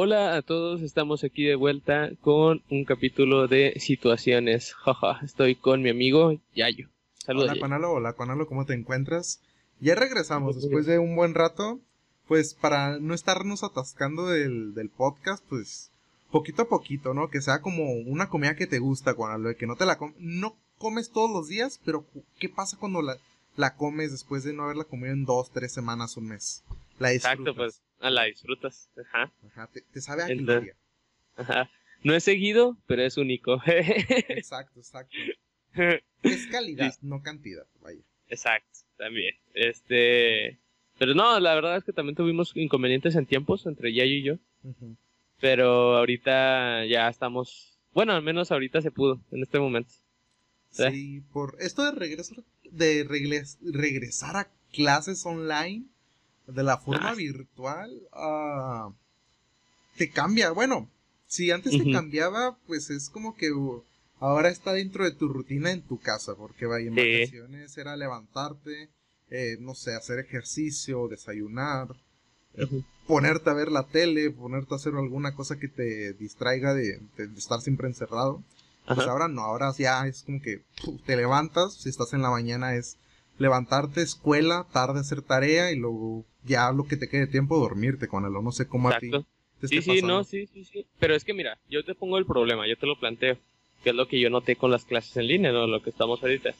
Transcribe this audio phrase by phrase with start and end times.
[0.00, 4.72] Hola a todos, estamos aquí de vuelta con un capítulo de situaciones.
[4.84, 6.88] Jaja, estoy con mi amigo Yayo.
[7.14, 7.50] Saludos.
[7.50, 9.40] Hola, Conalo, hola, Conalo, ¿cómo te encuentras?
[9.80, 11.80] Ya regresamos después de un buen rato.
[12.28, 15.90] Pues para no estarnos atascando del, del podcast, pues
[16.30, 17.28] poquito a poquito, ¿no?
[17.28, 21.10] Que sea como una comida que te gusta, Conalo, que no te la no comes
[21.10, 22.06] todos los días, pero
[22.38, 23.16] ¿qué pasa cuando la,
[23.56, 26.62] la comes después de no haberla comido en dos, tres semanas, un mes?
[27.00, 27.40] La disfrutas.
[27.40, 28.90] Exacto, pues Ah, la disfrutas.
[28.96, 29.32] Ajá.
[29.46, 30.74] Ajá, te, sabe a gloria.
[31.36, 31.70] Ajá.
[32.02, 33.60] No es seguido, pero es único.
[33.66, 35.16] exacto, exacto.
[36.22, 38.00] Es calidad, no cantidad, vaya.
[38.28, 39.34] Exacto, también.
[39.54, 40.58] Este.
[40.98, 44.38] Pero no, la verdad es que también tuvimos inconvenientes en tiempos entre Yayo y yo.
[45.40, 47.78] Pero ahorita ya estamos.
[47.92, 49.92] Bueno, al menos ahorita se pudo, en este momento.
[50.70, 55.86] Sí, por esto de regresar, de regresar a clases online
[56.48, 58.92] de la forma virtual uh,
[59.96, 60.50] te cambia.
[60.50, 60.90] Bueno,
[61.26, 63.84] si antes te cambiaba, pues es como que uh,
[64.18, 68.88] ahora está dentro de tu rutina en tu casa, porque vaya, en vacaciones era levantarte,
[69.30, 71.88] eh, no sé, hacer ejercicio, desayunar,
[72.54, 77.00] eh, ponerte a ver la tele, ponerte a hacer alguna cosa que te distraiga de,
[77.36, 78.42] estar siempre encerrado.
[78.86, 80.62] Pues ahora no, ahora ya es como que
[81.04, 82.96] te levantas, si estás en la mañana es
[83.36, 88.24] levantarte, escuela, tarde hacer tarea y luego ya lo que te quede tiempo dormirte con
[88.24, 89.10] él, no sé cómo a ti.
[89.62, 90.86] sí, sí, no, sí, sí, sí.
[90.98, 93.36] Pero es que mira, yo te pongo el problema, yo te lo planteo,
[93.84, 95.66] que es lo que yo noté con las clases en línea, ¿no?
[95.66, 96.54] Lo que estamos ahorita.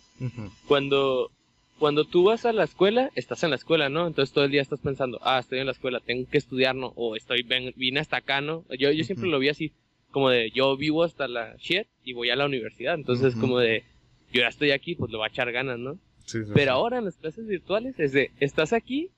[0.67, 1.31] Cuando
[1.79, 4.07] cuando tú vas a la escuela, estás en la escuela, ¿no?
[4.07, 6.93] Entonces todo el día estás pensando, ah, estoy en la escuela, tengo que estudiar, ¿no?
[6.97, 8.65] O estoy, ven, vine hasta acá, ¿no?
[8.77, 9.73] Yo, yo siempre lo vi así,
[10.11, 12.95] como de, yo vivo hasta la shit y voy a la universidad.
[12.95, 13.85] Entonces, como de,
[14.33, 15.99] yo ya estoy aquí, pues lo va a echar ganas, ¿no?
[16.53, 19.11] Pero ahora en las clases virtuales es de, estás aquí,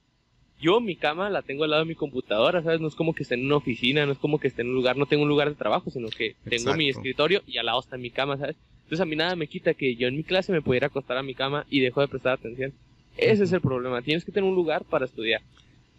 [0.60, 2.80] yo mi cama la tengo al lado de mi computadora, ¿sabes?
[2.80, 4.74] No es como que esté en una oficina, no es como que esté en un
[4.74, 7.80] lugar, no tengo un lugar de trabajo, sino que tengo mi escritorio y al lado
[7.80, 8.56] está mi cama, ¿sabes?
[8.84, 11.22] Entonces a mí nada me quita que yo en mi clase me pudiera acostar a
[11.22, 12.72] mi cama y dejo de prestar atención.
[13.16, 15.42] Ese es el problema, tienes que tener un lugar para estudiar,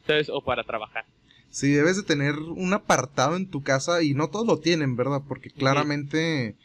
[0.05, 0.29] ¿sabes?
[0.29, 1.05] O para trabajar.
[1.49, 5.21] Sí, debes de tener un apartado en tu casa y no todos lo tienen, ¿verdad?
[5.27, 6.55] Porque claramente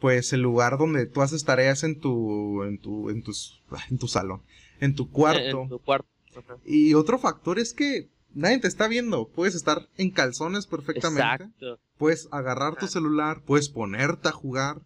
[0.00, 4.08] pues el lugar donde tú haces tareas en tu en tu en tus en tu
[4.08, 4.42] salón,
[4.80, 5.62] en tu cuarto.
[5.62, 6.15] En tu cuarto.
[6.64, 11.22] Y otro factor es que nadie te está viendo, puedes estar en calzones perfectamente.
[11.22, 11.78] Exacto.
[11.98, 14.82] Puedes agarrar tu celular, puedes ponerte a jugar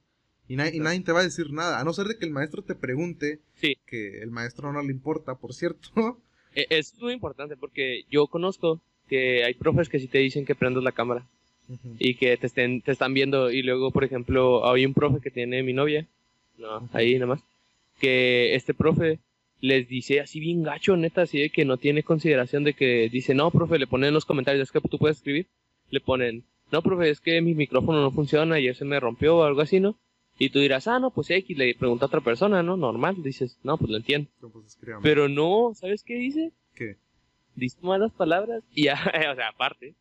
[0.51, 2.75] y, nadie te va a decir nada, a no ser de que el maestro te
[2.75, 3.77] pregunte, sí.
[3.87, 5.91] que el maestro no le importa, por cierto.
[6.53, 10.57] E, es muy importante porque yo conozco que hay profes que sí te dicen que
[10.57, 11.25] prendas la cámara
[12.01, 13.53] y que te, estén, te están viendo.
[13.53, 16.09] Y luego, por ejemplo, hay un profe que tiene mi novia,
[16.59, 17.41] no, ahí nada más,
[18.01, 19.21] que este profe
[19.61, 23.35] les dice así bien gacho, neta, así de que no tiene consideración de que dice,
[23.35, 25.47] no, profe, le ponen en los comentarios, es que tú puedes escribir,
[25.91, 29.45] le ponen, no, profe, es que mi micrófono no funciona y se me rompió o
[29.45, 29.97] algo así, ¿no?
[30.39, 32.77] Y tú dirás, ah, no, pues X, le pregunta a otra persona, ¿no?
[32.77, 34.31] Normal, dices, no, pues lo entiendo.
[34.41, 36.53] Pues, Pero no, ¿sabes qué dice?
[36.75, 36.97] ¿Qué?
[37.57, 38.95] Dice malas palabras y ya,
[39.33, 39.95] o sea, aparte,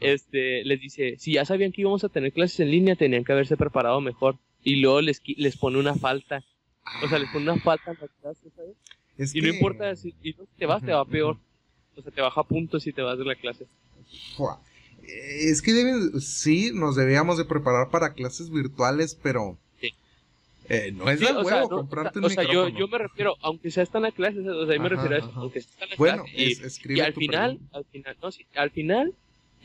[0.00, 3.32] este, les dice, si ya sabían que íbamos a tener clases en línea, tenían que
[3.32, 4.36] haberse preparado mejor.
[4.62, 6.44] Y luego les, les pone una falta.
[7.02, 8.76] O sea, les pone una falta en la clase, ¿sabes?
[9.18, 10.12] Y no importa si,
[10.58, 11.36] te vas, te va peor.
[11.96, 13.66] O sea, te baja puntos si te vas de la clase.
[15.02, 19.58] Es que deben, sí, nos debíamos de preparar para clases virtuales, pero...
[20.68, 23.84] Eh, no es la huevo comprarte un O sea, yo, yo, me refiero, aunque sea
[23.84, 26.24] están a clases, o sea, yo me refiero a eso, aunque sea están a bueno,
[26.24, 26.84] clases.
[26.84, 29.14] Y, y al final, al final, no, sí, al final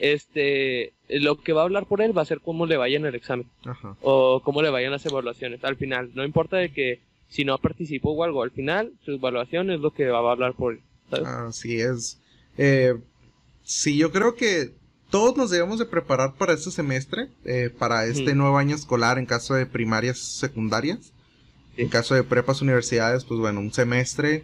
[0.02, 3.06] este, lo que va a hablar por él va a ser cómo le vaya en
[3.06, 3.48] el examen.
[4.02, 5.64] O cómo le vayan las evaluaciones.
[5.64, 7.00] Al final, no importa de que
[7.32, 10.54] si no participó o algo, al final su evaluación es lo que va a hablar
[10.54, 10.82] por él.
[11.26, 12.20] Así es.
[12.58, 12.94] Eh,
[13.64, 14.74] sí, yo creo que
[15.10, 19.26] todos nos debemos de preparar para este semestre, eh, para este nuevo año escolar en
[19.26, 21.12] caso de primarias secundarias.
[21.78, 24.44] En caso de prepas universidades, pues bueno, un semestre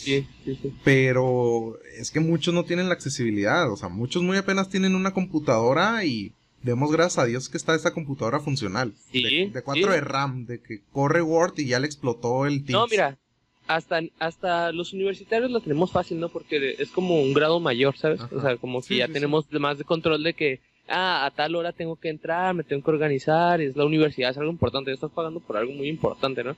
[0.00, 4.70] Sí, sí, Pero es que muchos no tienen la accesibilidad, o sea, muchos muy apenas
[4.70, 8.92] tienen una computadora y demos gracias a Dios que está esta computadora funcional.
[9.10, 9.46] Sí.
[9.46, 12.70] De, 4 de RAM, de que corre Word y ya le explotó el Teams.
[12.70, 13.18] No, mira,
[13.66, 16.28] hasta, hasta los universitarios lo tenemos fácil, ¿no?
[16.28, 18.20] Porque es como un grado mayor, ¿sabes?
[18.32, 21.72] O sea, como que ya tenemos más de control de que, ah, a tal hora
[21.72, 25.40] tengo que entrar, me tengo que organizar, es la universidad, es algo importante, estás pagando
[25.40, 26.56] por algo muy importante, ¿no?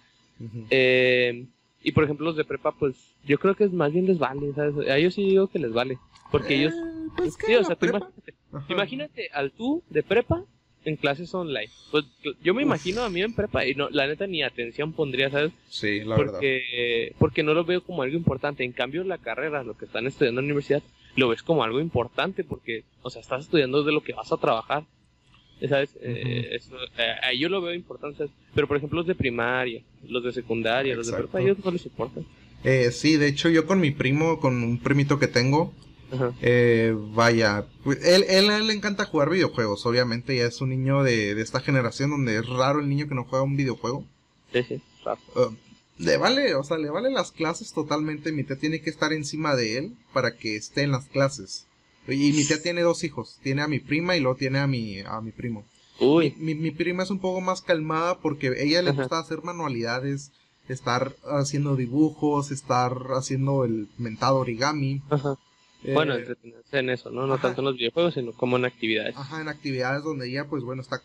[0.71, 1.47] eh,
[1.85, 4.53] y por ejemplo los de prepa, pues yo creo que es más bien les vale,
[4.55, 4.89] ¿sabes?
[4.89, 5.99] A ellos sí digo que les vale.
[6.31, 6.73] Porque ellos...
[7.13, 8.35] Eh, pues, sí, o sea, tú imagínate,
[8.69, 10.45] imagínate al tú de prepa
[10.85, 11.71] en clases online.
[11.91, 12.05] Pues
[12.43, 15.53] yo me imagino a mí en prepa y no, la neta ni atención pondría, ¿sabes?
[15.69, 17.17] Sí, la porque, verdad.
[17.19, 18.65] Porque no lo veo como algo importante.
[18.65, 20.83] En cambio, la carrera, lo que están estudiando en la universidad,
[21.17, 24.37] lo ves como algo importante porque, o sea, estás estudiando de lo que vas a
[24.37, 24.85] trabajar.
[25.69, 25.97] ¿Sabes?
[26.01, 26.59] Eh,
[27.23, 28.27] ahí yo lo veo importante.
[28.53, 31.87] Pero, por ejemplo, los de primaria, los de secundaria, los de prepa, ellos no les
[31.87, 32.27] importan.
[32.65, 35.73] Eh, sí, de hecho, yo con mi primo, con un primito que tengo,
[36.41, 41.43] eh, vaya, él, él, le encanta jugar videojuegos, obviamente, ya es un niño de, de,
[41.43, 44.05] esta generación donde es raro el niño que no juega un videojuego.
[44.53, 44.83] Sí, sí,
[45.35, 45.55] uh,
[45.99, 49.55] le vale, o sea, le vale las clases totalmente, mi tía tiene que estar encima
[49.55, 51.67] de él para que esté en las clases.
[52.09, 55.01] Y mi tía tiene dos hijos, tiene a mi prima y luego tiene a mi,
[55.01, 55.65] a mi primo.
[56.01, 56.35] Uy.
[56.39, 60.33] Mi, mi, prima es un poco más calmada porque ella le gusta hacer manualidades,
[60.69, 65.03] estar haciendo dibujos, estar haciendo el mentado origami.
[65.11, 65.39] Ajá.
[65.85, 67.27] Eh, bueno, entretenerse en eso, ¿no?
[67.27, 69.17] No tanto en los videojuegos, sino como en actividades.
[69.17, 71.03] Ajá, en actividades donde ella, pues bueno, está...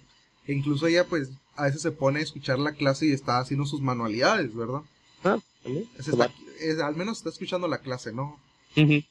[0.48, 3.82] incluso ella, pues, a veces se pone a escuchar la clase y está haciendo sus
[3.82, 4.82] manualidades, ¿verdad?
[5.24, 5.88] Ah, también.
[6.84, 8.40] al menos está escuchando la clase, ¿no?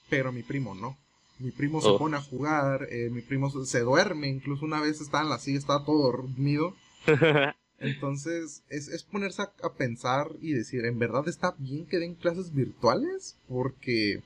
[0.08, 0.96] Pero mi primo no.
[1.38, 1.98] Mi primo se oh.
[1.98, 5.58] pone a jugar, eh, mi primo se duerme, incluso una vez estaba en la silla,
[5.58, 6.74] estaba todo dormido.
[7.78, 12.54] Entonces, es, es ponerse a, pensar y decir, ¿en verdad está bien que den clases
[12.54, 13.36] virtuales?
[13.48, 14.22] Porque...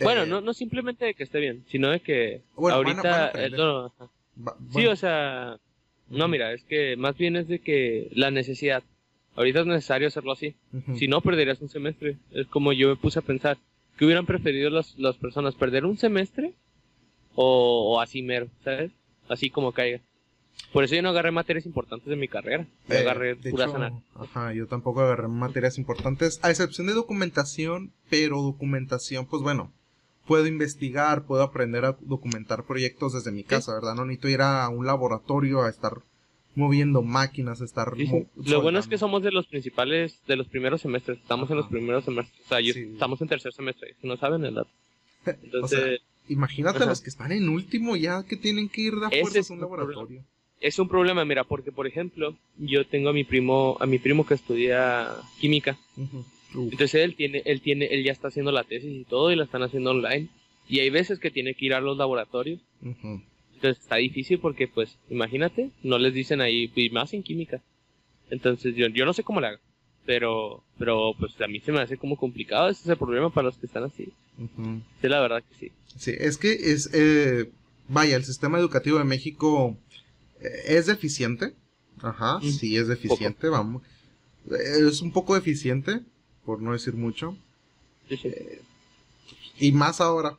[0.00, 3.32] Bueno, eh, no, no simplemente de que esté bien, sino de que ahorita...
[4.72, 5.58] sí, o sea...
[6.08, 8.84] No, mira, es que más bien es de que la necesidad.
[9.34, 10.54] Ahorita es necesario hacerlo así.
[10.94, 12.16] Si no, perderías un semestre.
[12.30, 13.58] Es como yo me puse a pensar.
[13.98, 15.54] ¿Qué hubieran preferido las, las personas?
[15.54, 16.54] ¿Perder un semestre?
[17.34, 18.92] O, así mero, ¿sabes?
[19.28, 20.00] Así como caiga.
[20.72, 22.66] Por eso yo no agarré materias importantes de mi carrera.
[22.88, 27.92] Yo eh, agarré pura hecho, Ajá, yo tampoco agarré materias importantes, a excepción de documentación,
[28.08, 29.72] pero documentación, pues bueno,
[30.26, 33.94] puedo investigar, puedo aprender a documentar proyectos desde mi casa, ¿verdad?
[33.94, 36.02] No necesito ir a un laboratorio a estar
[36.54, 37.92] moviendo máquinas, estar...
[37.96, 41.68] Lo bueno es que somos de los principales, de los primeros semestres, estamos en los
[41.68, 44.70] primeros semestres, o sea, estamos en tercer semestre, no saben el dato.
[45.26, 46.00] Entonces...
[46.28, 49.54] imagínate a los que están en último ya que tienen que ir de fuerzas a
[49.54, 50.24] un laboratorio.
[50.58, 54.26] Es un problema, mira, porque por ejemplo, yo tengo a mi primo, a mi primo
[54.26, 55.76] que estudia química.
[56.56, 59.44] Entonces él tiene, él tiene, él ya está haciendo la tesis y todo y la
[59.44, 60.28] están haciendo online.
[60.68, 62.60] Y hay veces que tiene que ir a los laboratorios.
[62.82, 67.62] Entonces está difícil porque, pues, imagínate, no les dicen ahí, y más en química.
[68.30, 69.58] Entonces yo, yo no sé cómo le hago.
[70.04, 72.68] Pero, pero, pues a mí se me hace como complicado.
[72.68, 74.08] Ese es el problema para los que están así.
[75.00, 75.72] Sí, la verdad que sí.
[75.96, 77.50] Sí, es que es, eh,
[77.88, 79.76] vaya, el sistema educativo de México
[80.40, 81.54] eh, es deficiente.
[82.02, 83.82] Ajá, sí es deficiente, vamos.
[84.50, 86.00] Eh, es un poco deficiente,
[86.46, 87.36] por no decir mucho.
[88.08, 88.32] Sí, sí.
[89.58, 90.38] y más ahora.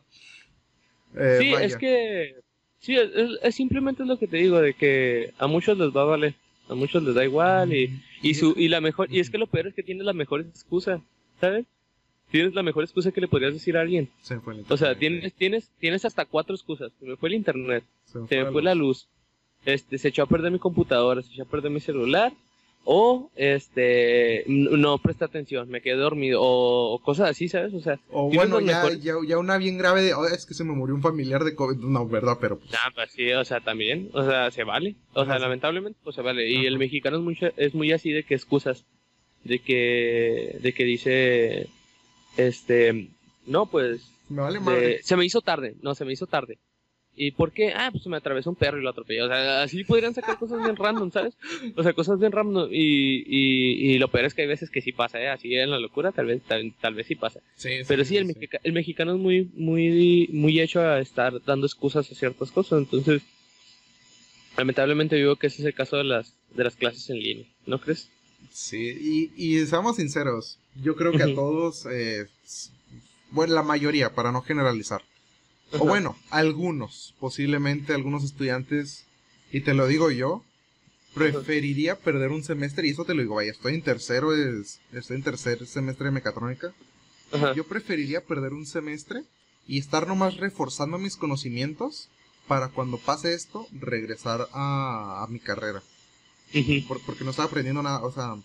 [1.14, 2.36] sí, es que
[2.80, 6.36] Sí, es, simplemente lo que te digo, de que a muchos les va a valer,
[6.70, 9.48] a muchos les da igual y, y, su, y la mejor, y es que lo
[9.48, 11.02] peor es que tienes la mejor excusa,
[11.42, 11.66] ¿sabes?
[12.32, 14.10] Tienes la mejor excusa que le podrías decir a alguien.
[14.70, 16.92] o sea, tienes, tienes, tienes hasta cuatro excusas.
[17.00, 19.08] Se me fue el internet, se me fue, la luz,
[19.66, 22.34] este, se echó a perder mi computadora, se echó a perder mi celular,
[22.90, 27.74] o este no presta atención, me quedé dormido o, cosas así, ¿sabes?
[27.74, 30.72] O sea, o bueno, ya, ya, una bien grave de, oh, es que se me
[30.72, 32.72] murió un familiar de COVID, no, verdad, pero pues.
[32.96, 36.50] pues sí, o sea, también, o sea, se vale, o sea, lamentablemente pues se vale
[36.50, 38.86] y el mexicano es muy es muy así de que excusas
[39.44, 41.68] de que de que dice
[42.38, 43.10] este,
[43.48, 45.04] no, pues me vale madre.
[45.04, 46.58] se me hizo tarde, no, se me hizo tarde.
[47.20, 47.74] ¿Y por qué?
[47.76, 49.26] Ah, pues se me atravesó un perro y lo atropelló.
[49.26, 51.34] O sea, así podrían sacar cosas bien random, ¿sabes?
[51.76, 52.70] O sea, cosas bien random.
[52.72, 55.28] Y, y, y lo peor es que hay veces que sí pasa, ¿eh?
[55.28, 57.40] Así en la locura, tal vez, tal, vez sí pasa.
[57.56, 62.12] Sí, Pero sí, el, el, mexicano es muy, muy, muy hecho a estar dando excusas
[62.12, 62.84] a ciertas cosas.
[62.84, 63.24] Entonces,
[64.56, 67.46] lamentablemente digo que ese es el caso de las, de las clases en línea.
[67.66, 68.12] ¿No crees?
[68.52, 70.60] Sí, y, y seamos sinceros.
[70.84, 72.28] Yo creo que a todos, eh,
[73.32, 75.02] bueno, la mayoría, para no generalizar
[75.74, 79.06] o bueno, algunos, posiblemente algunos estudiantes,
[79.52, 80.44] y te lo digo yo,
[81.14, 85.18] preferiría perder un semestre, y eso te lo digo, vaya, estoy en tercero, es, estoy
[85.18, 86.74] en tercer semestre de mecatrónica.
[87.56, 89.24] Yo preferiría perder un semestre
[89.68, 92.08] y estar nomás reforzando mis conocimientos
[92.48, 95.84] para cuando pase esto, regresar a, mi carrera.
[96.88, 98.36] porque no estaba aprendiendo nada, o sea,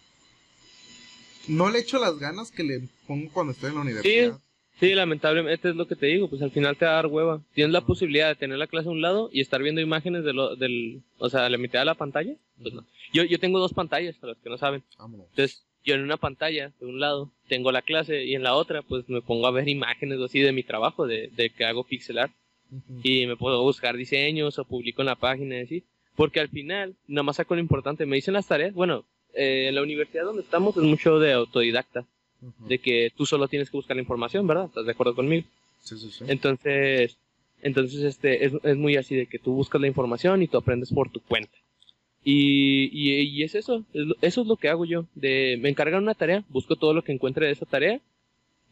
[1.47, 4.35] no le echo las ganas que le pongo cuando estoy en la universidad.
[4.37, 4.41] Sí,
[4.81, 7.41] lamentablemente es lo que te digo, pues al final te va a dar hueva.
[7.55, 10.33] Tienes la posibilidad de tener la clase a un lado y estar viendo imágenes de
[10.33, 12.35] lo, del, o sea, la mitad de la pantalla.
[12.61, 12.85] Pues no.
[13.12, 14.83] Yo, yo tengo dos pantallas, para los que no saben.
[14.99, 18.83] Entonces, yo en una pantalla, de un lado, tengo la clase y en la otra,
[18.83, 22.19] pues me pongo a ver imágenes así de mi trabajo, de, de que hago pixel
[22.19, 22.33] art.
[23.02, 25.85] Y me puedo buscar diseños o publico en la página y así.
[26.17, 28.07] Porque al final, nada más saco lo importante.
[28.07, 28.73] Me dicen las tareas.
[28.73, 32.07] Bueno, eh, en la universidad donde estamos es mucho de autodidacta
[32.58, 34.66] de que tú solo tienes que buscar la información, ¿verdad?
[34.66, 35.46] ¿Estás de acuerdo conmigo?
[35.80, 36.25] Sí, sí, sí.
[36.28, 37.16] Entonces,
[37.62, 40.90] entonces este, es, es muy así de que tú buscas la información y tú aprendes
[40.92, 41.52] por tu cuenta.
[42.25, 43.84] Y, y, y es eso,
[44.20, 45.06] eso es lo que hago yo.
[45.14, 48.00] De, me encargan una tarea, busco todo lo que encuentre de esa tarea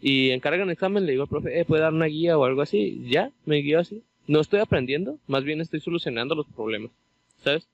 [0.00, 2.62] y encargan un examen, le digo al profe, eh, ¿puede dar una guía o algo
[2.62, 3.02] así?
[3.08, 4.02] Ya, me guío así.
[4.26, 6.92] No estoy aprendiendo, más bien estoy solucionando los problemas,
[7.42, 7.66] ¿sabes?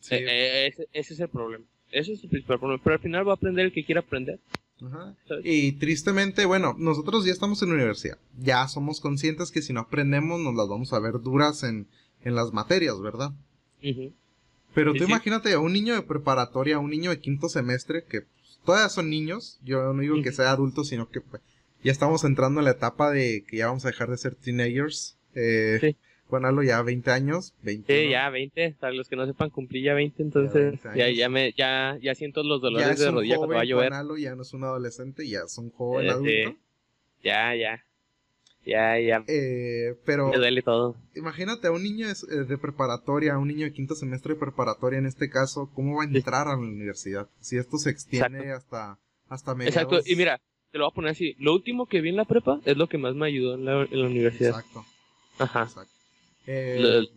[0.00, 1.64] Sí, Eh, eh, ese, ese es el problema.
[1.92, 2.82] Ese es el principal problema.
[2.82, 4.38] Pero al final va a aprender el que quiera aprender.
[4.82, 5.14] Ajá.
[5.44, 8.18] Y tristemente, bueno, nosotros ya estamos en la universidad.
[8.38, 11.86] Ya somos conscientes que si no aprendemos nos las vamos a ver duras en,
[12.22, 13.32] en las materias, ¿verdad?
[14.74, 15.04] Pero tú sí.
[15.04, 18.88] imagínate a un niño de preparatoria, a un niño de quinto semestre, que pues, todavía
[18.88, 19.58] son niños.
[19.64, 21.42] Yo no digo que sea adulto, sino que pues,
[21.82, 25.16] ya estamos entrando en la etapa de que ya vamos a dejar de ser teenagers.
[25.34, 25.96] Eh, Sí.
[26.30, 27.52] Juan Alo ya 20 años.
[27.62, 31.10] 20, Sí, ya 20, para los que no sepan, cumplí ya 20, entonces 20 ya,
[31.10, 33.68] ya, me, ya, ya siento los Ya dolores es de rodilla cuando va a joven,
[33.68, 33.88] llover.
[33.90, 36.50] Juan Alo ya no es un adolescente, ya es un joven Eh, adulto.
[36.50, 36.58] sí.
[37.22, 37.84] Ya, ya.
[38.64, 39.24] Ya, ya.
[39.26, 40.94] Eh, pero Me duele todo.
[41.16, 44.40] imagínate a un niño de, eh, de preparatoria, a un niño de quinto semestre de
[44.40, 46.16] preparatoria en este caso, ¿cómo va a Sí.
[46.18, 47.26] entrar a la universidad?
[47.40, 49.74] Si esto se extiende hasta, hasta mediados.
[49.92, 50.38] Exacto, y mira,
[50.70, 51.34] te lo voy a poner así.
[51.38, 53.82] Lo último que vi en la prepa es lo que más me ayudó en la,
[53.90, 54.50] en la universidad.
[54.50, 54.84] Exacto,
[55.38, 55.62] Ajá.
[55.62, 55.92] exacto.
[56.52, 57.08] Eh,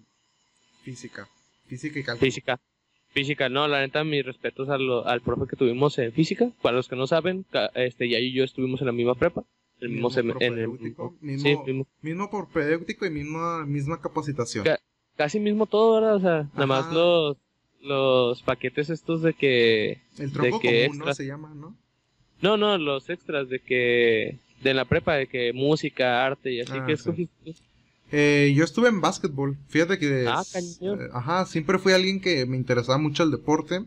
[0.83, 1.27] física,
[1.67, 2.25] física y cálculo.
[2.29, 2.59] Física.
[3.13, 6.49] Física, no, la neta, mis respetos al, al profe que tuvimos en física.
[6.61, 9.43] Para los que no saben, este, ya y yo estuvimos en la misma prepa.
[9.79, 13.99] El mismo, Mismo en el propedéutico, sí, mismo- mismo- Mismo por pedéutico y misma, misma
[14.01, 14.63] capacitación.
[14.65, 14.79] Ca-
[15.17, 16.15] casi mismo todo, ¿verdad?
[16.15, 17.37] O sea, nada más los,
[17.81, 19.99] los paquetes estos de que...
[20.17, 21.13] El tronco que común, ¿no?
[21.13, 21.75] Se llama, ¿no?
[22.41, 24.37] No, no, los extras de que...
[24.61, 27.01] De la prepa, de que música, arte y así Ah, que sí.
[27.01, 27.55] escogiste.
[28.15, 29.57] Eh, yo estuve en básquetbol.
[29.69, 30.25] Fíjate que.
[30.27, 33.83] Ah, es- eh, ajá, siempre fui alguien que me interesaba mucho el deporte.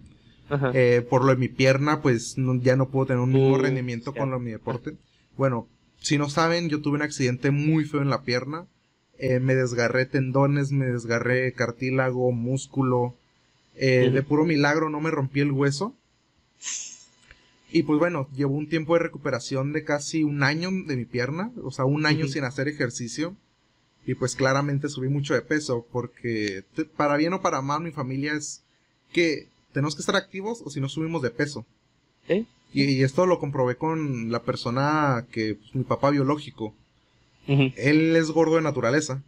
[0.49, 0.71] Ajá.
[0.75, 3.59] Eh, por lo de mi pierna, pues no- ya no puedo tener un mismo Uh,
[3.59, 4.97] rendimiento con lo de mi deporte.
[5.37, 5.68] Bueno,
[6.00, 8.66] si no saben, yo tuve un accidente muy feo en la pierna.
[9.18, 13.14] Eh, me desgarré tendones, me desgarré cartílago, músculo.
[14.11, 15.95] De puro milagro no me rompí el hueso.
[17.71, 21.50] Y pues bueno, llevo un tiempo de recuperación de casi un año de mi pierna,
[21.62, 23.37] o sea, un año sin hacer ejercicio.
[24.06, 27.90] Y pues claramente subí mucho de peso, porque te- para bien o para mal mi
[27.90, 28.62] familia es
[29.12, 31.66] que tenemos que estar activos o si no subimos de peso.
[32.28, 32.44] ¿Eh?
[32.72, 36.75] Y, y esto lo comprobé con la persona que, pues, mi papá biológico.
[37.48, 39.22] Él es gordo de naturaleza.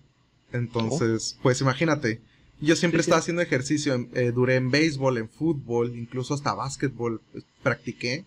[0.53, 2.21] Entonces, pues imagínate,
[2.61, 3.11] yo siempre Sí, sí.
[3.11, 8.25] estaba haciendo ejercicio, eh, duré en béisbol, en fútbol, incluso hasta básquetbol, pues, practiqué.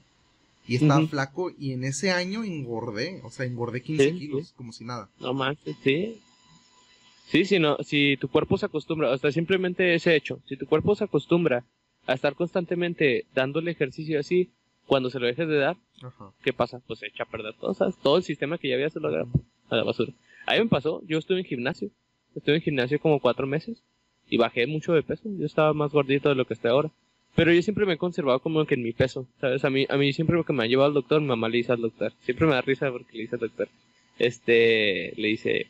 [0.67, 4.71] Y estaba flaco y en ese año engordé, o sea, engordé 15 Sí, kilos, como
[4.71, 5.09] si nada.
[5.19, 6.21] No manches, sí.
[7.31, 10.65] Sí, si, no, si tu cuerpo se acostumbra, o sea, simplemente ese hecho, si tu
[10.65, 11.63] cuerpo se acostumbra
[12.05, 14.49] a estar constantemente dándole ejercicio así,
[14.85, 16.33] cuando se lo dejes de dar, Ajá.
[16.43, 16.81] ¿qué pasa?
[16.85, 17.95] Pues se echa a perder todo, ¿sabes?
[18.03, 19.25] Todo el sistema que ya había se lo da
[19.69, 20.11] a la basura.
[20.45, 21.89] A mí me pasó, yo estuve en gimnasio,
[22.35, 23.81] estuve en gimnasio como cuatro meses
[24.29, 26.91] y bajé mucho de peso, yo estaba más gordito de lo que estoy ahora.
[27.33, 29.63] Pero yo siempre me he conservado como que en mi peso, ¿sabes?
[29.63, 31.71] A mí, a mí siempre que me ha llevado al doctor, mi mamá le dice
[31.71, 32.11] al doctor.
[32.23, 33.69] Siempre me da risa porque le dice al doctor.
[34.21, 35.67] Este, le dice,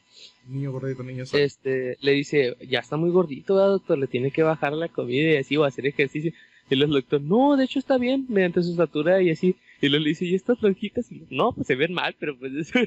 [0.48, 1.44] Niño gordito, niño sano.
[1.44, 5.32] este, le dice, ya está muy gordito, ¿verdad, doctor, le tiene que bajar la comida
[5.32, 6.34] y así, o hacer ejercicio.
[6.70, 9.56] Y el doctor, no, de hecho está bien, mediante su estatura y así.
[9.82, 11.12] Y luego le dice, ¿y estas lonjitas?
[11.12, 12.80] Y, no, pues se ven mal, pero pues eso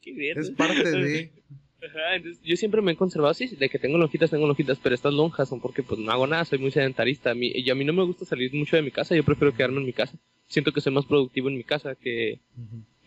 [0.00, 0.38] qué ver.
[0.38, 1.30] Es parte de...
[1.80, 4.96] Ajá, entonces, yo siempre me he conservado así, de que tengo lonjitas, tengo lonjitas, pero
[4.96, 7.30] estas lonjas son porque pues no hago nada, soy muy sedentarista.
[7.30, 9.54] A mí, y a mí no me gusta salir mucho de mi casa, yo prefiero
[9.54, 10.18] quedarme en mi casa.
[10.48, 12.40] Siento que soy más productivo en mi casa que.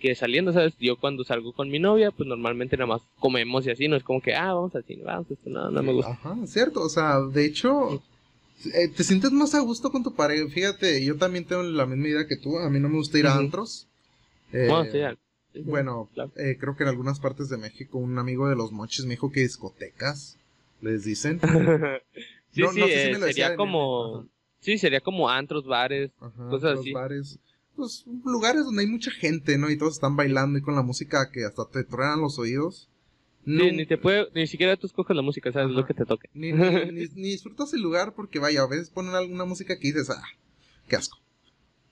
[0.01, 0.74] Que saliendo, ¿sabes?
[0.79, 4.03] Yo cuando salgo con mi novia, pues normalmente nada más comemos y así, no es
[4.03, 6.12] como que, ah, vamos al cine, vamos a esto, no, no me gusta.
[6.12, 8.01] Ajá, cierto, o sea, de hecho,
[8.74, 10.48] eh, te sientes más a gusto con tu pareja.
[10.50, 13.27] Fíjate, yo también tengo la misma idea que tú, a mí no me gusta ir
[13.27, 13.88] a antros.
[14.51, 15.12] Eh, Bueno, sí, ya.
[15.53, 16.31] Sí, sí, Bueno, claro.
[16.38, 19.31] eh, creo que en algunas partes de México un amigo de los mochis me dijo
[19.31, 20.38] que discotecas,
[20.81, 21.39] les dicen.
[22.51, 24.27] sí, No- sí, no sé si eh, me lo decía sería como,
[24.62, 26.93] sí, sería como antros, bares, Ajá, Cosas así.
[26.93, 27.38] bares,
[27.81, 29.69] pues lugares donde hay mucha gente, ¿no?
[29.71, 32.89] Y todos están bailando y con la música que hasta te truenan los oídos.
[33.43, 36.29] No, ni te puede, ni siquiera tú escoges la música, sabes lo que te toque.
[36.35, 40.11] ni, ni- ni- disfrutas el lugar porque vaya, a veces ponen alguna música que dices,
[40.11, 40.21] ah,
[40.88, 41.17] qué asco.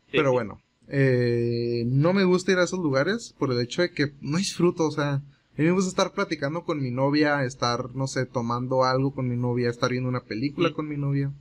[0.06, 0.34] Sí, Pero sí.
[0.34, 4.38] bueno, eh, no me gusta ir a esos lugares por el hecho de que no
[4.38, 5.22] disfruto, o sea, a
[5.58, 9.36] mí me gusta estar platicando con mi novia, estar, no sé, tomando algo con mi
[9.36, 10.76] novia, estar viendo una película Sí.
[10.76, 11.32] con mi novia.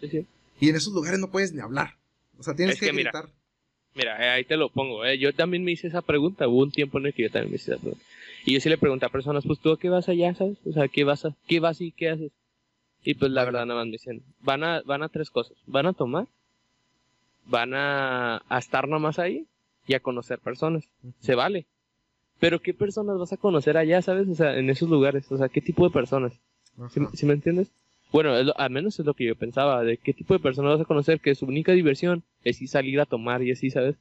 [0.00, 0.26] Sí, sí.
[0.60, 1.96] Y en esos lugares no puedes ni hablar.
[2.38, 3.32] O sea, tienes Es que, que mira, gritar.
[3.98, 5.04] Mira, eh, ahí te lo pongo.
[5.04, 5.18] eh.
[5.18, 6.46] Yo también me hice esa pregunta.
[6.46, 8.04] Hubo un tiempo en el que yo también me hice esa pregunta.
[8.46, 10.56] Y yo sí le pregunté a personas, pues tú a qué vas allá, ¿sabes?
[10.64, 12.30] O sea, ¿qué vas a, qué vas y qué haces?
[13.02, 15.56] Y pues la verdad nada más me dicen, van a, van a tres cosas.
[15.66, 16.26] Van a tomar,
[17.44, 19.46] van a, a estar nomás ahí
[19.88, 20.84] y a conocer personas.
[21.18, 21.66] Se vale.
[22.38, 24.28] Pero ¿qué personas vas a conocer allá, sabes?
[24.28, 25.30] O sea, en esos lugares.
[25.32, 26.32] O sea, ¿qué tipo de personas?
[27.14, 27.72] ¿Sí, me entiendes?
[28.10, 30.86] Bueno, al menos es lo que yo pensaba, de qué tipo de personas vas a
[30.86, 33.96] conocer que su única diversión es ir salir a tomar y así, ¿sabes?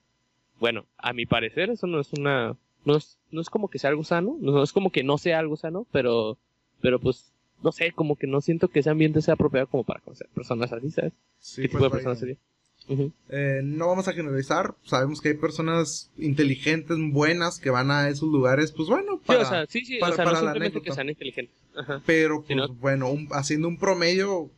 [0.60, 2.56] Bueno, a mi parecer eso no es una...
[2.86, 5.40] No es, no es como que sea algo sano, no es como que no sea
[5.40, 6.38] algo sano, pero,
[6.80, 10.00] pero pues, no sé, como que no siento que ese ambiente sea apropiado como para
[10.00, 11.12] conocer personas así, ¿sabes?
[11.56, 12.38] ¿Qué tipo de pues, personas sería?
[13.30, 18.30] Eh, no vamos a generalizar, sabemos que hay personas inteligentes, buenas, que van a esos
[18.30, 21.54] lugares, pues bueno, para, sí, sí, o sea, no simplemente que sean inteligentes.
[22.06, 24.50] Pero, pues bueno, haciendo un promedio,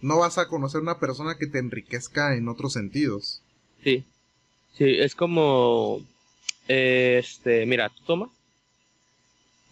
[0.00, 3.42] no vas a conocer una persona que te enriquezca en otros sentidos.
[3.82, 4.04] Sí,
[4.72, 6.00] sí, es como,
[6.68, 8.30] este, mira, ¿tú tomas?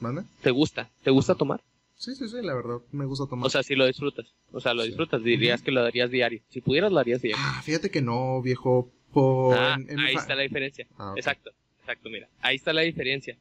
[0.01, 0.23] ¿Mande?
[0.43, 0.91] ¿Te gusta?
[1.03, 1.61] ¿Te gusta tomar?
[1.97, 3.47] Sí, sí, sí, la verdad, me gusta tomar.
[3.47, 4.27] O sea, si lo disfrutas.
[4.51, 6.41] O sea, lo disfrutas, dirías que lo darías diario.
[6.51, 7.41] Si pudieras, lo harías diario.
[7.41, 8.91] Ah, fíjate que no, viejo.
[9.13, 9.57] Por...
[9.57, 10.87] Ah, ahí está la diferencia.
[10.99, 12.29] Ah, exacto, exacto, mira.
[12.41, 13.37] Ahí está la diferencia.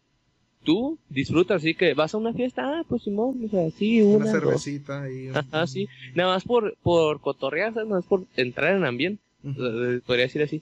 [0.63, 4.25] Tú disfrutas, así que vas a una fiesta, ah, pues Simón, o sea, sí, una.
[4.25, 5.29] Una cervecita y.
[5.29, 5.87] Ajá, sí.
[6.13, 9.21] Nada más por, por cotorrear, nada más por entrar en ambiente.
[10.05, 10.61] Podría decir así.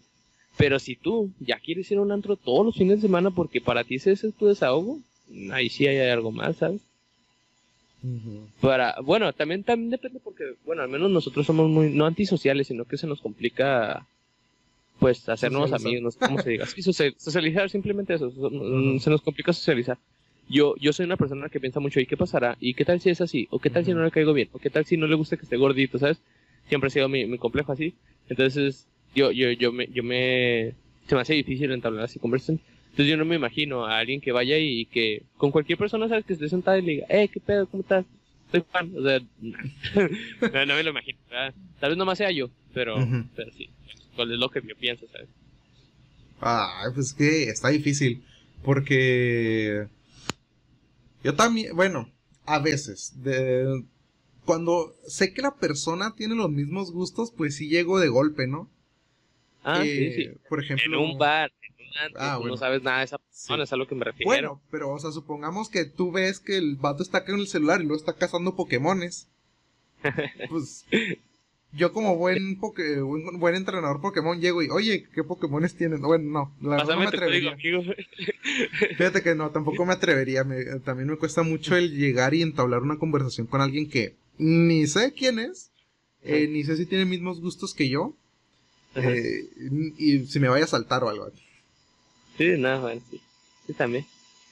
[0.57, 3.61] Pero si tú ya quieres ir a un antro todos los fines de semana porque
[3.61, 4.99] para ti ese es tu desahogo,
[5.51, 6.81] ahí sí hay algo más, ¿sabes?
[8.61, 12.85] Para, bueno, también, también depende porque, bueno, al menos nosotros somos muy, no antisociales, sino
[12.85, 14.07] que se nos complica,
[14.99, 16.65] pues, hacer nuevos amigos, no cómo se diga.
[17.17, 18.31] socializar, simplemente eso,
[18.99, 19.97] se nos complica socializar.
[20.49, 22.57] Yo, yo soy una persona que piensa mucho, ¿y qué pasará?
[22.59, 23.47] ¿Y qué tal si es así?
[23.51, 24.49] ¿O qué tal si no le caigo bien?
[24.51, 25.99] ¿O qué tal si no le gusta que esté gordito?
[25.99, 26.19] ¿Sabes?
[26.67, 27.93] Siempre ha sido mi, mi complejo así.
[28.29, 30.73] Entonces, yo, yo, yo me, yo me,
[31.07, 32.59] se me hace difícil entablar así conversación.
[32.91, 36.25] Entonces yo no me imagino a alguien que vaya y que con cualquier persona, ¿sabes?
[36.25, 37.67] Que esté sentada y le diga, eh, ¿qué pedo?
[37.67, 38.05] ¿Cómo estás?
[38.51, 38.91] Soy fan.
[38.97, 39.19] O sea,
[40.65, 41.19] no, me lo imagino.
[41.79, 42.95] Tal vez nomás sea yo, pero,
[43.35, 43.69] pero sí.
[44.19, 45.29] ¿Cuál es lo que yo pienso, sabes?
[46.41, 48.21] Ah, pues que está difícil.
[48.63, 49.87] Porque
[51.23, 52.11] yo también, bueno,
[52.45, 53.85] a veces, de,
[54.43, 58.69] cuando sé que la persona tiene los mismos gustos, pues sí llego de golpe, ¿no?
[59.63, 60.29] Ah, sí, sí.
[60.49, 60.83] Por ejemplo.
[60.85, 61.49] En un bar,
[62.17, 64.27] Ah, no sabes nada de esa persona, es a lo que me refiero.
[64.27, 67.79] Bueno, pero, o sea, supongamos que tú ves que el vato está con el celular
[67.79, 69.29] y luego está cazando Pokémones.
[70.49, 70.85] pues,
[71.71, 76.01] yo como buen, buen, entrenador Pokémon llego y, oye, ¿qué Pokémones tienen?
[76.01, 77.55] Bueno, no, la verdad no me atrevería.
[78.97, 80.43] Fíjate que no, tampoco me atrevería.
[80.83, 85.13] también me cuesta mucho el llegar y entablar una conversación con alguien que ni sé
[85.13, 85.71] quién es,
[86.23, 88.15] eh, ni sé si tiene mismos gustos que yo.
[88.95, 89.43] Eh,
[89.97, 91.31] y si me vaya a saltar o algo.
[92.37, 93.21] Sí, nada, bueno, sí.
[93.67, 94.05] Sí, también.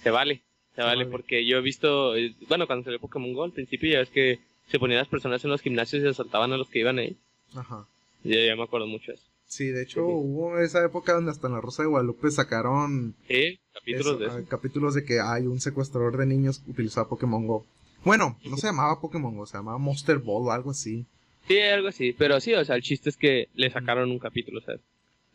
[0.04, 0.44] Se vale.
[0.76, 4.00] Se vale, porque yo he visto, eh, bueno, cuando salió Pokémon Go al principio ya
[4.00, 7.00] ves que se ponían las personas en los gimnasios y asaltaban a los que iban
[7.00, 7.18] ahí.
[7.56, 7.86] Ajá.
[8.24, 9.26] Ya, ya me acuerdo mucho de eso.
[9.48, 13.58] Sí, de hecho hubo esa época donde hasta en la Rosa de Guadalupe sacaron ¿Sí?
[13.74, 14.46] capítulos de eso.
[14.50, 17.66] capítulos de que hay un secuestrador de niños que utilizaba Pokémon Go.
[18.04, 21.06] Bueno, no se llamaba Pokémon Go, se llamaba Monster Ball o algo así.
[21.48, 24.60] Sí, algo así, pero sí, o sea, el chiste es que le sacaron un capítulo,
[24.60, 24.82] ¿sabes?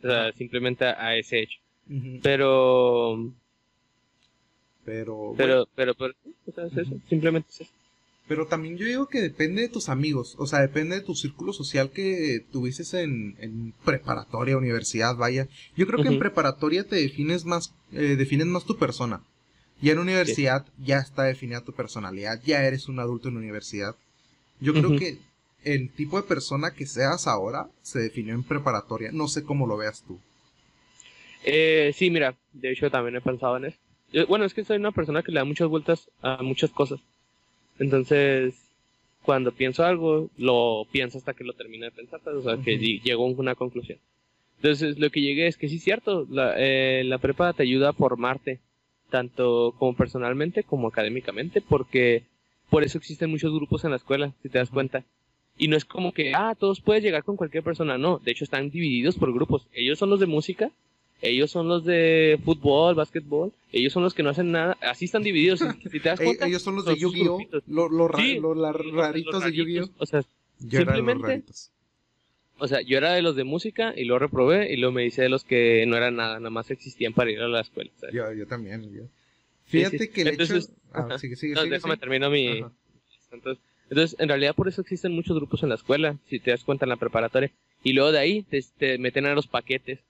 [0.03, 1.59] O sea, simplemente a ese hecho.
[2.23, 3.31] Pero.
[4.85, 5.35] Pero.
[5.37, 6.15] Pero, pero, pero,
[7.09, 7.73] simplemente es eso.
[8.33, 11.53] Pero también yo digo que depende de tus amigos, o sea, depende de tu círculo
[11.53, 15.49] social que tuvieses en, en preparatoria, universidad, vaya.
[15.77, 19.23] Yo creo que en preparatoria te defines más, eh, defines más tu persona.
[19.83, 23.97] Ya en universidad ya está definida tu personalidad, ya eres un adulto en universidad.
[24.61, 25.19] Yo creo que
[25.63, 29.11] el tipo de persona que seas ahora se definió en preparatoria.
[29.13, 30.19] No sé cómo lo veas tú.
[31.45, 33.79] Eh, sí, mira, de hecho también he pensado en eso.
[34.27, 36.99] bueno, es que soy una persona que le da muchas vueltas a muchas cosas.
[37.83, 38.55] Entonces,
[39.23, 42.79] cuando pienso algo, lo pienso hasta que lo termine de pensar, pues, o sea, que
[42.79, 43.99] llego a una conclusión.
[44.59, 47.89] Entonces, lo que llegué es que sí es cierto, la, eh, la prepa te ayuda
[47.89, 48.61] a formarte,
[49.11, 52.23] tanto como personalmente como académicamente, porque
[52.71, 55.05] por eso existen muchos grupos en la escuela, si te das cuenta.
[55.59, 58.45] Y no es como que, ah, todos puedes llegar con cualquier persona, no, de hecho
[58.45, 59.67] están divididos por grupos.
[59.73, 60.71] Ellos son los de música,
[61.23, 65.23] ellos son los de fútbol, básquetbol, ellos son los que no hacen nada, así están
[65.23, 66.47] divididos, si te das cuenta.
[66.47, 69.89] ellos son los de Yu-Gi-Oh, los, raritos de Yu-Gi-Oh.
[69.99, 70.23] O sea,
[70.59, 71.45] simplemente,
[72.59, 75.23] o sea, yo era de los de música y lo reprobé y luego me hice
[75.23, 77.91] de los que no eran nada, nada más existían para ir a la escuela.
[78.13, 79.09] Yo, yo también,
[79.65, 80.75] Fíjate que el entonces, hecho...
[80.93, 82.63] Ah, sigue, sigue, no, déjame termino mi...
[83.31, 86.65] Entonces, entonces, en realidad por eso existen muchos grupos en la escuela, si te das
[86.65, 87.51] cuenta en la preparatoria.
[87.83, 90.01] Y luego de ahí te, te meten a los paquetes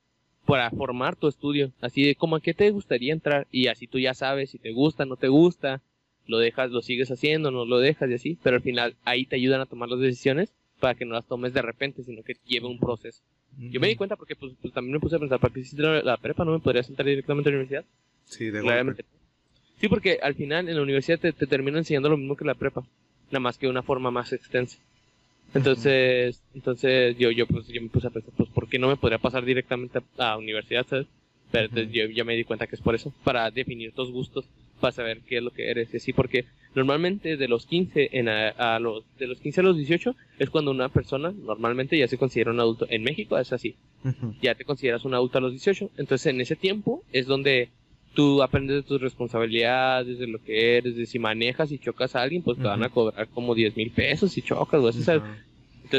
[0.46, 1.72] para formar tu estudio.
[1.80, 4.72] Así de como a qué te gustaría entrar y así tú ya sabes si te
[4.72, 5.80] gusta, no te gusta,
[6.26, 9.36] lo dejas, lo sigues haciendo, no lo dejas y así, pero al final ahí te
[9.36, 12.66] ayudan a tomar las decisiones para que no las tomes de repente, sino que lleve
[12.66, 13.22] un proceso.
[13.58, 15.82] Yo me di cuenta porque pues, pues, también me puse a pensar, ¿para qué hiciste
[15.82, 16.44] la, prepa?
[16.44, 17.84] ¿No me podría sentar directamente a la universidad?
[18.24, 19.04] Sí, de golpe.
[19.78, 22.54] Sí, porque al final en la universidad te, te termina enseñando lo mismo que la
[22.54, 22.82] prepa,
[23.26, 24.78] nada más que de una forma más extensa.
[25.54, 28.96] Entonces, entonces yo, yo, pues, yo me puse a pensar, pues, ¿por qué no me
[28.96, 31.06] podría pasar directamente a, a universidad, sabes?
[31.50, 34.46] Pero entonces yo ya me di cuenta que es por eso, para definir tus gustos,
[34.80, 38.28] para saber qué es lo que eres y así, porque normalmente de los 15 en
[38.28, 42.18] a, los de los 15 a los 18 es cuando una persona normalmente ya se
[42.18, 42.86] considera un adulto.
[42.88, 43.76] En México es así.
[44.40, 47.68] Ya te consideras un adulto a los 18, entonces en ese tiempo es donde
[48.14, 52.22] tú aprendes de tus responsabilidades, de lo que eres, de si manejas y chocas a
[52.22, 55.22] alguien, pues te van a cobrar como 10 mil pesos si chocas o eso, entonces,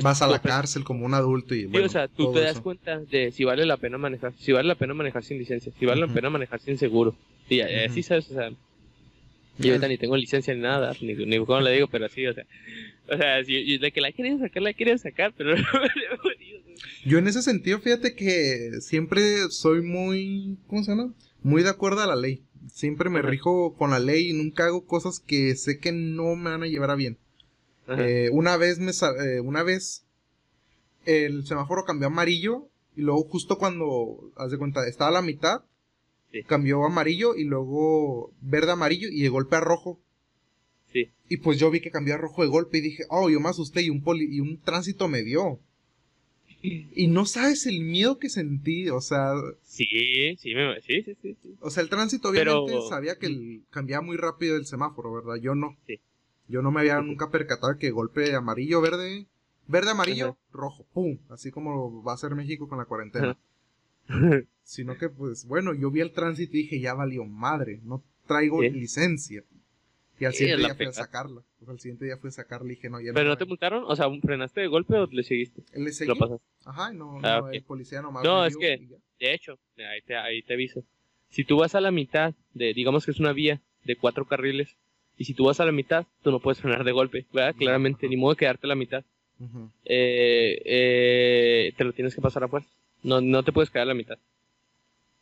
[0.01, 2.99] Vas a la cárcel como un adulto y bueno, o sea, tú te das cuenta
[2.99, 6.01] de si vale la pena manejar, si vale la pena manejar sin licencia, si vale
[6.01, 7.15] la pena manejar sin seguro.
[7.47, 8.49] Y así sabes, o sea,
[9.59, 12.33] yo ahorita ni tengo licencia ni nada, ni, ni cómo le digo, pero así, o
[12.33, 12.45] sea,
[13.07, 15.55] o sea, si, de que la quieren sacar, la quieren sacar, pero
[17.05, 21.13] Yo en ese sentido, fíjate que siempre soy muy, ¿cómo se llama?
[21.43, 22.43] Muy de acuerdo a la ley.
[22.71, 26.49] Siempre me rijo con la ley y nunca hago cosas que sé que no me
[26.49, 27.17] van a llevar a bien.
[27.87, 30.05] Eh, una vez me eh, una vez
[31.05, 35.21] el semáforo cambió a amarillo y luego justo cuando haz de cuenta estaba a la
[35.21, 35.63] mitad
[36.41, 39.99] cambió a amarillo y luego verde amarillo y de golpe a rojo.
[40.91, 41.11] Sí.
[41.29, 43.49] Y pues yo vi que cambió a rojo de golpe y dije, "Oh, yo me
[43.49, 45.59] asusté y un poli y un tránsito me dio."
[46.65, 49.33] Y no sabes el miedo que sentí, o sea...
[49.63, 54.55] Sí, sí, sí, sí, sí, O sea, el tránsito obviamente sabía que cambiaba muy rápido
[54.55, 55.35] el semáforo, ¿verdad?
[55.41, 55.75] Yo no.
[55.85, 55.99] Sí.
[56.47, 59.25] Yo no me había nunca percatado que golpe amarillo, verde,
[59.67, 63.37] verde, amarillo, rojo, pum, así como va a ser México con la cuarentena.
[64.63, 68.61] Sino que, pues, bueno, yo vi el tránsito y dije, ya valió madre, no traigo
[68.61, 69.43] licencia.
[70.23, 71.41] Y al siguiente día fui a sacarla.
[71.59, 73.83] Pues al siguiente día fui a sacarla y dije, no, ya ¿Pero no, te multaron?
[73.85, 75.63] O sea, ¿frenaste de golpe o le seguiste?
[75.75, 76.07] Le seguí.
[76.07, 76.45] Lo pasaste.
[76.63, 78.23] Ajá, no, ah, no, el policía nomás.
[78.23, 78.87] No, es que,
[79.19, 80.81] de hecho, ahí te, ahí te aviso.
[81.29, 84.77] Si tú vas a la mitad de, digamos que es una vía de cuatro carriles,
[85.17, 87.53] y si tú vas a la mitad, tú no puedes frenar de golpe, ¿verdad?
[87.57, 89.03] Claramente, ni modo de quedarte a la mitad.
[89.83, 92.69] eh, eh, te lo tienes que pasar a fuerza.
[93.03, 94.17] No, no te puedes quedar a la mitad.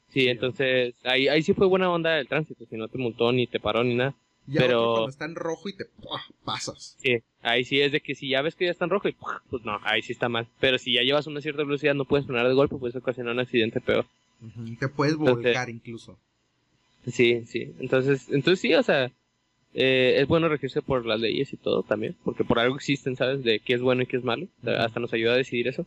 [0.09, 3.47] Sí, entonces ahí, ahí sí fue buena onda el tránsito, si no te multó ni
[3.47, 4.13] te paró ni nada.
[4.53, 5.85] Pero cuando está en rojo y te
[6.43, 6.97] pasas.
[6.99, 9.15] Sí, ahí sí es de que si ya ves que ya está en rojo y
[9.49, 10.47] pues no, ahí sí está mal.
[10.59, 13.39] Pero si ya llevas una cierta velocidad no puedes frenar de golpe, puedes ocasionar un
[13.39, 14.05] accidente peor.
[14.79, 16.17] Te puedes volcar incluso.
[17.07, 17.73] Sí, sí.
[17.79, 19.11] Entonces, entonces sí, o sea,
[19.73, 23.43] eh, es bueno regirse por las leyes y todo también, porque por algo existen, ¿sabes?
[23.43, 24.47] De qué es bueno y qué es malo.
[24.63, 25.85] Hasta nos ayuda a decidir eso.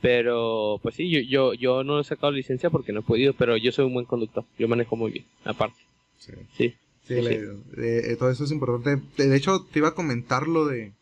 [0.00, 3.56] Pero, pues sí, yo, yo, yo no he sacado licencia porque no he podido, pero
[3.56, 4.44] yo soy un buen conductor.
[4.58, 5.76] Yo manejo muy bien, aparte.
[6.18, 6.32] Sí.
[6.56, 6.74] Sí.
[7.08, 9.02] Eh, todo eso es importante.
[9.16, 10.92] De hecho, te iba a comentar lo de...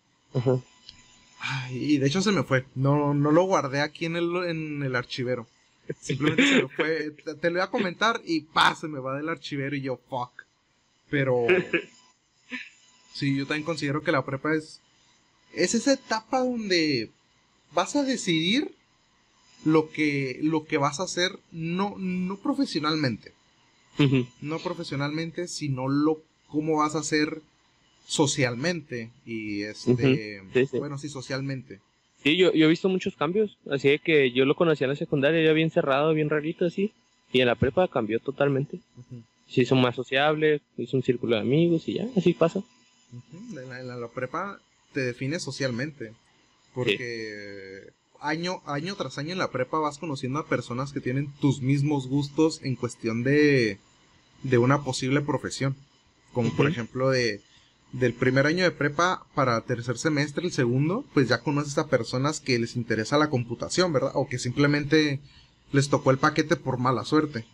[1.40, 2.64] Ay, y de hecho se me fue.
[2.74, 5.46] No, no lo guardé aquí en el, en el archivero.
[6.00, 7.10] Simplemente se me fue.
[7.24, 10.00] Te, te, lo iba a comentar y pa, se me va del archivero y yo,
[10.08, 10.32] fuck.
[11.10, 11.46] Pero
[13.18, 14.80] Sí, yo también considero que la prepa es.
[15.52, 17.10] Es esa etapa donde
[17.72, 18.72] vas a decidir
[19.64, 23.32] lo que, lo que vas a hacer, no, no profesionalmente.
[24.40, 27.40] No profesionalmente, sino lo cómo vas a hacer
[28.06, 29.10] socialmente.
[29.26, 30.42] Y este.
[30.72, 31.80] Bueno, sí, socialmente.
[32.22, 33.56] Sí, yo, yo he visto muchos cambios.
[33.70, 36.92] Así que yo lo conocía en la secundaria, ya bien cerrado, bien rarito, así.
[37.32, 38.80] Y en la prepa cambió totalmente.
[39.48, 42.62] Se hizo más sociable, hizo un círculo de amigos y ya, así pasa
[43.52, 44.60] en, la, prepa
[44.92, 46.12] te define socialmente.
[46.74, 51.60] Porque año, año tras año en la prepa vas conociendo a personas que tienen tus
[51.60, 53.78] mismos gustos en cuestión de,
[54.42, 55.76] de una posible profesión.
[56.32, 57.40] Como por ejemplo de
[57.92, 62.40] del primer año de prepa para tercer semestre, el segundo, pues ya conoces a personas
[62.40, 64.12] que les interesa la computación, ¿verdad?
[64.14, 65.20] O que simplemente
[65.72, 67.46] les tocó el paquete por mala suerte.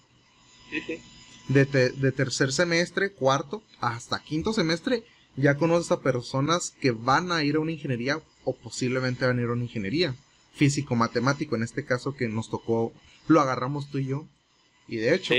[1.49, 5.05] De, de tercer semestre, cuarto, hasta quinto semestre,
[5.37, 9.43] ya conoces a personas que van a ir a una ingeniería o posiblemente van a
[9.43, 10.15] ir a una ingeniería.
[10.55, 12.93] Físico, matemático, en este caso que nos tocó,
[13.27, 14.27] lo agarramos tú y yo.
[14.87, 15.35] Y de hecho,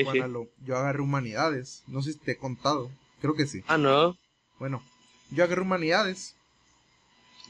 [0.66, 1.84] yo agarré humanidades.
[1.88, 2.92] No sé si te he contado.
[3.22, 3.64] Creo que sí.
[3.68, 4.18] Ah, no.
[4.60, 4.84] Bueno,
[5.32, 6.36] yo agarré humanidades.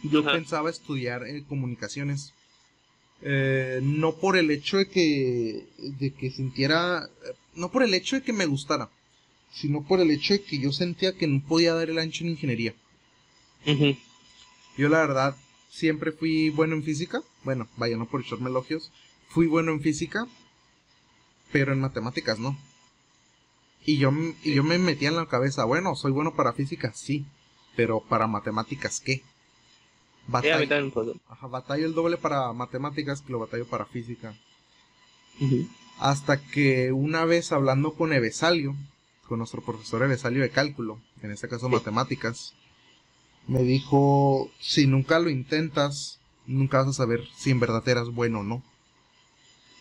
[0.03, 2.33] Yo pensaba estudiar en comunicaciones.
[3.21, 7.09] Eh, no por el hecho de que, de que sintiera,
[7.55, 8.89] no por el hecho de que me gustara,
[9.51, 12.31] sino por el hecho de que yo sentía que no podía dar el ancho en
[12.31, 12.75] ingeniería.
[14.77, 15.35] Yo la verdad
[15.69, 18.91] siempre fui bueno en física, bueno, vaya, no por echarme elogios,
[19.29, 20.27] fui bueno en física,
[21.55, 22.57] pero en matemáticas no.
[23.85, 24.11] Y yo,
[24.43, 27.25] y yo me metía en la cabeza, bueno, soy bueno para física, sí,
[27.77, 29.23] pero para matemáticas, ¿qué?
[30.27, 30.85] Batalla,
[31.29, 34.35] ajá, batallo el doble para matemáticas que lo batallo para física.
[35.97, 38.75] Hasta que una vez hablando con Evesalio,
[39.25, 42.53] con nuestro profesor Evesalio de cálculo, en este caso matemáticas,
[43.47, 48.41] me dijo, si nunca lo intentas, nunca vas a saber si en verdad eras bueno
[48.41, 48.61] o no.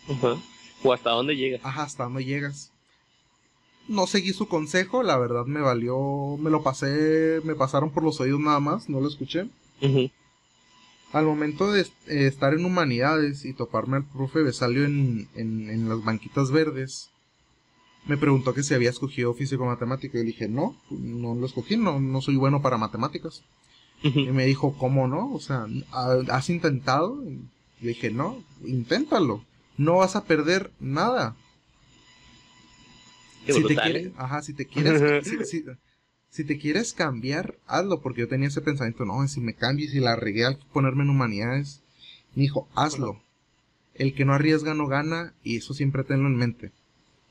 [0.07, 0.37] Ajá.
[0.83, 1.61] O hasta dónde llegas.
[1.63, 2.71] Ajá, hasta dónde llegas.
[3.87, 8.19] No seguí su consejo, la verdad me valió, me lo pasé, me pasaron por los
[8.19, 9.47] oídos nada más, no lo escuché.
[11.11, 16.03] Al momento de eh, estar en humanidades y toparme al profe Besalio en, en, las
[16.03, 17.09] banquitas verdes,
[18.07, 21.77] me preguntó que si había escogido físico matemático y le dije, no, no lo escogí,
[21.77, 23.43] no, no soy bueno para matemáticas.
[24.03, 25.31] Y me dijo, ¿cómo no?
[25.31, 25.67] O sea,
[26.29, 27.23] ¿has intentado?
[27.23, 29.43] Y le dije, no, inténtalo.
[29.77, 31.35] No vas a perder nada.
[33.45, 34.13] si te quieres, ¿eh?
[34.17, 35.27] ajá, si te quieres,
[36.29, 39.89] si, te quieres cambiar, hazlo, porque yo tenía ese pensamiento, no, si me cambio y
[39.89, 41.81] si la regué al ponerme en humanidades,
[42.35, 43.21] me dijo, hazlo.
[43.93, 46.71] El que no arriesga no gana, y eso siempre tenlo en mente.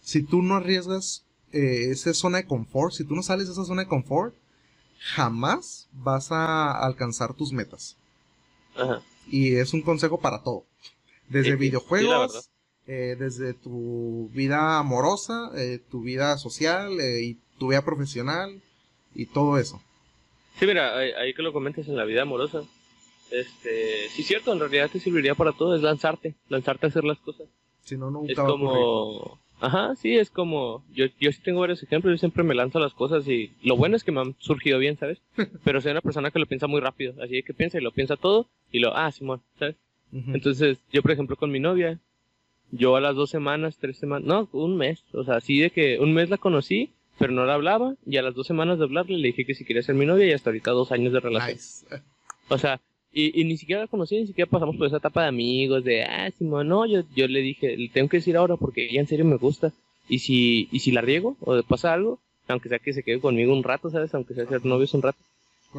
[0.00, 3.64] Si tú no arriesgas eh, esa zona de confort, si tú no sales de esa
[3.64, 4.35] zona de confort,
[4.98, 7.96] jamás vas a alcanzar tus metas.
[8.74, 9.02] Ajá.
[9.26, 10.64] Y es un consejo para todo.
[11.28, 12.50] Desde videojuegos,
[12.87, 18.60] eh, desde tu vida amorosa, eh, tu vida social eh, y tu vida profesional
[19.14, 19.80] y todo eso.
[20.58, 22.62] Sí, mira, ahí, que lo comentes en la vida amorosa.
[23.30, 27.18] Este, sí, cierto, en realidad te serviría para todo, es lanzarte, lanzarte a hacer las
[27.18, 27.48] cosas.
[27.82, 32.12] Si no, nunca es como, Ajá, sí, es como, yo, yo sí tengo varios ejemplos,
[32.12, 34.98] yo siempre me lanzo las cosas y lo bueno es que me han surgido bien,
[34.98, 35.22] ¿sabes?
[35.64, 38.16] Pero soy una persona que lo piensa muy rápido, así que piensa y lo piensa
[38.16, 39.76] todo y lo, ah, Simón, ¿sabes?
[40.33, 41.98] Entonces, yo por ejemplo con mi novia,
[42.70, 45.98] yo a las dos semanas, tres semanas, no, un mes, o sea, así de que
[45.98, 49.18] un mes la conocí, pero no la hablaba y a las dos semanas de hablarle
[49.18, 51.59] le dije que si quería ser mi novia y hasta ahorita dos años de relación.
[52.48, 52.81] O sea,
[53.12, 56.03] y, y, ni siquiera la conocí, ni siquiera pasamos por esa etapa de amigos, de,
[56.03, 59.07] ah, Simón, no, yo, yo le dije, le tengo que decir ahora porque ella en
[59.07, 59.72] serio me gusta.
[60.09, 63.53] Y si, y si la riego o pasa algo, aunque sea que se quede conmigo
[63.53, 64.12] un rato, ¿sabes?
[64.14, 65.18] Aunque sea ser novios un rato.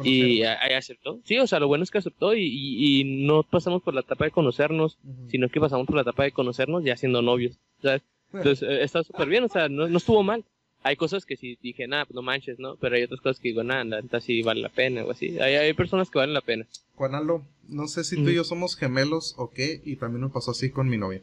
[0.04, 1.20] Y ahí aceptó.
[1.24, 4.24] Sí, o sea, lo bueno es que aceptó y, y, no pasamos por la etapa
[4.24, 8.02] de conocernos, sino que pasamos por la etapa de conocernos ya siendo novios, ¿sabes?
[8.32, 10.44] Entonces, eh, está súper bien, o sea, no, no estuvo mal
[10.86, 12.76] hay cosas que sí dije, nada, no manches, ¿no?
[12.76, 15.38] Pero hay otras cosas que digo, nada, nada, sí vale la pena o así.
[15.40, 16.64] Hay, hay personas que valen la pena.
[16.94, 20.52] Juanalo, no sé si tú y yo somos gemelos o qué, y también me pasó
[20.52, 21.22] así con mi novia.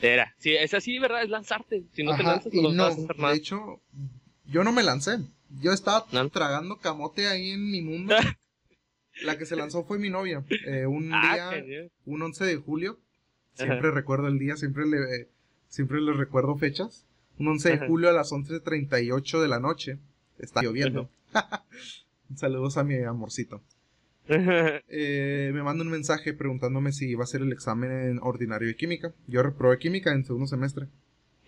[0.00, 1.24] Era, sí, es así, ¿verdad?
[1.24, 1.82] Es lanzarte.
[1.94, 3.32] Si no te lanzas, no, vas a hacer nada.
[3.32, 3.80] De hecho,
[4.46, 5.18] yo no me lancé.
[5.60, 8.14] Yo estaba tragando camote ahí en mi mundo.
[9.24, 10.44] la que se lanzó fue mi novia.
[10.66, 12.98] Eh, un ah, día, un 11 de julio.
[13.54, 15.28] Siempre recuerdo el día, siempre le,
[15.68, 17.06] siempre le recuerdo fechas.
[17.38, 19.98] Un 11 de julio a las 11.38 de la noche.
[20.38, 21.10] Está lloviendo.
[22.36, 23.60] Saludos a mi amorcito.
[24.28, 28.76] Eh, me manda un mensaje preguntándome si iba a hacer el examen en ordinario de
[28.76, 29.12] química.
[29.26, 30.86] Yo reprobé química en segundo semestre.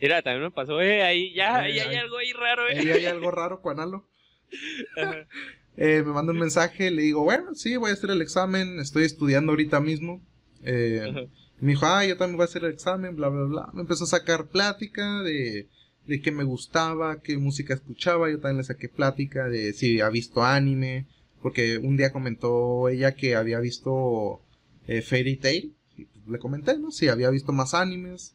[0.00, 2.78] Mira, también me pasó, eh, ahí ya, ahí hay algo ahí raro, eh.
[2.78, 4.06] Ahí hay algo raro, Cuanalo.
[5.76, 9.04] eh, me manda un mensaje, le digo, bueno, sí, voy a hacer el examen, estoy
[9.04, 10.20] estudiando ahorita mismo.
[10.64, 11.28] Eh,
[11.60, 13.70] me dijo, ah, yo también voy a hacer el examen, bla, bla, bla.
[13.72, 15.68] Me empezó a sacar plática de,
[16.06, 18.30] de qué me gustaba, qué música escuchaba.
[18.30, 21.06] Yo también le saqué plática de si había visto anime.
[21.42, 24.40] Porque un día comentó ella que había visto
[24.86, 25.74] eh, Fairy Tail.
[25.96, 26.90] Y pues, le comenté, ¿no?
[26.90, 28.34] Si había visto más animes.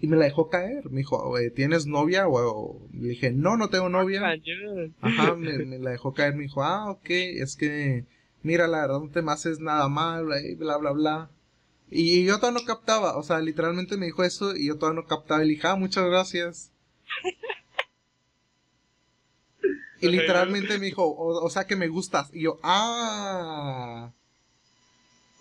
[0.00, 0.90] Y me la dejó caer.
[0.90, 2.28] Me dijo, ¿tienes novia?
[2.28, 4.22] O, le dije, no, no tengo novia.
[5.00, 6.34] Ajá, me, me, la dejó caer.
[6.34, 8.04] Me dijo, ah, ok, es que
[8.46, 11.30] mira, la verdad no te me haces nada mal, bla, bla, bla.
[11.90, 15.08] Y yo todavía no captaba, o sea, literalmente me dijo eso y yo todavía no
[15.08, 15.42] captaba.
[15.42, 16.72] Y le dije, ah, muchas gracias.
[20.00, 22.30] y literalmente me dijo, o, sea que me gustas.
[22.32, 24.12] Y yo, ah.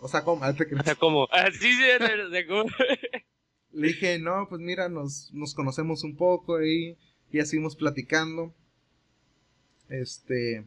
[0.02, 0.46] O sea, ¿cómo?
[0.46, 1.28] O sea, ¿cómo?
[1.32, 2.66] Así se ¿cómo?
[3.76, 6.98] Le dije, no, pues mira, nos, nos conocemos un poco y
[7.32, 8.54] ya seguimos platicando.
[9.90, 10.66] Este.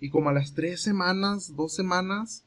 [0.00, 2.44] Y como a las tres semanas, dos semanas,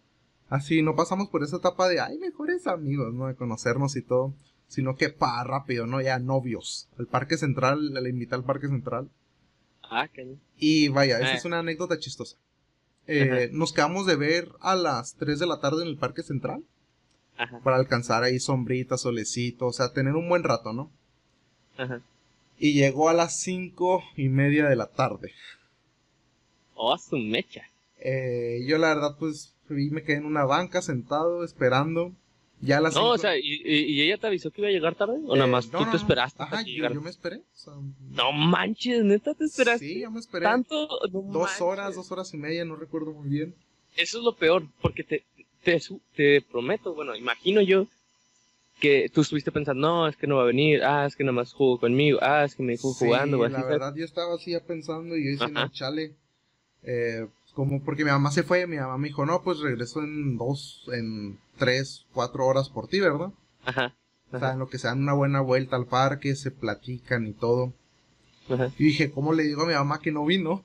[0.50, 3.28] así no pasamos por esa etapa de, ay, mejores amigos, ¿no?
[3.28, 4.34] De conocernos y todo.
[4.67, 6.02] Sino que pa, rápido, ¿no?
[6.02, 6.89] Ya novios.
[7.00, 9.10] Al Parque Central, le invité al Parque Central.
[9.84, 10.36] Ah, qué.
[10.58, 12.36] Y vaya, esa es una anécdota chistosa.
[13.08, 16.65] Eh, nos quedamos de ver a las 3 de la tarde en el Parque Central.
[17.38, 17.60] Ajá.
[17.60, 20.91] Para alcanzar ahí sombrita, solecito, o sea, tener un buen rato, ¿no?
[21.78, 22.02] Ajá.
[22.60, 25.34] Y llegó a las cinco y media de la tarde.
[26.73, 27.63] Oh, su mecha.
[28.00, 32.13] Eh, yo la verdad, pues, me quedé en una banca sentado esperando.
[32.60, 35.19] Ya las No, o sea, ¿y, ella te avisó que iba a llegar tarde?
[35.28, 36.41] ¿O nada eh, más tú te esperaste?
[36.41, 37.41] Ajá, yo, me esperé.
[38.10, 39.86] no manches, neta te esperaste.
[39.86, 40.45] Sí, yo me esperé.
[40.45, 40.88] ¿Tanto?
[41.12, 43.54] dos horas, dos horas y media, no recuerdo muy bien.
[43.95, 45.23] Eso es lo peor, porque te,
[45.67, 45.82] te,
[46.15, 47.88] te prometo, bueno, imagino yo
[48.80, 51.34] que tú estuviste pensando, no, es que no va a venir, ah, es que nada
[51.34, 53.45] más jugó conmigo, ah, es que me dijo jugando.
[53.45, 56.13] Sí, la verdad yo estaba así ya pensando y yo dije, no, chale,
[56.84, 60.38] eh, como porque mi mamá se fue, mi mamá me dijo, no, pues regreso en
[60.38, 63.34] dos, en tres, cuatro horas por ti, ¿verdad?
[63.65, 63.93] Ajá.
[64.32, 67.34] O sea, en lo que se dan una buena vuelta al parque, se platican y
[67.34, 67.73] todo.
[68.49, 68.71] Ajá.
[68.77, 70.63] Y dije, ¿cómo le digo a mi mamá que no vino?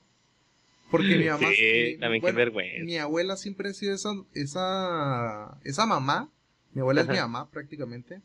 [0.93, 1.49] Porque mi mamá.
[1.57, 2.85] Sí, también qué vergüenza.
[2.85, 6.29] Mi abuela siempre ha sido esa, esa, esa mamá
[6.73, 8.21] mi abuela es mi mamá prácticamente.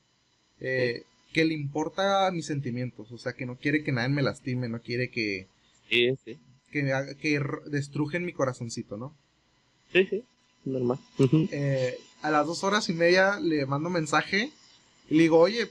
[0.60, 1.02] Eh,
[1.32, 3.12] que le importa mis sentimientos.
[3.12, 5.46] O sea, que no quiere que nadie me lastime, no quiere que.
[5.88, 6.38] Sí, sí.
[6.70, 9.14] Que, que destrujen mi corazoncito, ¿no?
[9.92, 10.24] Sí, sí,
[10.64, 10.98] normal.
[11.50, 14.50] Eh, a las dos horas y media le mando mensaje
[15.08, 15.70] y le digo, oye,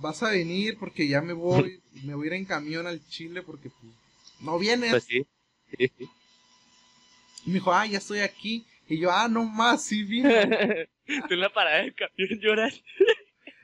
[0.00, 3.42] vas a venir porque ya me voy, me voy a ir en camión al Chile
[3.42, 3.92] porque pues,
[4.40, 4.90] no vienes.
[4.90, 5.26] Pues sí.
[5.76, 6.08] sí, sí.
[7.46, 8.66] Y me dijo, ah, ya estoy aquí.
[8.88, 10.28] Y yo, ah, no más, sí vino.
[11.28, 12.82] Tú en la parada del camión lloras.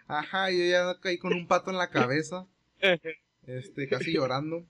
[0.06, 2.46] Ajá, yo ya caí con un pato en la cabeza.
[3.46, 4.64] Este, casi llorando.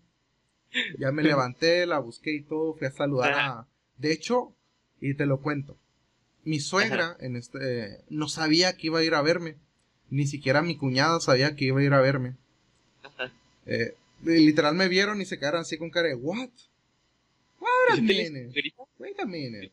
[0.99, 3.69] Ya me levanté, la busqué y todo, fui a saludar a...
[3.99, 4.57] De hecho,
[5.01, 5.77] y te lo cuento,
[6.45, 9.57] mi suegra en este no sabía que iba a ir a verme.
[10.11, 12.37] Ni siquiera mi cuñada sabía que iba a ir a verme.
[13.67, 16.51] Eh, literal me vieron y se quedaron así con cara de, ¿what?
[17.91, 18.75] A minute.
[18.99, 19.73] Wait a minute.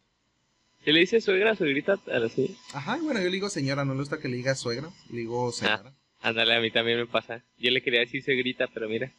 [0.84, 2.00] ¿Qué le dice suegra, suegrita?
[2.26, 2.56] Así.
[2.74, 5.52] Ajá, bueno, yo le digo señora, no le gusta que le diga suegra, le digo
[5.52, 5.94] señora.
[6.22, 7.44] Ah, ándale, a mí también me pasa.
[7.58, 9.12] Yo le quería decir suegrita, pero mira.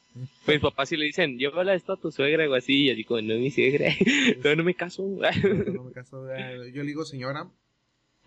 [0.44, 2.90] Pues mis papás sí le dicen, yo habla esto a tu suegra o así, y
[2.90, 3.92] así como, no es mi suegra,
[4.42, 5.02] pero no me caso.
[5.02, 6.26] no, me caso,
[6.72, 7.46] yo le digo señora.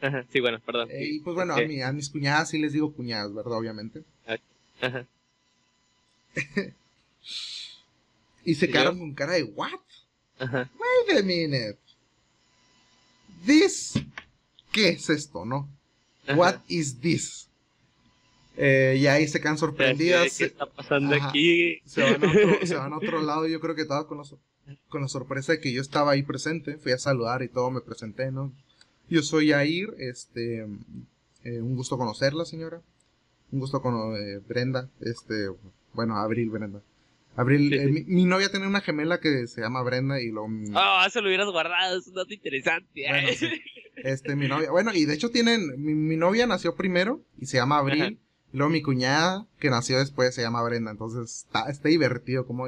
[0.02, 0.90] Ajá, sí, bueno, perdón.
[0.92, 3.54] Eh, y pues bueno, a, mi, a mis cuñadas sí les digo cuñadas, ¿verdad?
[3.54, 4.04] Obviamente.
[4.82, 5.08] Ajá.
[8.46, 9.80] y se quedaron con cara de, ¿what?
[10.44, 10.70] Ajá.
[10.80, 11.84] Wait a minute
[13.46, 13.94] this,
[14.72, 15.70] ¿qué es esto, no?
[16.36, 17.50] What is this?
[18.56, 20.38] Eh, y ahí se quedan sorprendidas.
[20.38, 21.80] ¿Qué está pasando aquí?
[21.86, 23.48] Se van, a otro, se van, a otro, lado.
[23.48, 24.22] Yo creo que estaba con,
[24.90, 26.78] con la sorpresa de que yo estaba ahí presente.
[26.78, 28.54] Fui a saludar y todo, me presenté, ¿no?
[29.10, 30.66] Yo soy Air, este,
[31.44, 32.82] eh, un gusto conocerla, señora.
[33.52, 35.50] Un gusto con eh, Brenda, este,
[35.94, 36.82] bueno, Abril Brenda.
[37.36, 40.46] Abril, eh, mi, novia tiene una gemela que se llama Brenda y lo...
[40.76, 43.06] Ah, se lo hubieras guardado, es un dato interesante.
[43.96, 47.78] Este, mi novia, bueno, y de hecho tienen, mi, novia nació primero y se llama
[47.78, 48.20] Abril,
[48.52, 52.68] y luego mi cuñada que nació después se llama Brenda, entonces está, está divertido como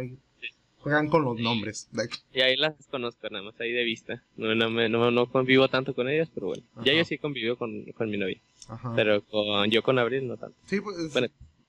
[0.86, 1.90] juegan con los nombres.
[2.32, 4.22] Y ahí las conozco nada más, ahí de vista.
[4.38, 6.62] No, no, no, no convivo tanto con ellas, pero bueno.
[6.84, 8.40] Ya yo sí convivo con, con mi novia.
[8.70, 8.94] Ajá.
[8.96, 10.56] Pero con, yo con Abril no tanto.
[10.68, 10.96] Sí, pues...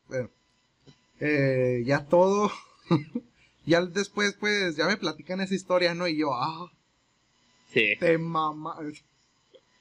[0.09, 0.29] Bueno.
[1.19, 2.53] Eh, ya todo
[3.67, 6.09] ya después, pues, ya me platican esa historia, ¿no?
[6.09, 6.71] Y yo, ah.
[7.73, 7.95] Sí.
[7.99, 8.77] Te mamá.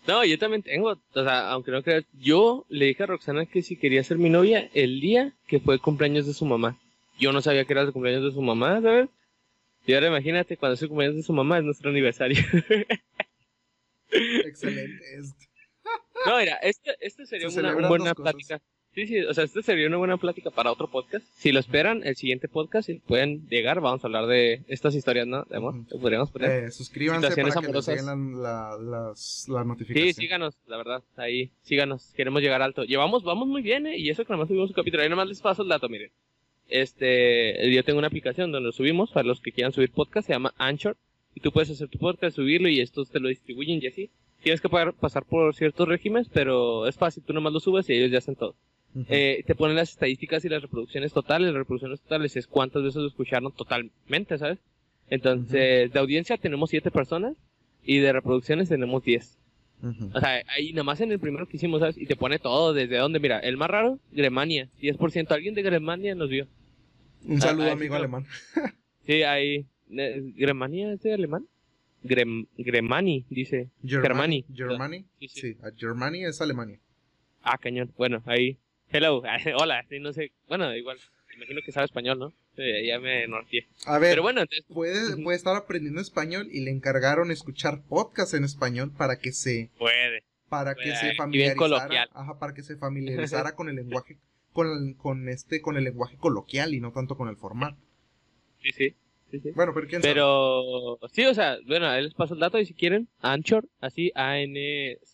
[0.08, 3.64] No, yo también tengo, o sea, aunque no creas, yo le dije a Roxana que
[3.64, 6.78] si quería ser mi novia el día que fue el cumpleaños de su mamá.
[7.18, 9.10] Yo no sabía que era el cumpleaños de su mamá, ¿sabes?
[9.88, 12.38] Y ahora imagínate, cuando es el cumpleaños de su mamá es nuestro aniversario.
[14.12, 15.04] Excelente.
[16.26, 18.62] no, mira, este, este sería una buena plática.
[18.96, 21.26] Sí, sí, o sea, esta sería una buena plática para otro podcast.
[21.36, 25.28] Si lo esperan, el siguiente podcast, si pueden llegar, vamos a hablar de estas historias,
[25.28, 25.44] ¿no?
[25.44, 26.64] De amor, podríamos poner.
[26.64, 30.16] Eh, suscríbanse para que les lleguen las, notificaciones.
[30.16, 32.86] Sí, síganos, la verdad, ahí, síganos, queremos llegar alto.
[32.86, 33.98] Llevamos, vamos muy bien, ¿eh?
[33.98, 35.90] Y eso que nada más subimos un capítulo, ahí nada más les paso el dato,
[35.90, 36.12] miren.
[36.70, 40.32] Este, yo tengo una aplicación donde lo subimos, para los que quieran subir podcast, se
[40.32, 40.96] llama Anchor,
[41.34, 44.10] y tú puedes hacer tu podcast, subirlo, y estos te lo distribuyen y así.
[44.42, 48.10] Tienes que pasar por ciertos regímenes, pero es fácil, tú nomás lo subes y ellos
[48.10, 48.56] ya hacen todo.
[49.10, 51.48] Eh, te ponen las estadísticas y las reproducciones totales.
[51.48, 54.60] Las reproducciones totales es cuántas veces lo escucharon totalmente, ¿sabes?
[55.10, 57.36] Entonces, de audiencia tenemos 7 personas
[57.84, 59.38] y de reproducciones tenemos 10.
[60.14, 61.98] O sea, ahí nada más en el primero que hicimos, ¿sabes?
[61.98, 65.32] Y te pone todo, desde dónde, mira, el más raro, Gremania, 10%.
[65.32, 66.48] Alguien de Gremania nos vio.
[67.24, 68.26] Un saludo, amigo alemán.
[69.06, 69.66] sí, ahí.
[69.88, 71.46] ¿Gremania es de alemán?
[72.04, 73.70] Grem, Gremani, dice.
[73.84, 74.46] Germany.
[74.54, 75.06] Germany.
[75.20, 75.58] Sí, sí.
[75.78, 76.80] Germany es Alemania.
[77.44, 77.92] Ah, cañón.
[77.98, 78.58] Bueno, ahí
[78.92, 79.22] Hello,
[79.60, 80.98] hola, no sé, bueno, igual,
[81.36, 82.34] imagino que sabe español, ¿no?
[82.58, 83.68] ya me norteé.
[83.86, 88.46] A ver, Pero bueno, puede, puede estar aprendiendo español y le encargaron escuchar podcast en
[88.46, 89.70] español para que se...
[89.78, 90.24] Puede.
[90.48, 94.18] Para que se familiarizara, ajá, para que se familiarizara con el lenguaje,
[94.54, 97.76] con, con este, con el lenguaje coloquial y no tanto con el formal.
[98.62, 98.96] Sí, sí.
[99.32, 99.50] Sí, sí.
[99.56, 102.76] Bueno, pero quién Pero, sí, o sea, bueno, ahí les paso el dato y si
[102.76, 105.06] quieren, Anchor, así, A-N-C-H-O-R.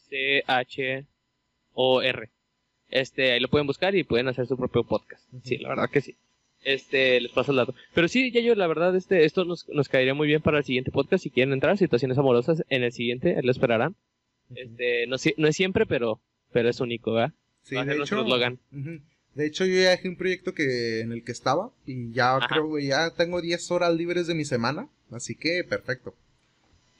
[2.91, 5.23] Este, ahí lo pueden buscar y pueden hacer su propio podcast.
[5.43, 6.15] Sí, la verdad que sí.
[6.63, 7.73] Este, les paso el dato.
[7.93, 10.63] Pero sí, ya yo, la verdad, este, esto nos, nos caería muy bien para el
[10.63, 11.23] siguiente podcast.
[11.23, 13.95] Si quieren entrar, situaciones amorosas, en el siguiente, él lo esperarán.
[14.53, 16.19] Este, no, no es siempre, pero,
[16.51, 17.33] pero es único, ¿verdad?
[17.63, 18.23] Sí, de hecho,
[19.33, 22.75] de hecho, yo ya dejé un proyecto que en el que estaba y ya creo
[22.75, 26.13] que ya tengo 10 horas libres de mi semana, así que perfecto.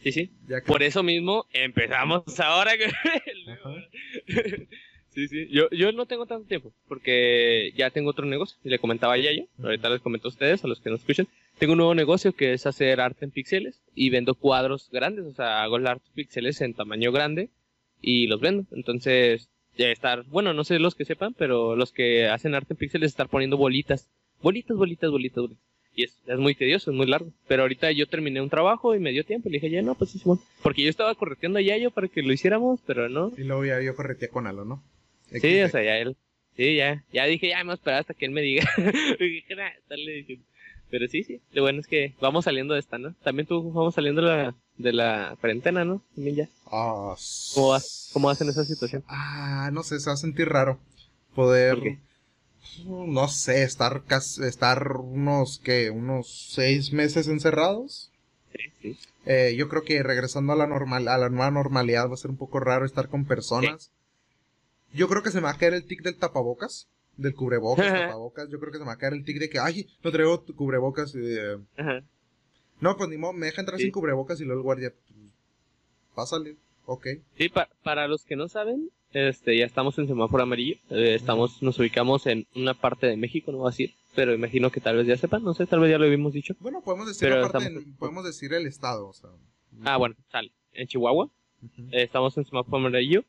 [0.02, 0.32] Sí, sí.
[0.66, 2.72] Por eso mismo empezamos ahora.
[5.14, 5.48] sí, sí.
[5.50, 9.32] Yo, yo no tengo tanto tiempo porque ya tengo otro negocio y le comentaba ya
[9.32, 9.44] yo.
[9.64, 11.28] Ahorita les comento a ustedes, a los que nos escuchan.
[11.60, 15.26] Tengo un nuevo negocio que es hacer arte en píxeles y vendo cuadros grandes.
[15.26, 17.50] O sea, hago el arte en píxeles en tamaño grande
[18.02, 18.66] y los vendo.
[18.72, 22.78] Entonces, ya estar, bueno, no sé los que sepan, pero los que hacen arte en
[22.78, 24.10] píxeles estar poniendo bolitas.
[24.42, 25.64] Bolitas, bolitas, bolitas, bolitas.
[25.94, 27.32] Y es, es, muy tedioso, es muy largo.
[27.48, 29.50] Pero ahorita yo terminé un trabajo y me dio tiempo.
[29.50, 30.22] Y le dije, ya no, pues sí.
[30.64, 33.32] Porque yo estaba correteando a Yayo para que lo hiciéramos, pero no.
[33.38, 34.82] Y luego ya yo correteé con Alo, ¿no?
[35.32, 36.16] Sí, o sea, ya él.
[36.58, 37.04] Sí, ya.
[37.14, 38.70] Ya dije, ya me voy a esperar hasta que él me diga.
[40.90, 41.42] Pero sí, sí.
[41.54, 43.14] Lo bueno es que vamos saliendo de esta, ¿no?
[43.24, 46.04] También tú vamos saliendo de la, de la cuarentena, ¿no?
[46.16, 46.50] También ya.
[46.66, 47.16] Ah,
[47.54, 49.04] ¿Cómo, vas, ¿Cómo vas en esa situación?
[49.08, 50.80] Ah, no sé, se va a sentir raro.
[51.34, 51.98] Poder
[52.86, 54.04] no sé, estar
[54.44, 58.12] estar unos que unos seis meses encerrados.
[59.26, 62.32] Eh, yo creo que regresando a la normal, a la nueva normalidad va a ser
[62.32, 63.92] un poco raro estar con personas.
[64.94, 66.88] Yo creo que se me va a caer el tic del tapabocas,
[67.18, 68.50] del cubrebocas, tapabocas.
[68.50, 70.44] Yo creo que se me va a caer el tic de que, ay, no traigo
[70.56, 71.14] cubrebocas.
[71.16, 71.58] Eh,
[72.80, 75.20] no, pues ni modo, me deja entrar sin cubrebocas y luego el guardia, pues,
[76.16, 77.08] pásale, ok.
[77.38, 77.50] Sí,
[77.84, 80.76] para los que no saben, este, ya estamos en semáforo amarillo.
[80.90, 84.72] Eh, estamos, nos ubicamos en una parte de México, no voy a decir, pero imagino
[84.72, 86.56] que tal vez ya sepan, no sé, tal vez ya lo habíamos dicho.
[86.60, 87.30] Bueno, podemos decir
[88.00, 89.30] podemos decir el estado, o sea.
[89.84, 90.52] Ah, bueno, sale.
[90.74, 91.30] En Chihuahua.
[91.92, 93.24] Eh, estamos en semáforo amarillo.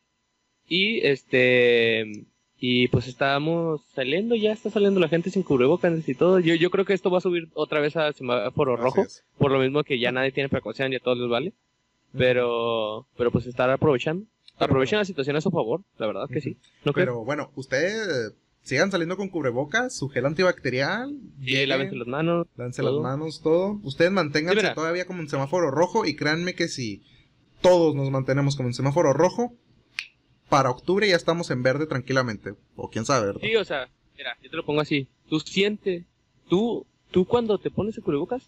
[0.68, 2.26] Y este
[2.64, 6.38] y pues estábamos saliendo, ya está saliendo la gente sin cubrebocas y todo.
[6.38, 9.04] Yo, yo creo que esto va a subir otra vez a semáforo rojo,
[9.36, 11.54] por lo mismo que ya nadie tiene precaución y a todos les vale.
[12.16, 14.26] Pero, pero pues estar aprovechando.
[14.58, 16.56] Aprovechen la situación a su favor, la verdad que sí.
[16.94, 18.32] Pero bueno, ustedes
[18.62, 21.18] sigan saliendo con cubrebocas, su gel antibacterial.
[21.44, 22.46] Sí, lávense las manos.
[22.56, 23.80] Lávense las manos, todo.
[23.82, 27.02] Ustedes manténganse todavía como en semáforo rojo y créanme que si
[27.60, 29.56] todos nos mantenemos como en semáforo rojo,
[30.52, 32.52] para octubre ya estamos en verde tranquilamente.
[32.76, 33.40] O quién sabe, ¿verdad?
[33.42, 33.88] Sí, o sea,
[34.18, 35.08] mira, yo te lo pongo así.
[35.26, 36.04] Tú sientes,
[36.46, 38.42] tú, tú cuando te pones el cubrebocas,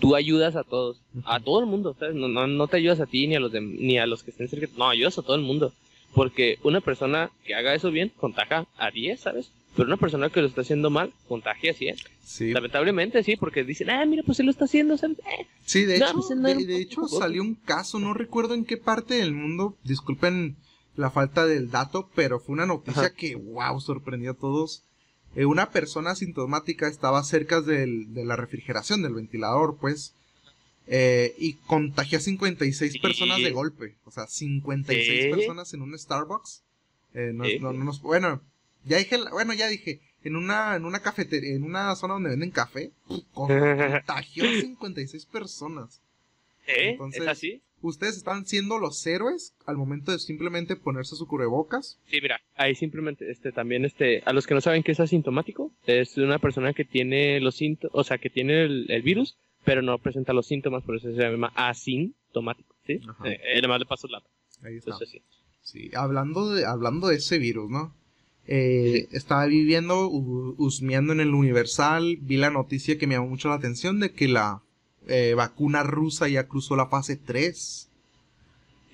[0.00, 2.14] tú ayudas a todos, a todo el mundo, ¿sabes?
[2.14, 4.48] No, no, no te ayudas a ti ni a los ni a los que estén
[4.48, 5.74] cerca, no, ayudas a todo el mundo.
[6.14, 9.52] Porque una persona que haga eso bien contagia a 10, ¿sabes?
[9.76, 11.96] Pero una persona que lo está haciendo mal contagia a 100.
[12.24, 12.52] Sí.
[12.54, 15.18] Lamentablemente sí, porque dicen, ah, mira, pues él lo está haciendo, ¿sabes?
[15.18, 19.16] Eh, sí, de hecho, pues, de, hecho salió un caso, no recuerdo en qué parte
[19.16, 20.56] del mundo, disculpen
[20.96, 24.82] la falta del dato, pero fue una noticia que, wow, sorprendió a todos
[25.36, 30.14] eh, una persona asintomática estaba cerca del, de la refrigeración, del ventilador, pues,
[30.86, 33.96] eh, y contagió a 56 personas de golpe.
[34.06, 36.62] O sea, 56 personas en un Starbucks.
[37.12, 38.40] Eh, no, no, bueno,
[38.86, 42.50] ya dije, bueno, ya dije, en una, en una cafetería, en una zona donde venden
[42.50, 42.92] café,
[43.34, 46.00] contagió a 56 personas.
[46.66, 46.98] ¿Eh?
[47.12, 47.60] ¿Es así?
[47.88, 51.98] Ustedes están siendo los héroes al momento de simplemente ponerse su cubrebocas.
[52.06, 55.72] Sí, mira, ahí simplemente, este, también, este, a los que no saben qué es asintomático,
[55.86, 59.98] es una persona que tiene los síntomas, o sea, que tiene el, virus, pero no
[59.98, 63.00] presenta los síntomas, por eso se llama asintomático, ¿sí?
[63.24, 64.22] Eh, además le paso la.
[64.62, 64.96] Ahí está.
[65.62, 65.90] sí.
[65.94, 67.94] hablando de, hablando de ese virus, ¿no?
[68.48, 73.56] Eh, estaba viviendo, husmeando en el Universal, vi la noticia que me llamó mucho la
[73.56, 74.62] atención de que la
[75.06, 77.88] eh, vacuna rusa ya cruzó la fase 3.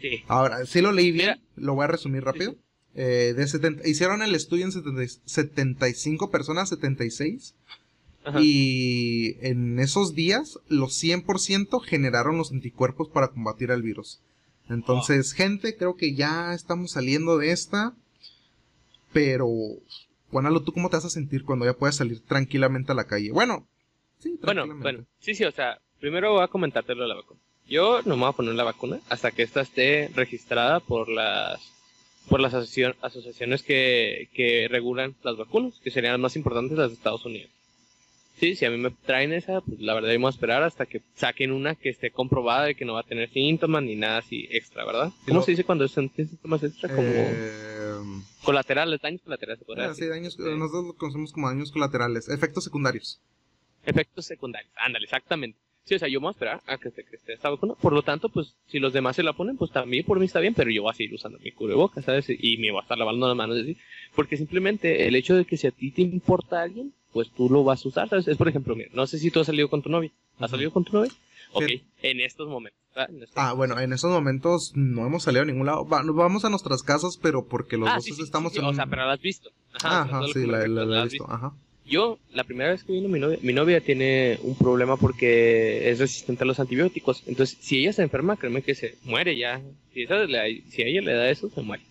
[0.00, 0.24] Sí.
[0.28, 2.56] Ahora, si lo leí bien, lo voy a resumir rápido.
[2.94, 7.54] Eh, de hicieron el estudio en 75 personas, 76.
[8.38, 14.20] Y en esos días, los 100% generaron los anticuerpos para combatir el virus.
[14.68, 17.94] Entonces, gente, creo que ya estamos saliendo de esta.
[19.12, 19.48] Pero,
[20.30, 23.32] Juanalo, ¿tú cómo te vas a sentir cuando ya puedas salir tranquilamente a la calle?
[23.32, 23.66] Bueno,
[24.18, 24.82] sí, tranquilamente.
[24.82, 27.38] Bueno, bueno, sí, sí, o sea, Primero voy a comentarte lo de la vacuna.
[27.64, 31.62] Yo no me voy a poner la vacuna hasta que esta esté registrada por las
[32.28, 36.94] por las asociaciones que, que regulan las vacunas, que serían las más importantes las de
[36.94, 37.52] Estados Unidos.
[38.36, 41.02] Sí, si a mí me traen esa, pues la verdad vamos a esperar hasta que
[41.14, 44.48] saquen una que esté comprobada de que no va a tener síntomas ni nada así
[44.50, 45.12] extra, ¿verdad?
[45.28, 46.92] ¿Cómo se dice cuando son síntomas extra?
[46.92, 48.00] Como eh...
[48.42, 49.68] colaterales, daños colaterales.
[49.68, 53.20] Ah, sí, daños, nosotros lo conocemos como daños colaterales, efectos secundarios.
[53.86, 55.60] Efectos secundarios, ándale, exactamente.
[55.84, 57.74] Sí, o sea, yo me voy a esperar a que esté, que esta vacuna.
[57.74, 60.38] Por lo tanto, pues, si los demás se la ponen, pues también por mí está
[60.38, 62.26] bien, pero yo voy a seguir usando mi cubrebocas, ¿sabes?
[62.28, 63.76] Y me voy a estar lavando las manos así.
[64.14, 67.50] Porque simplemente el hecho de que si a ti te importa a alguien, pues tú
[67.50, 68.28] lo vas a usar, ¿sabes?
[68.28, 70.10] Es por ejemplo, mira, no sé si tú has salido con tu novia.
[70.38, 71.10] ¿Has salido con tu novia?
[71.52, 71.70] Ok,
[72.02, 72.80] en estos momentos.
[73.34, 75.84] Ah, bueno, en esos momentos no hemos salido a ningún lado.
[75.84, 78.64] vamos a nuestras casas, pero porque los ah, dos estamos en.
[78.64, 79.50] O sea, pero la has visto.
[79.74, 81.30] Ajá, Ajá sí, la, he visto.
[81.30, 81.54] Ajá.
[81.84, 85.98] Yo, la primera vez que vino mi novia, mi novia tiene un problema porque es
[85.98, 87.22] resistente a los antibióticos.
[87.26, 89.60] Entonces, si ella se enferma, créeme que se muere ya.
[89.92, 91.82] Si, si a ella le da eso, se muere.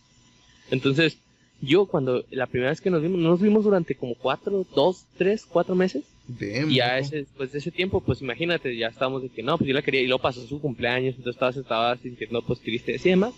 [0.71, 1.17] Entonces,
[1.61, 5.45] yo cuando la primera vez que nos vimos, nos vimos durante como cuatro, dos, tres,
[5.45, 6.03] cuatro meses.
[6.39, 9.67] y ya ese, después de ese tiempo, pues imagínate, ya estábamos de que no, pues
[9.67, 13.09] yo la quería y luego pasó su cumpleaños, entonces estaba, estaba sintiendo pues triste y
[13.09, 13.33] demás.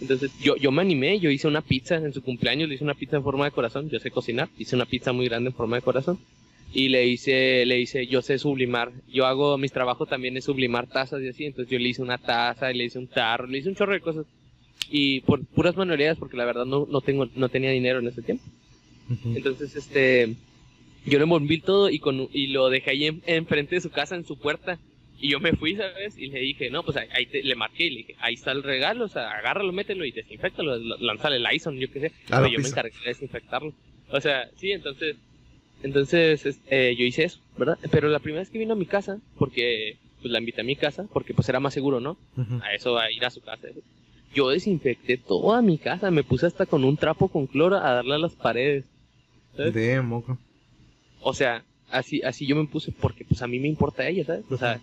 [0.00, 2.94] Entonces yo, yo me animé, yo hice una pizza en su cumpleaños, le hice una
[2.94, 5.76] pizza en forma de corazón, yo sé cocinar, hice una pizza muy grande en forma
[5.76, 6.18] de corazón
[6.72, 10.86] y le hice, le hice, yo sé sublimar, yo hago, mis trabajos también es sublimar
[10.86, 13.58] tazas y así, entonces yo le hice una taza, y le hice un tarro, le
[13.58, 14.26] hice un chorro de cosas
[14.90, 18.22] y por puras manualidades porque la verdad no, no tengo no tenía dinero en ese
[18.22, 18.44] tiempo.
[19.34, 20.34] Entonces este
[21.04, 24.24] yo le envolví todo y con y lo dejé ahí enfrente de su casa en
[24.24, 24.78] su puerta
[25.20, 27.96] y yo me fui sabes y le dije no pues ahí, le marqué y le
[27.98, 31.90] dije ahí está el regalo o sea agárralo mételo y desinfectalo lanzale el Ison yo
[31.90, 33.72] qué sé pero yo me encargué de desinfectarlo.
[34.10, 35.16] O sea sí entonces
[35.82, 39.18] entonces eh, yo hice eso verdad pero la primera vez que vino a mi casa
[39.38, 42.16] porque pues la invité a mi casa porque pues era más seguro no
[42.62, 43.68] a eso a ir a su casa.
[44.34, 48.14] Yo desinfecté toda mi casa, me puse hasta con un trapo con cloro a darle
[48.14, 48.84] a las paredes.
[49.56, 50.38] De moco.
[51.20, 54.44] O sea, así, así yo me puse porque pues a mí me importa ella, ¿sabes?
[54.50, 54.80] O sea,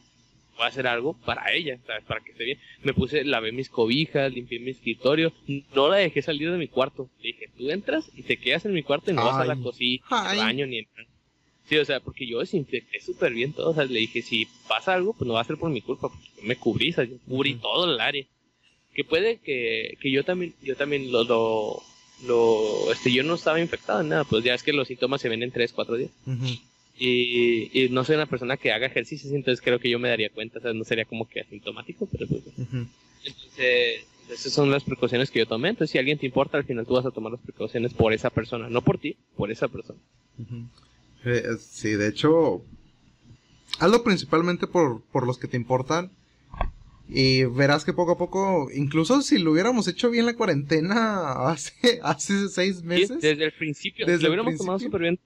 [0.55, 2.03] voy a hacer algo para ella, ¿sabes?
[2.05, 2.59] Para que esté bien.
[2.83, 5.33] Me puse, lavé mis cobijas, limpié mi escritorio,
[5.73, 7.09] no la dejé salir de mi cuarto.
[7.21, 9.55] Le dije, tú entras y te quedas en mi cuarto y no vas a la
[9.55, 11.07] cocina, al baño, ni entrar.
[11.67, 13.71] Sí, o sea, porque yo desinfecté súper bien todo.
[13.71, 16.09] O sea, le dije, si pasa algo, pues no va a ser por mi culpa,
[16.09, 18.25] porque me cubrí, yo cubrí todo el área
[18.95, 21.83] que puede que, que yo también, yo también lo, lo,
[22.25, 25.27] lo, este, yo no estaba infectado en nada, pues ya es que los síntomas se
[25.29, 26.11] ven en 3, 4 días.
[26.97, 30.29] Y, y, no soy una persona que haga ejercicios, entonces creo que yo me daría
[30.29, 32.43] cuenta, o sea, no sería como que asintomático, pero pues.
[33.25, 35.69] Entonces, esas son las precauciones que yo tomé.
[35.69, 38.29] Entonces, si alguien te importa, al final tú vas a tomar las precauciones por esa
[38.29, 39.99] persona, no por ti, por esa persona.
[41.25, 42.63] Eh, sí, de hecho,
[43.79, 46.11] hazlo principalmente por, por los que te importan
[47.07, 51.99] y verás que poco a poco, incluso si lo hubiéramos hecho bien la cuarentena hace,
[52.01, 53.21] hace seis meses.
[53.21, 55.19] desde el principio, desde lo hubiéramos tomado súper bien.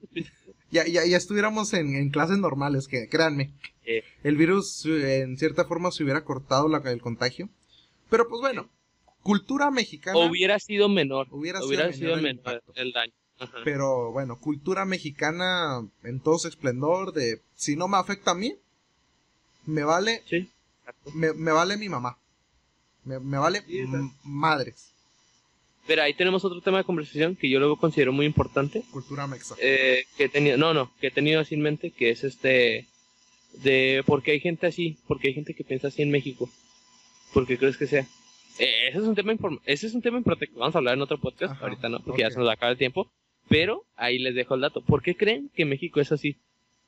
[0.70, 3.52] Ya, ya, ya estuviéramos en, en, clases normales, que créanme.
[4.22, 7.48] El virus en cierta forma se hubiera cortado la, el contagio.
[8.08, 8.68] Pero pues bueno,
[9.22, 10.18] cultura mexicana.
[10.18, 11.26] Hubiera sido menor.
[11.30, 13.12] Hubiera, sido, menor, el, daño.
[13.64, 18.54] Pero bueno, cultura mexicana en todo su esplendor de si no me afecta a mí,
[19.66, 20.48] me vale sí
[21.14, 22.18] me, vale mi mamá.
[23.04, 23.64] Me, vale
[24.24, 24.92] madres.
[25.86, 28.82] Pero ahí tenemos otro tema de conversación que yo luego considero muy importante.
[28.90, 29.54] Cultura mexa.
[29.60, 32.86] Eh, que he tenido, no, no, que he tenido así en mente, que es este,
[33.62, 36.48] de por qué hay gente así, porque hay gente que piensa así en México.
[37.32, 38.06] ¿Por qué crees que sea?
[38.58, 39.32] Eh, ese es un tema
[39.64, 40.20] ese es un tema
[40.54, 43.10] vamos a hablar en otro podcast, ahorita no, porque ya se nos acaba el tiempo.
[43.48, 44.80] Pero ahí les dejo el dato.
[44.80, 46.36] ¿Por qué creen que México es así?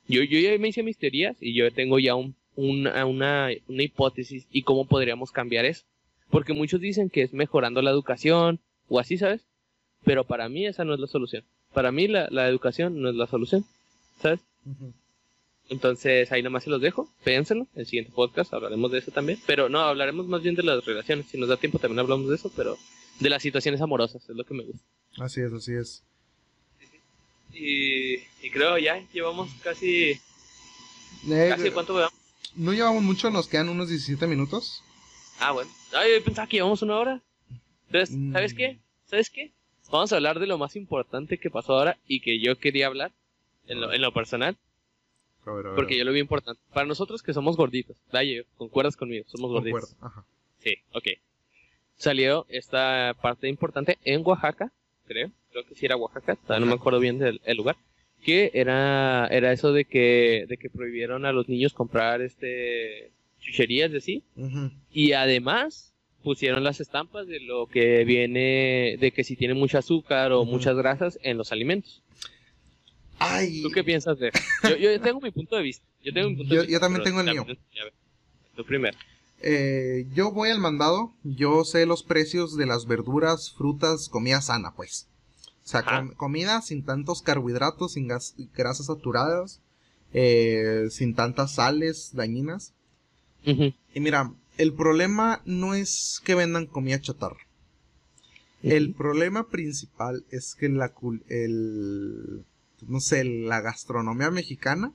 [0.07, 3.82] Yo, yo ya me hice mis teorías y yo tengo ya un una, una, una
[3.82, 5.84] hipótesis y cómo podríamos cambiar eso.
[6.30, 9.43] Porque muchos dicen que es mejorando la educación o así, ¿sabes?
[10.05, 11.45] Pero para mí esa no es la solución.
[11.72, 13.64] Para mí la, la educación no es la solución,
[14.20, 14.41] ¿sabes?
[15.68, 19.68] Entonces ahí nomás se los dejo, pénselo, el siguiente podcast hablaremos de eso también, pero
[19.68, 22.53] no, hablaremos más bien de las relaciones, si nos da tiempo también hablamos de eso,
[22.55, 22.76] pero
[23.20, 24.83] de las situaciones amorosas, es lo que me gusta.
[25.18, 26.03] Así es, así es.
[27.53, 28.14] Y,
[28.45, 30.20] y creo ya llevamos casi...
[31.30, 32.22] Eh, ¿Casi cuánto veamos?
[32.55, 34.83] no llevamos mucho, nos quedan unos 17 minutos.
[35.39, 35.70] Ah, bueno.
[35.95, 37.22] Ay, pensaba que llevamos una hora.
[37.93, 38.32] Entonces, mm.
[38.32, 38.78] ¿sabes qué?
[39.05, 39.53] ¿Sabes qué?
[39.90, 43.12] Vamos a hablar de lo más importante que pasó ahora y que yo quería hablar
[43.66, 44.57] en lo, en lo personal.
[45.45, 46.62] porque yo lo vi importante.
[46.72, 49.95] Para nosotros que somos gorditos, vaya, concuerdas conmigo, somos gorditos.
[50.01, 50.24] Ajá.
[50.59, 51.09] Sí, ok.
[51.97, 54.72] Salió esta parte importante en Oaxaca,
[55.07, 55.30] creo.
[55.51, 57.76] Creo que sí era Oaxaca, no me acuerdo bien del lugar
[58.22, 63.90] que era, era eso de que, de que prohibieron a los niños comprar este chucherías
[63.90, 64.22] de sí.
[64.93, 65.91] Y además
[66.22, 70.76] pusieron las estampas de lo que viene, de que si tiene mucho azúcar o muchas
[70.76, 72.02] grasas en los alimentos.
[73.18, 73.62] Ay.
[73.62, 75.84] ¿Tú qué piensas de yo, yo tengo mi punto de vista.
[76.02, 77.46] Yo, tengo mi punto yo, de vista, yo también tengo el mío.
[78.56, 78.96] Tú primero.
[79.40, 84.72] Eh, yo voy al mandado, yo sé los precios de las verduras, frutas, comida sana,
[84.74, 85.08] pues.
[85.64, 89.60] O sea, comida sin tantos carbohidratos, sin grasas saturadas,
[90.12, 92.74] eh, sin tantas sales dañinas.
[93.44, 97.40] Y mira, el problema no es que vendan comida chatarra.
[98.62, 100.92] El problema principal es que la,
[101.28, 102.44] el,
[102.86, 104.92] no sé, la gastronomía mexicana,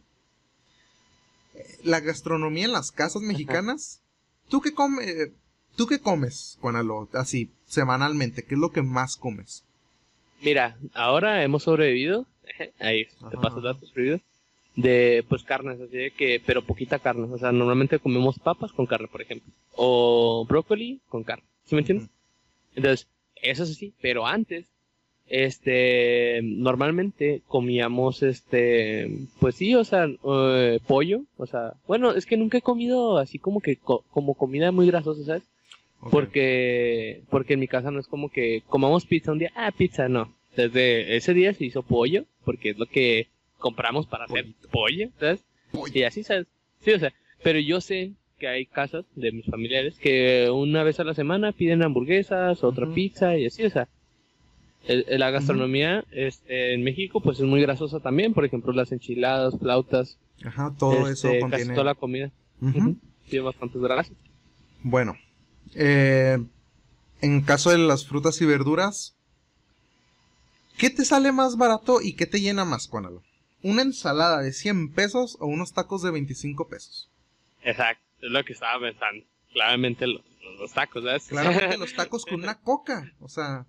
[1.83, 4.01] la gastronomía en las casas mexicanas
[4.49, 5.31] ¿Tú qué comes?
[5.75, 7.09] ¿Tú qué comes, Juanalo?
[7.13, 9.63] Así, semanalmente, ¿qué es lo que más comes?
[10.41, 12.25] Mira, ahora hemos sobrevivido.
[12.79, 13.91] Ahí te paso datos.
[14.77, 17.27] De pues carnes, así de que, pero poquita carne.
[17.29, 19.51] O sea, normalmente comemos papas con carne, por ejemplo.
[19.75, 21.43] O brócoli con carne.
[21.65, 22.09] ¿Sí me entiendes?
[22.75, 23.07] Entonces,
[23.41, 23.93] eso es así.
[24.01, 24.67] Pero antes,
[25.27, 29.09] este, normalmente comíamos, este,
[29.39, 31.23] pues sí, o sea, eh, pollo.
[31.37, 35.23] O sea, bueno, es que nunca he comido así como que, como comida muy grasosa,
[35.25, 35.43] ¿sabes?
[36.11, 40.07] Porque, porque en mi casa no es como que comamos pizza un día, ah, pizza,
[40.07, 40.33] no.
[40.55, 43.27] Desde ese día se hizo pollo, porque es lo que
[43.57, 45.43] compramos para hacer pollo, ¿sabes?
[45.93, 46.47] Y así, ¿sabes?
[46.79, 50.99] Sí, o sea, pero yo sé que hay casas de mis familiares que una vez
[50.99, 53.87] a la semana piden hamburguesas, otra pizza y así, o sea.
[54.87, 60.17] la gastronomía este, en México pues es muy grasosa también, por ejemplo las enchiladas, flautas.
[60.43, 61.63] Ajá, todo eso este, contiene...
[61.65, 62.31] Casi toda la comida.
[63.29, 64.15] Tiene bastantes grasas.
[64.83, 65.17] Bueno,
[65.73, 66.37] eh,
[67.21, 69.15] en caso de las frutas y verduras,
[70.77, 73.23] ¿qué te sale más barato y qué te llena más, Juanalo?
[73.63, 77.09] ¿Una ensalada de 100 pesos o unos tacos de 25 pesos?
[77.63, 79.25] Exacto, es lo que estaba pensando.
[79.51, 80.21] Claramente los,
[80.73, 81.27] tacos, ¿sabes?
[81.27, 83.65] Claramente los tacos con una coca, o sea...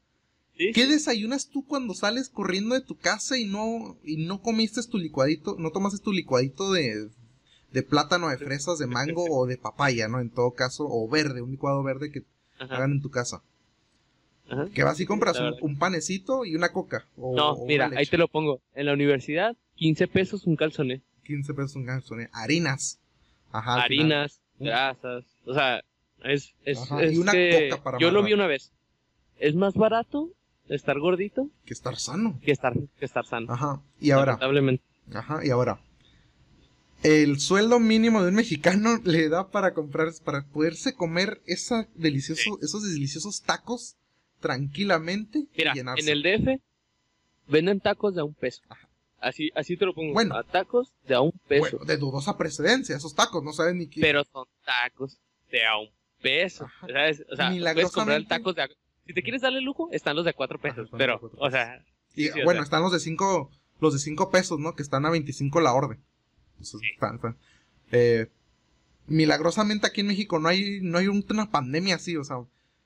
[0.74, 4.99] ¿Qué desayunas tú cuando sales corriendo de tu casa y no, y no comiste tu
[4.99, 7.11] licuadito, no tomaste tu licuadito de
[7.70, 10.20] de plátano, de fresas, de mango o de papaya, ¿no?
[10.20, 12.22] En todo caso, o verde, un licuado verde que
[12.59, 13.43] hagan en tu casa.
[14.74, 17.07] Que vas y compras un, panecito y una coca.
[17.16, 18.62] no, mira, ahí te lo pongo.
[18.74, 21.03] En la universidad, 15 pesos un calzoné.
[21.24, 22.29] 15 pesos un calzoné.
[22.33, 23.01] Harinas.
[23.51, 23.83] Ajá.
[23.83, 25.24] Harinas, grasas.
[25.45, 25.83] O sea,
[26.22, 26.55] es.
[26.64, 26.79] es,
[27.12, 28.72] y una coca para Yo lo vi una vez.
[29.39, 30.31] Es más barato
[30.68, 31.49] estar gordito.
[31.64, 32.39] Que estar sano.
[32.43, 33.53] Que estar, que estar sano.
[33.53, 33.83] Ajá.
[34.01, 34.33] Y ahora.
[34.33, 34.85] Lamentablemente.
[35.12, 35.41] Ajá.
[35.45, 35.81] Y ahora
[37.03, 42.59] el sueldo mínimo de un mexicano le da para comprar, para poderse comer esa delicioso,
[42.62, 43.97] esos deliciosos tacos
[44.41, 46.62] tranquilamente Mira, en el DF
[47.49, 48.62] venden tacos de un peso.
[49.21, 50.12] Así, así te lo pongo.
[50.12, 51.77] Bueno, tacos de a un peso.
[51.79, 54.01] Bueno, de dudosa precedencia, esos tacos, no saben ni qué.
[54.01, 55.19] Pero son tacos
[55.51, 55.91] de a un
[56.23, 56.66] peso.
[56.83, 56.87] O
[57.37, 58.69] sea, puedes comprar tacos de a...
[59.07, 60.89] Si te quieres darle lujo, están los de cuatro pesos.
[60.97, 61.83] pero, o sea.
[62.45, 63.51] bueno, están los de cinco,
[63.81, 64.75] los de cinco pesos, ¿no?
[64.75, 66.03] Que están a 25 la orden.
[67.91, 68.27] Eh,
[69.07, 72.37] milagrosamente aquí en México no hay, no hay una pandemia así, o sea,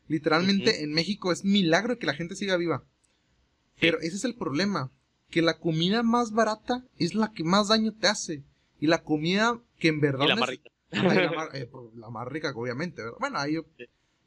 [0.08, 2.84] literalmente en México es milagro que la gente siga viva.
[3.80, 4.92] Pero ese es el problema,
[5.32, 8.42] que la comida más barata es la que más daño te hace.
[8.78, 10.26] Y la comida que en verdad...
[10.28, 10.70] la más rica.
[11.54, 13.02] Eh, pues, la, más rica, obviamente.
[13.18, 13.56] Bueno, hay...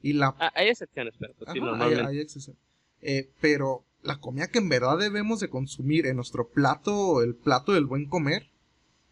[0.02, 0.36] Y la...
[0.40, 2.60] Ah, hay excepciones, pero pues, hay, excepciones.
[3.02, 7.74] Eh, pero la comida que en verdad debemos de consumir en nuestro plato, el plato
[7.74, 8.50] del buen comer,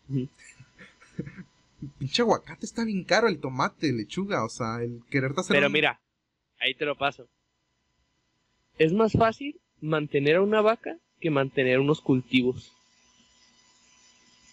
[2.00, 5.56] Pinche aguacate está bien caro, el tomate, lechuga, o sea, el quererte hacer.
[5.56, 6.02] Pero mira,
[6.60, 7.28] ahí te lo paso.
[8.78, 12.74] Es más fácil mantener a una vaca que mantener unos cultivos.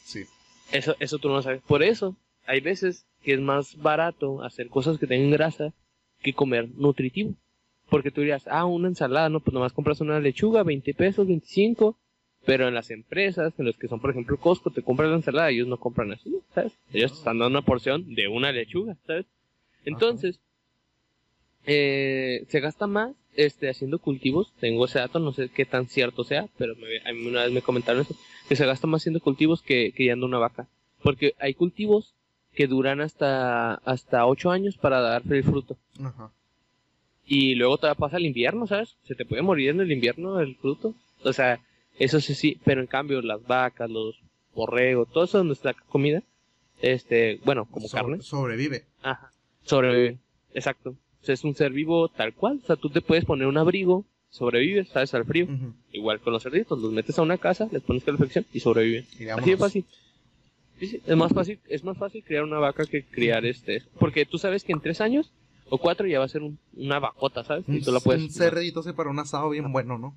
[0.05, 0.25] Sí.
[0.71, 1.61] Eso, eso tú no lo sabes.
[1.63, 2.17] Por eso,
[2.47, 5.75] hay veces que es más barato hacer cosas que tengan grasa
[6.23, 7.35] que comer nutritivo.
[7.89, 11.99] Porque tú dirías, ah, una ensalada, no, pues nomás compras una lechuga, 20 pesos, 25,
[12.47, 15.51] pero en las empresas, en los que son, por ejemplo, Costco, te compran la ensalada,
[15.51, 16.73] ellos no compran así, ¿sabes?
[16.93, 19.27] Ellos te están dando una porción de una lechuga, ¿sabes?
[19.85, 20.39] Entonces,
[21.67, 24.53] eh, se gasta más este, haciendo cultivos.
[24.61, 27.63] Tengo ese dato, no sé qué tan cierto sea, pero a mí una vez me
[27.63, 28.15] comentaron eso,
[28.49, 30.69] que se gasta más haciendo cultivos que criando una vaca.
[31.03, 32.15] Porque hay cultivos
[32.55, 35.77] que duran hasta, hasta 8 años para dar el fruto.
[36.03, 36.33] Ajá.
[37.25, 38.97] Y luego te pasa el invierno, ¿sabes?
[39.05, 40.95] Se te puede morir en el invierno el fruto.
[41.23, 41.61] O sea,
[41.99, 44.21] eso sí, sí, pero en cambio las vacas, los
[44.55, 46.23] borregos, todo eso donde está comida,
[46.81, 48.21] este, bueno, como carne.
[48.23, 48.85] Sobrevive.
[49.03, 49.33] Ajá,
[49.63, 50.19] sobrevive,
[50.55, 50.97] exacto.
[51.27, 54.89] Es un ser vivo tal cual, o sea, tú te puedes poner un abrigo, sobrevives,
[54.89, 55.47] sabes, al frío.
[55.93, 59.07] Igual con los cerditos, los metes a una casa, les pones calefacción y sobreviven.
[59.37, 59.85] Así de fácil.
[60.79, 64.25] Sí, sí, es más fácil, es más fácil criar una vaca que criar este, porque
[64.25, 65.31] tú sabes que en tres años
[65.69, 66.43] o cuatro ya va a ser
[66.75, 67.65] una vacota, ¿sabes?
[67.69, 68.23] Y tú la puedes.
[68.23, 70.17] Un cerdito para un asado bien bueno, ¿no?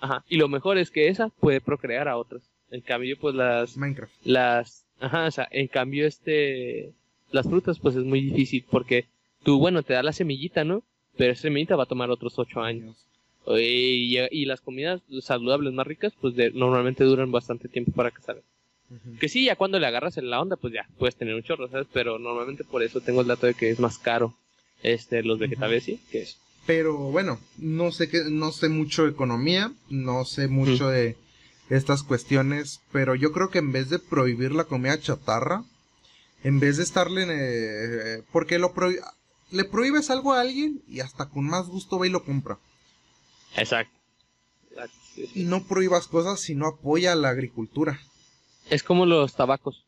[0.00, 0.24] Ajá.
[0.28, 2.42] Y lo mejor es que esa puede procrear a otras.
[2.70, 3.76] En cambio, pues las.
[3.76, 4.12] Minecraft.
[4.24, 4.84] Las.
[5.00, 6.92] Ajá, o sea, en cambio, este.
[7.30, 9.06] Las frutas, pues es muy difícil porque
[9.48, 10.82] tú, bueno, te da la semillita, ¿no?
[11.16, 12.98] Pero esa semillita va a tomar otros ocho años.
[13.46, 18.44] Y, y las comidas saludables más ricas, pues normalmente duran bastante tiempo para que salgan.
[19.18, 21.66] Que sí, ya cuando le agarras en la onda, pues ya puedes tener un chorro,
[21.70, 21.86] ¿sabes?
[21.94, 24.34] Pero normalmente por eso tengo el dato de que es más caro
[24.82, 25.98] este los vegetales, ¿sí?
[26.12, 30.90] Que es pero bueno, no sé que, no sé mucho de economía, no sé mucho
[30.90, 31.16] de
[31.70, 35.64] estas cuestiones, pero yo creo que en vez de prohibir la comida chatarra,
[36.44, 38.74] en vez de estarle, eh, porque lo
[39.50, 42.58] le prohíbes algo a alguien y hasta con más gusto va y lo compra.
[43.56, 43.92] Exacto.
[45.34, 47.98] No prohíbas cosas si no apoya la agricultura.
[48.70, 49.84] Es como los tabacos.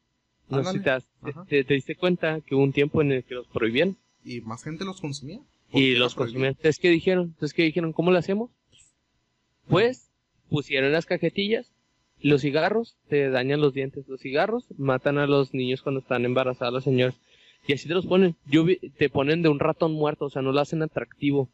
[0.49, 0.81] No sé si
[1.49, 3.97] te, te, diste cuenta que hubo un tiempo en el que los prohibían.
[4.25, 5.41] Y más gente los consumía.
[5.73, 6.51] Y los consumían.
[6.57, 7.27] Entonces, ¿qué dijeron?
[7.35, 7.93] Entonces, ¿qué dijeron?
[7.93, 8.51] ¿Cómo lo hacemos?
[9.69, 10.11] Pues,
[10.49, 11.73] pusieron las cajetillas.
[12.21, 14.09] Los cigarros te dañan los dientes.
[14.09, 17.15] Los cigarros matan a los niños cuando están embarazadas las señoras.
[17.67, 18.37] Y así te los ponen.
[18.47, 18.65] Yo
[18.97, 21.49] te ponen de un ratón muerto, o sea, no lo hacen atractivo.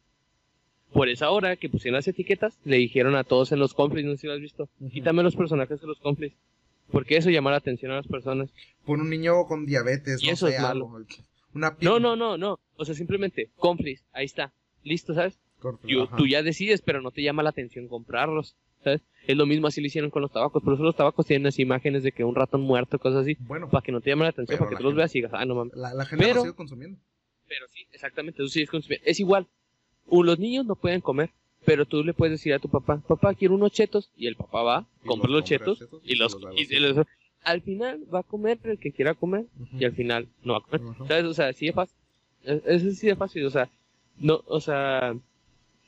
[0.93, 4.13] Por esa hora que pusieron las etiquetas, le dijeron a todos en los conflicts, no
[4.13, 6.37] sé si lo has visto, quítame los personajes de los conflicts.
[6.91, 8.49] Porque eso llama la atención a las personas.
[8.85, 10.89] Por un niño con diabetes, y eso es malo.
[11.53, 12.59] no, no, no, no.
[12.77, 14.53] O sea, simplemente, conflicts, ahí está.
[14.83, 15.37] Listo, ¿sabes?
[16.17, 18.55] tú ya decides, pero no te llama la atención comprarlos.
[18.87, 19.01] ¿Sabes?
[19.27, 20.63] Es lo mismo así lo hicieron con los tabacos.
[20.63, 23.35] Por eso los tabacos tienen las imágenes de que un ratón muerto, cosas así.
[23.41, 23.69] Bueno.
[23.69, 25.45] Para que no te llame la atención, para que tú los veas y digas, ah,
[25.45, 25.73] no mames.
[25.75, 26.97] La, gente pero, lo sigue consumiendo.
[27.47, 29.05] Pero sí, exactamente, tú sigues consumiendo.
[29.05, 29.47] Es igual.
[30.09, 31.31] los niños no pueden comer,
[31.65, 34.09] pero tú le puedes decir a tu papá, papá, quiero unos chetos.
[34.15, 36.37] Y el papá va, compra los, chetos, y los,
[37.43, 39.45] al final va a comer el que quiera comer
[39.77, 40.81] y al final no va a comer.
[41.07, 41.25] ¿Sabes?
[41.25, 41.95] O sea, sí es fácil.
[42.43, 43.69] Eso sí es fácil, o sea,
[44.19, 45.15] no, o sea,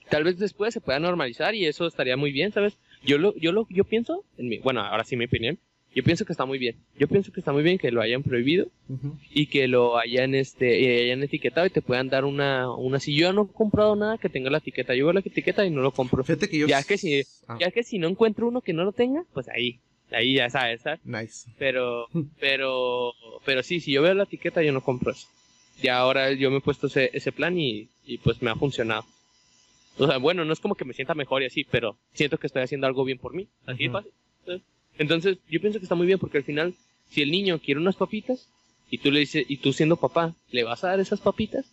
[0.10, 2.78] tal vez después se pueda normalizar y eso estaría muy bien, ¿sabes?
[3.04, 5.58] Yo lo, yo lo, yo pienso, en mi, bueno, ahora sí mi opinión,
[5.96, 6.76] yo pienso que está muy bien.
[6.98, 8.68] Yo pienso que está muy bien que lo hayan prohibido
[9.32, 13.34] y que lo hayan este hayan etiquetado y te puedan dar una una si yo
[13.34, 15.92] no he comprado nada que tenga la etiqueta, yo veo la etiqueta y no lo
[15.92, 16.24] compro.
[16.24, 17.58] Fíjate que yo ya que si ah.
[17.60, 19.80] ya que si no encuentro uno que no lo tenga, pues ahí
[20.12, 21.00] ahí ya sabes, ¿sabes?
[21.04, 21.50] Nice.
[21.58, 22.08] Pero
[22.40, 25.28] pero pero sí, si yo veo la etiqueta yo no compro eso.
[25.82, 29.06] Ya ahora yo me he puesto ese, ese plan y, y pues me ha funcionado.
[29.98, 32.48] O sea, bueno, no es como que me sienta mejor y así, pero siento que
[32.48, 33.48] estoy haciendo algo bien por mí.
[33.66, 34.12] Así fácil.
[34.98, 36.74] Entonces, yo pienso que está muy bien porque al final,
[37.10, 38.50] si el niño quiere unas papitas
[38.90, 41.66] y tú le dices, y tú siendo papá, ¿le vas a dar esas papitas?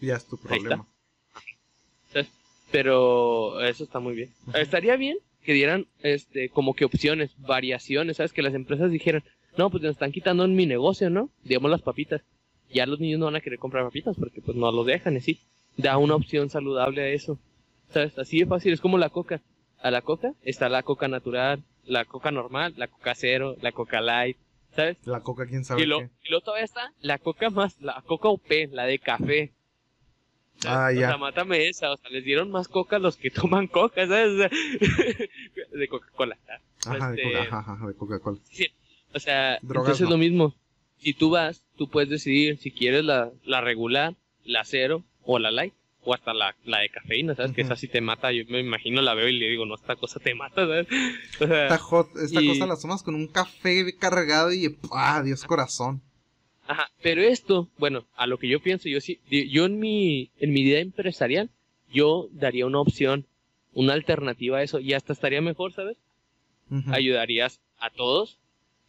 [0.00, 0.86] Ya es tu problema.
[2.70, 4.30] Pero eso está muy bien.
[4.54, 8.32] Estaría bien que dieran este como que opciones, variaciones, ¿sabes?
[8.32, 9.22] Que las empresas dijeran,
[9.58, 11.28] no, pues nos están quitando en mi negocio, ¿no?
[11.44, 12.22] Digamos las papitas.
[12.72, 15.38] Ya los niños no van a querer comprar papitas porque pues no lo dejan, así.
[15.76, 17.38] Da una opción saludable a eso.
[17.92, 18.18] ¿Sabes?
[18.18, 19.40] Así de fácil, es como la coca.
[19.80, 24.00] A la coca está la coca natural, la coca normal, la coca cero, la coca
[24.00, 24.36] light,
[24.74, 24.96] ¿sabes?
[25.04, 25.82] La coca, quién sabe.
[25.82, 29.52] Y, lo, y luego todavía está la coca más, la coca OP, la de café.
[30.64, 31.06] Ah, ya.
[31.06, 34.06] O sea, mátame esa, o sea, les dieron más coca a los que toman coca,
[34.06, 34.50] ¿sabes?
[35.72, 36.38] de Coca-Cola.
[36.86, 38.38] Ajá, de este, Coca-Cola.
[38.44, 38.66] sí,
[39.12, 40.54] o sea, entonces es lo mismo.
[40.98, 44.14] Si tú vas, tú puedes decidir si quieres la, la regular,
[44.44, 45.74] la cero o la light
[46.04, 47.52] o hasta la, la de cafeína, ¿sabes?
[47.52, 48.32] Que esa sí te mata.
[48.32, 50.86] Yo me imagino, la veo y le digo, no, esta cosa te mata, ¿sabes?
[51.40, 55.22] esta hot, esta cosa la tomas con un café cargado y ¡ah!
[55.24, 56.02] Dios corazón.
[56.66, 60.52] Ajá, pero esto, bueno, a lo que yo pienso, yo sí, yo en mi, en
[60.52, 61.50] mi idea empresarial,
[61.92, 63.26] yo daría una opción,
[63.74, 65.96] una alternativa a eso, y hasta estaría mejor, ¿sabes?
[66.86, 68.38] Ayudarías a todos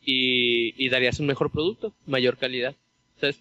[0.02, 2.78] y, y darías un mejor producto, mayor calidad.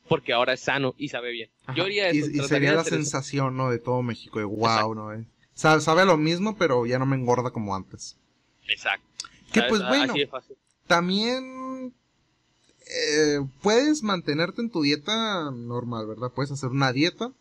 [0.08, 1.50] Porque ahora es sano y sabe bien.
[1.74, 2.30] Yo haría eso.
[2.30, 3.70] Y, sería la sensación, ¿no?
[3.70, 5.12] De todo México, de wow, ¿no?
[5.12, 5.24] Eh.
[5.54, 8.16] Sabe, lo mismo, pero ya no me engorda como antes.
[8.68, 9.06] Exacto.
[9.52, 10.14] Que pues bueno,
[10.86, 11.92] también
[12.86, 16.30] eh, puedes mantenerte en tu dieta normal, ¿verdad?
[16.34, 17.32] Puedes hacer una dieta.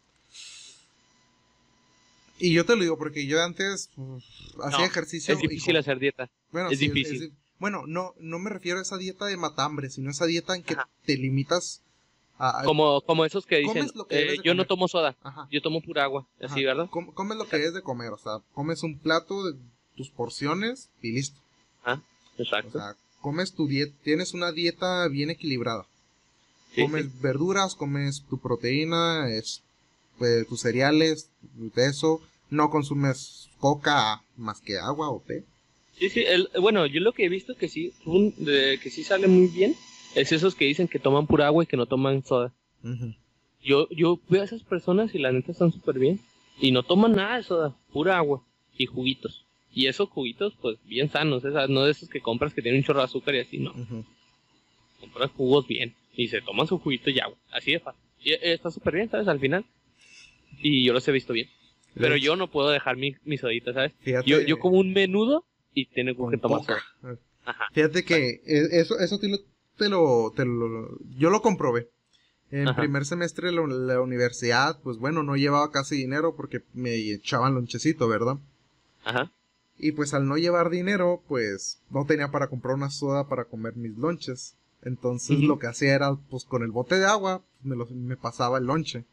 [2.37, 3.89] Y yo te lo digo porque yo antes
[4.63, 5.33] hacía ejercicio.
[5.33, 6.29] Es difícil hacer dieta.
[6.51, 7.33] Bueno, es difícil.
[7.59, 10.63] bueno, no, no me refiero a esa dieta de matambre, sino a esa dieta en
[10.63, 10.75] que
[11.05, 11.81] te limitas
[12.65, 15.15] como, como esos que dicen, eh, yo no tomo soda,
[15.51, 16.89] yo tomo pura agua, así, ¿verdad?
[16.89, 19.57] comes lo que es de comer, o sea, comes un plato de
[19.95, 21.39] tus porciones y listo.
[21.85, 22.01] Ah,
[22.37, 22.77] exacto.
[22.77, 25.85] O sea, comes tu dieta, tienes una dieta bien equilibrada.
[26.75, 29.61] comes verduras, comes tu proteína, es,
[30.17, 31.29] pues, tus cereales,
[31.75, 35.43] eso, no consumes coca más que agua o té.
[35.99, 37.93] Sí, sí, el, bueno, yo lo que he visto que sí,
[38.43, 39.75] que sí sale muy bien
[40.15, 42.53] es esos que dicen que toman pura agua y que no toman soda.
[43.63, 46.19] yo, yo veo a esas personas y la neta están súper bien.
[46.59, 48.43] Y no toman nada de soda, pura agua
[48.77, 49.45] y juguitos.
[49.73, 52.85] Y esos juguitos, pues bien sanos, esas, no de esos que compras que tienen un
[52.85, 53.73] chorro de azúcar y así, no.
[54.99, 57.37] Compras jugos bien y se toman su juguito y agua.
[57.51, 58.01] Así de fácil.
[58.19, 59.27] Y eh, está súper bien, ¿sabes?
[59.27, 59.65] Al final.
[60.61, 61.49] Y yo los he visto bien.
[61.95, 63.91] Pero yo no puedo dejar mi, mi sodita, ¿sabes?
[64.25, 66.83] yo, yo como un menudo y tengo que tomar soda.
[67.73, 69.39] Fíjate que e, eso, eso te lo,
[69.81, 71.89] te lo, te lo yo lo comprobé.
[72.51, 77.55] En primer semestre de la, universidad, pues bueno, no llevaba casi dinero porque me echaban
[77.55, 78.37] lonchecito, ¿verdad?
[79.05, 79.31] Ajá.
[79.79, 83.75] Y pues al no llevar dinero, pues no tenía para comprar una soda para comer
[83.75, 84.55] mis lonches.
[84.83, 88.59] Entonces lo que hacía era, pues con el bote de agua, me, lo, me pasaba
[88.59, 89.05] el lonche.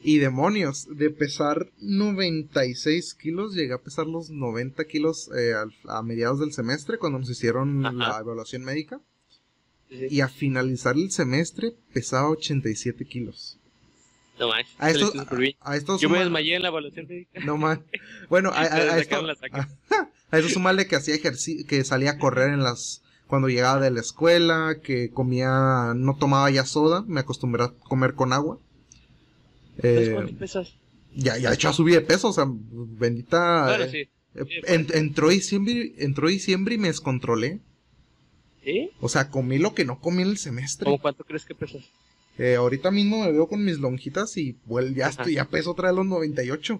[0.00, 5.52] Y demonios, de pesar 96 kilos, llegué a pesar los 90 kilos eh,
[5.88, 9.00] a, mediados del semestre cuando nos hicieron la evaluación médica.
[9.90, 13.58] Y a finalizar el semestre pesaba 87 kilos.
[14.38, 14.74] No manches.
[14.78, 14.90] A,
[15.76, 17.40] esto, Yo me desmayé en la evaluación médica.
[17.40, 18.00] No manches.
[18.28, 19.16] Bueno, a, a, esto,
[20.30, 23.90] a, eso sumarle que hacía ejercicio, que salía a correr en las cuando llegaba de
[23.90, 28.58] la escuela, que comía, no tomaba ya soda, me acostumbré a comer con agua.
[29.82, 30.74] Eh, ¿Cuánto pesas?
[31.14, 33.66] Ya, ya hecho a subir de peso, o sea, bendita.
[33.66, 34.08] Bueno, eh, sí.
[34.34, 37.60] Eh, entró, diciembre, entró diciembre y me descontrolé.
[38.68, 38.90] ¿Sí?
[39.00, 40.84] O sea, comí lo que no comí en el semestre.
[40.84, 41.82] ¿Cómo cuánto crees que pesas?
[42.36, 44.56] Eh, ahorita mismo me veo con mis lonjitas y
[44.94, 46.78] ya, estoy, ya peso otra vez los 98.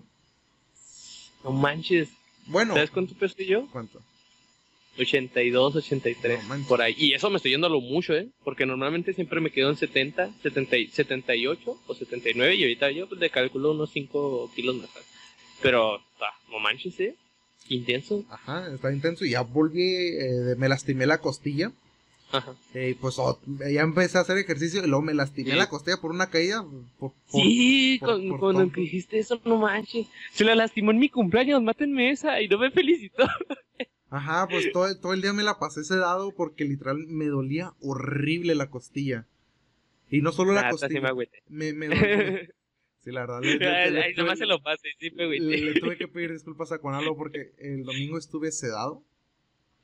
[1.44, 2.10] No manches.
[2.46, 2.74] Bueno.
[2.74, 3.66] ¿Sabes cuánto peso yo?
[3.72, 4.02] ¿Cuánto?
[4.98, 6.94] 82, 83, por ahí.
[6.98, 8.28] Y eso me estoy yendo a lo mucho, ¿eh?
[8.44, 13.18] Porque normalmente siempre me quedo en 70, 70 78 o 79 y ahorita yo pues,
[13.18, 14.90] de calculo unos 5 kilos más.
[15.62, 17.16] Pero, ah, no manches, ¿eh?
[17.68, 18.24] Intenso.
[18.30, 21.72] Ajá, está intenso y ya volví, eh, me lastimé la costilla.
[22.30, 22.54] Ajá.
[22.74, 23.16] Eh, pues
[23.72, 26.64] ya empecé a hacer ejercicio y luego me lastimé la costilla por una caída.
[27.26, 30.06] sí, cuando dijiste eso, no manches.
[30.32, 33.24] Se la lastimó en mi cumpleaños, mátenme esa y no me felicitó.
[34.10, 38.54] Ajá, pues todo, todo el día me la pasé sedado porque literal me dolía horrible
[38.54, 39.26] la costilla.
[40.10, 41.12] Y no solo la costilla.
[41.48, 42.48] me, me,
[43.04, 43.40] Sí, la verdad.
[43.42, 47.52] Le, nomás se lo pasé, sí, me le, tuve que pedir disculpas a Conalo porque
[47.58, 49.02] el domingo estuve sedado.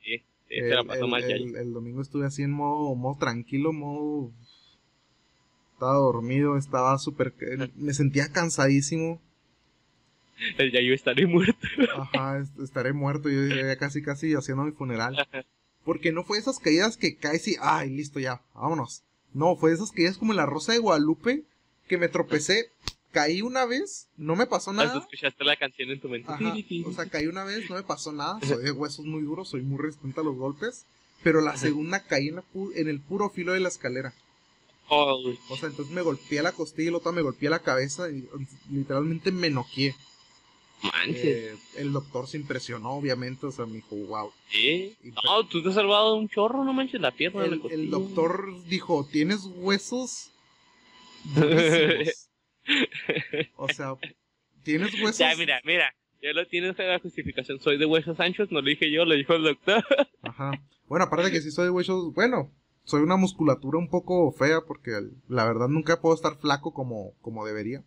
[0.02, 1.36] Sí, sí se la pasó mal ya.
[1.36, 4.32] El, domingo estuve así en modo, modo tranquilo, modo.
[5.72, 7.34] Estaba dormido, estaba súper.
[7.76, 9.20] Me sentía cansadísimo.
[10.58, 11.56] El ya yo estaré muerto.
[11.96, 13.28] Ajá, estaré muerto.
[13.28, 15.16] Yo ya casi, casi haciendo mi funeral.
[15.84, 19.04] Porque no fue esas caídas que caes y, ay, listo, ya, vámonos.
[19.34, 21.44] No, fue esas caídas como en la Rosa de Guadalupe,
[21.88, 22.70] que me tropecé,
[23.14, 24.98] caí una vez, no me pasó nada.
[24.98, 26.28] escuchaste la canción en tu mente.
[26.84, 28.38] o sea, caí una vez, no me pasó nada.
[28.42, 30.84] Soy de huesos muy duros, soy muy resistente a los golpes.
[31.22, 32.42] Pero la segunda caí en,
[32.74, 34.12] en el puro filo de la escalera.
[34.88, 38.10] Oh, o sea, entonces me golpeé la costilla y la otra me golpeé la cabeza
[38.10, 38.28] y
[38.70, 39.94] literalmente me noqué.
[41.06, 44.30] Eh, el doctor se impresionó, obviamente, o sea, me dijo, wow.
[44.50, 44.94] ¿Sí?
[45.24, 47.46] No, tú te has salvado un chorro, no manches la pierna.
[47.46, 50.30] El, el doctor dijo, ¿tienes huesos?
[53.56, 53.94] o sea,
[54.62, 55.18] ¿tienes huesos?
[55.18, 57.60] Ya, mira, mira, ya lo tienes la justificación.
[57.60, 59.84] Soy de huesos anchos, no lo dije yo, lo dijo el doctor.
[60.22, 60.52] Ajá.
[60.86, 62.50] Bueno, aparte de que si soy de huesos, bueno,
[62.84, 64.92] soy una musculatura un poco fea porque
[65.28, 67.82] la verdad nunca puedo estar flaco como, como debería.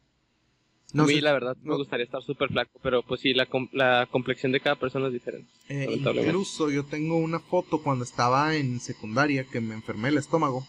[0.94, 4.08] No a mí, la verdad, me gustaría estar súper flaco, pero pues sí, la, la
[4.10, 5.52] complexión de cada persona es diferente.
[5.68, 10.66] Eh, incluso yo tengo una foto cuando estaba en secundaria que me enfermé el estómago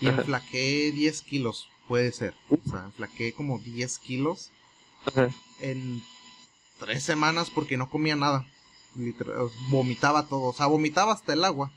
[0.00, 2.34] y enflaqué 10 kilos, puede ser.
[2.50, 4.50] O sea, enflaqué como 10 kilos
[5.60, 6.02] en
[6.78, 8.46] tres semanas porque no comía nada.
[9.70, 11.70] vomitaba todo, o sea, vomitaba hasta el agua.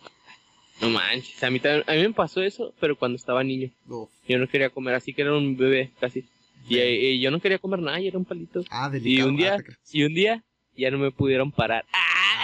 [0.81, 3.69] No manches, a mí, a mí me pasó eso, pero cuando estaba niño.
[3.87, 6.25] Yo no quería comer, así que era un bebé casi.
[6.67, 8.63] Y, yo no quería comer nada y era un palito.
[8.69, 9.27] Ah, delicado.
[9.27, 9.57] Y un día,
[9.91, 10.43] y un día
[10.75, 11.85] ya no me pudieron parar.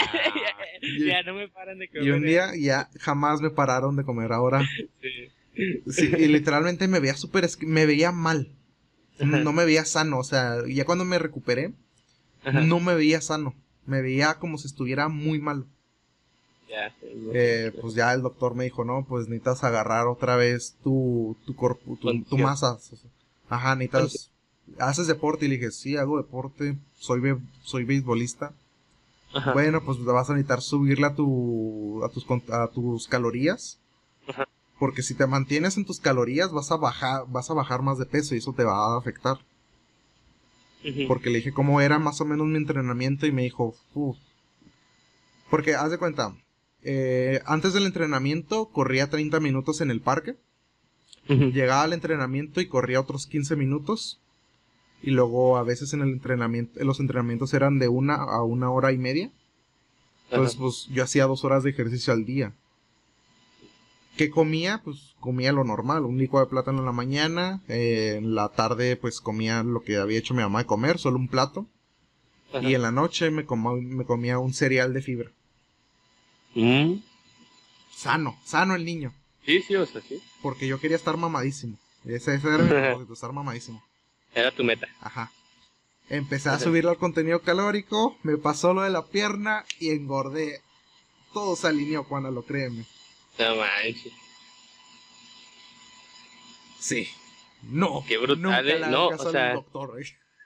[0.03, 0.47] Ah,
[0.81, 2.03] ya, no me paran de comer.
[2.03, 4.67] Y un día ya jamás me pararon de comer ahora.
[5.01, 5.29] sí.
[5.55, 8.49] Sí y literalmente me veía súper, me veía mal.
[9.19, 11.73] No me veía sano, o sea, ya cuando me recuperé,
[12.51, 13.53] no me veía sano.
[13.85, 15.65] Me veía como si estuviera muy malo.
[16.69, 16.95] Ya,
[17.33, 21.55] eh, pues ya el doctor me dijo, no, pues necesitas agarrar otra vez tu, tu
[21.55, 22.77] cuerpo, tu, tu masa.
[23.49, 24.31] Ajá, necesitas.
[24.79, 25.45] ¿Haces deporte?
[25.45, 26.77] Y le dije, sí, hago deporte.
[26.97, 27.21] Soy,
[27.63, 28.53] soy beisbolista.
[29.33, 29.51] Ajá.
[29.53, 33.77] Bueno, pues vas a necesitar subirle a, tu, a, tus, a tus calorías.
[34.27, 34.47] Ajá.
[34.81, 38.07] Porque si te mantienes en tus calorías, vas a bajar, vas a bajar más de
[38.07, 39.37] peso y eso te va a afectar.
[41.07, 44.17] Porque le dije cómo era más o menos mi entrenamiento y me dijo, Uf.
[45.51, 46.35] porque haz de cuenta,
[46.81, 50.35] eh, antes del entrenamiento corría 30 minutos en el parque.
[51.27, 54.19] Llegaba al entrenamiento y corría otros 15 minutos.
[55.03, 58.91] Y luego a veces en el entrenamiento, los entrenamientos eran de una a una hora
[58.91, 59.29] y media.
[60.31, 62.55] Entonces, pues yo hacía dos horas de ejercicio al día.
[64.17, 64.81] ¿Qué comía?
[64.83, 68.95] Pues comía lo normal, un licuado de plátano en la mañana, eh, en la tarde
[68.97, 71.67] pues comía lo que había hecho mi mamá de comer, solo un plato.
[72.61, 75.31] Y en la noche me, me comía un cereal de fibra.
[76.53, 76.95] Mm.
[77.95, 79.13] Sano, sano el niño.
[79.45, 80.21] Sí, sí, o sea, sí.
[80.41, 81.77] Porque yo quería estar mamadísimo.
[82.05, 83.81] Ese, era mi propósito, estar mamadísimo.
[84.33, 84.87] Era tu meta.
[84.99, 85.31] Ajá.
[86.09, 90.59] Empecé a subir al contenido calórico, me pasó lo de la pierna y engordé.
[91.33, 92.85] Todo se alineó, Juana, lo créeme.
[93.49, 94.13] No manches.
[96.79, 97.07] Sí.
[97.69, 99.93] No, qué brutal, nunca le No, o sea- doctor,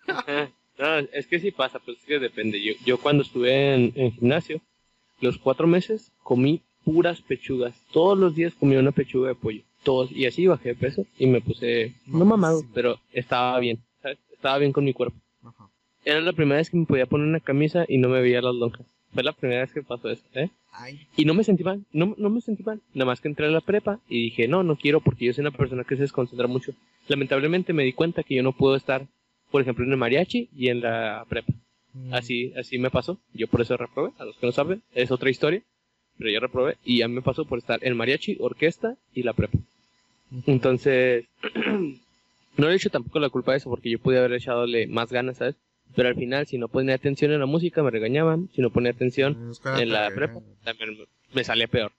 [0.78, 2.62] no, es que sí pasa, pues es que depende.
[2.62, 4.62] Yo, yo cuando estuve en, en gimnasio,
[5.22, 7.74] los cuatro meses comí puras pechugas.
[7.92, 9.64] Todos los días comía una pechuga de pollo.
[9.84, 10.12] Todos.
[10.12, 12.68] Y así bajé de peso y me puse, no No, mamado, sí.
[12.74, 13.80] pero estaba bien.
[14.02, 14.20] ¿sabes?
[14.34, 15.18] Estaba bien con mi cuerpo.
[15.44, 15.70] Ajá.
[16.04, 18.54] Era la primera vez que me podía poner una camisa y no me veía las
[18.56, 18.86] lonjas.
[19.16, 20.50] Fue la primera vez que pasó eso, ¿eh?
[20.72, 22.82] Ay, Y no me sentí mal, no, no me sentí mal.
[22.94, 25.42] Nada más que entré a la prepa y dije, no, no quiero porque yo soy
[25.42, 26.74] una persona que se desconcentra mucho.
[27.08, 29.08] Lamentablemente me di cuenta que yo no puedo estar,
[29.52, 31.54] por ejemplo, en el mariachi y en la prepa.
[31.94, 33.18] mm, Así, así me pasó.
[33.34, 34.12] Yo por eso reprobé.
[34.20, 35.64] A los que no saben, es otra historia.
[36.18, 39.34] Pero yo reprobé y a mí me pasó por estar en mariachi, orquesta y la
[39.34, 39.58] prepa.
[40.46, 41.26] Entonces,
[42.58, 45.12] no le he hecho tampoco la culpa de eso porque yo pude haber echadole más
[45.12, 45.56] ganas, ¿sabes?
[45.96, 48.50] Pero al final, si no ponía atención en la música, me regañaban.
[48.54, 50.98] Si no ponía atención que en la prepa, también
[51.34, 51.92] me salía peor.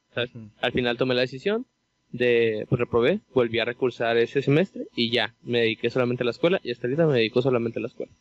[0.61, 1.67] Al final tomé la decisión
[2.13, 6.31] de, pues reprobé, volví a recursar ese semestre y ya, me dediqué solamente a la
[6.31, 8.13] escuela y hasta ahorita me dedico solamente a la escuela.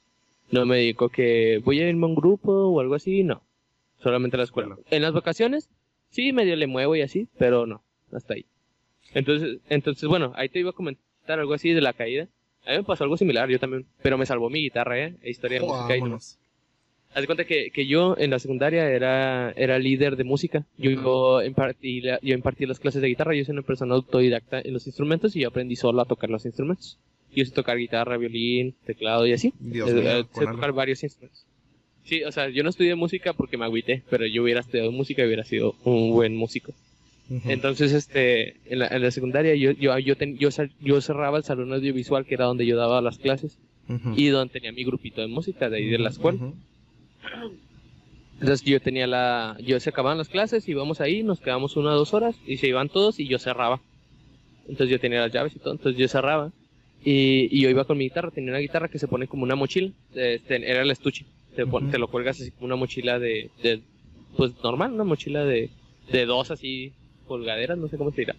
[0.51, 3.41] No me dedico que voy a irme a un grupo o algo así, no.
[3.99, 4.78] Solamente a la escuela.
[4.91, 5.70] En las vacaciones,
[6.09, 8.45] sí, medio le muevo y así, pero no, hasta ahí.
[9.13, 12.28] Entonces, entonces bueno, ahí te iba a comentar algo así de la caída.
[12.66, 15.13] A mí me pasó algo similar, yo también, pero me salvó mi guitarra, ¿eh?
[15.24, 16.16] Historia de música y no.
[17.13, 20.66] Haz de cuenta que, que yo en la secundaria era, era líder de música.
[20.78, 23.34] Yo, yo, impartí, la- yo impartí las clases de guitarra.
[23.36, 26.45] Yo soy una persona autodidacta en los instrumentos y yo aprendí solo a tocar los
[26.45, 26.97] instrumentos.
[27.34, 29.53] Yo sé tocar guitarra, violín, teclado y así.
[29.59, 30.53] Dios Eh, mío, eh, sé algo.
[30.55, 31.45] tocar varios instrumentos.
[32.03, 35.24] Sí, o sea, yo no estudié música porque me agüité, pero yo hubiera estudiado música
[35.24, 36.74] y hubiera sido un buen músico.
[37.51, 40.51] Entonces, este, en la, en la secundaria yo, yo, yo, ten- yo,
[41.01, 43.57] cerraba el salón audiovisual que era donde yo daba las clases
[44.17, 46.38] y donde tenía mi grupito de música de ahí de la escuela.
[48.39, 51.97] Entonces yo tenía la, yo se acababan las clases, íbamos ahí, nos quedamos una o
[51.97, 53.82] dos horas y se iban todos y yo cerraba.
[54.67, 56.51] Entonces yo tenía las llaves y todo, entonces yo cerraba
[57.03, 59.55] y, y yo iba con mi guitarra, tenía una guitarra que se pone como una
[59.55, 63.82] mochila, este, era el estuche, te lo cuelgas así como una mochila de, de,
[64.36, 65.69] pues normal, una mochila de,
[66.11, 66.91] de dos así
[67.26, 68.36] colgaderas, no sé cómo se dirá.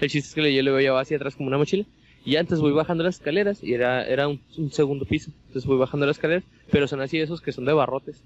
[0.00, 1.84] El chiste es que yo le llevaba hacia atrás como una mochila
[2.26, 5.78] y antes voy bajando las escaleras y era, era un, un segundo piso, entonces voy
[5.78, 8.22] bajando las escaleras, pero son así esos que son de barrotes.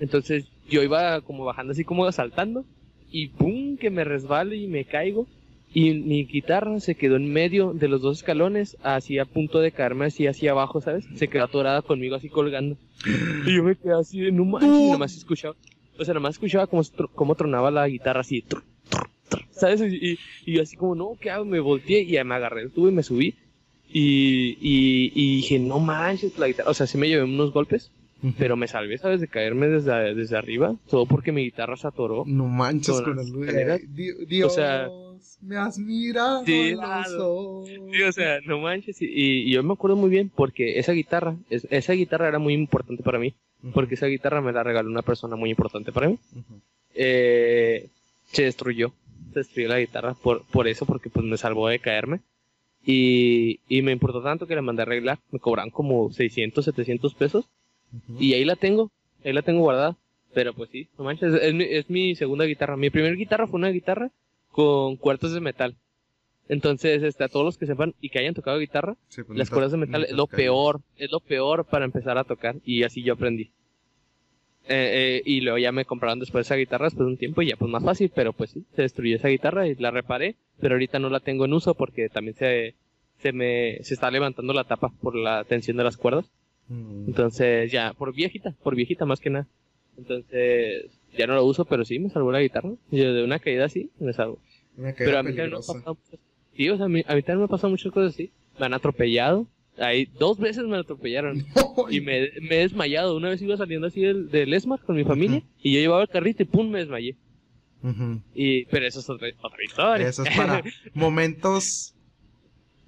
[0.00, 2.64] Entonces yo iba como bajando así como saltando
[3.10, 3.76] y ¡pum!
[3.76, 5.26] que me resbalo y me caigo
[5.72, 9.72] y mi guitarra se quedó en medio de los dos escalones así a punto de
[9.72, 11.04] caerme así hacia abajo, ¿sabes?
[11.14, 12.76] Se quedó atorada conmigo así colgando.
[13.46, 15.54] Y yo me quedé así de no manches, y nomás escuchaba,
[15.98, 16.82] o sea, nomás escuchaba como,
[17.14, 18.62] como tronaba la guitarra así, tr- tr- tr-
[19.50, 19.80] ¿sabes?
[19.82, 21.44] Y, y- yo así como, no, ¿qué hago?
[21.44, 23.34] Me volteé y me agarré el tubo y me subí.
[23.92, 27.90] Y, y, y dije, no manches, la guitarra, o sea, sí me llevé unos golpes,
[28.22, 28.34] Ujú.
[28.38, 29.20] pero me salvé, ¿sabes?
[29.20, 30.74] De caerme desde, desde arriba.
[30.88, 32.24] Todo porque mi guitarra se atoró.
[32.26, 33.26] No manches Con las.
[33.94, 34.88] Di- Dios, sea,
[35.42, 36.74] me has mirado sí.
[37.92, 38.98] Sí, o sea, no manches.
[39.00, 43.02] Y, yo me acuerdo muy bien porque esa guitarra, es- esa guitarra era muy importante
[43.02, 43.34] para mí.
[43.62, 43.72] Ujú.
[43.72, 46.18] Porque esa guitarra me la regaló una persona muy importante para mí.
[46.32, 46.60] Ujú.
[46.94, 47.88] Eh,
[48.26, 48.92] se destruyó.
[49.32, 52.20] Se destruyó la guitarra por, por eso, porque pues me salvó de caerme.
[52.84, 55.18] Y, y me importó tanto que la mandé a arreglar.
[55.30, 57.46] Me cobraron como 600, 700 pesos.
[57.92, 58.22] Ujú.
[58.22, 58.90] Y ahí la tengo,
[59.24, 59.96] ahí la tengo guardada.
[60.32, 62.76] Pero pues sí, no manches, es, mi, es mi segunda guitarra.
[62.76, 64.10] Mi primera guitarra fue una guitarra
[64.52, 65.76] con cuerdas de metal.
[66.48, 69.50] Entonces, este, a todos los que sepan y que hayan tocado guitarra, Sí, pues, las
[69.50, 72.56] cuerdas de metal es lo peor, es lo peor para empezar a tocar.
[72.64, 73.50] Y así yo aprendí.
[74.72, 77.48] Eh, eh, y luego ya me compraron después esa guitarra después de un tiempo y
[77.48, 80.76] ya pues más fácil, pero pues sí, se destruyó esa guitarra y la reparé, pero
[80.76, 82.76] ahorita no la tengo en uso porque también se,
[83.18, 86.30] se me, se está levantando la tapa por la tensión de las cuerdas.
[86.68, 87.06] Mm.
[87.08, 89.48] Entonces, ya, por viejita, por viejita más que nada.
[89.98, 90.86] Entonces,
[91.18, 92.70] ya no lo uso, pero sí me salvó la guitarra.
[92.92, 94.38] Yo de una caída así me salvo.
[94.76, 95.72] Una Pero a mí también me ha peligrosa.
[95.74, 96.20] pasado muchas
[96.56, 98.30] Sí, o sea, a mí, a mí también me han pasado muchas cosas así.
[98.58, 99.46] Me han atropellado.
[99.78, 101.44] Ahí, dos veces me atropellaron.
[101.88, 103.16] Y me, me he desmayado.
[103.16, 105.42] Una vez iba saliendo así del, del ESMAD con mi familia.
[105.62, 107.16] Y yo llevaba el carrito y pum, me desmayé.
[108.34, 110.06] Y, pero eso es otra, otra historia.
[110.08, 110.62] Eso es para
[110.94, 111.94] momentos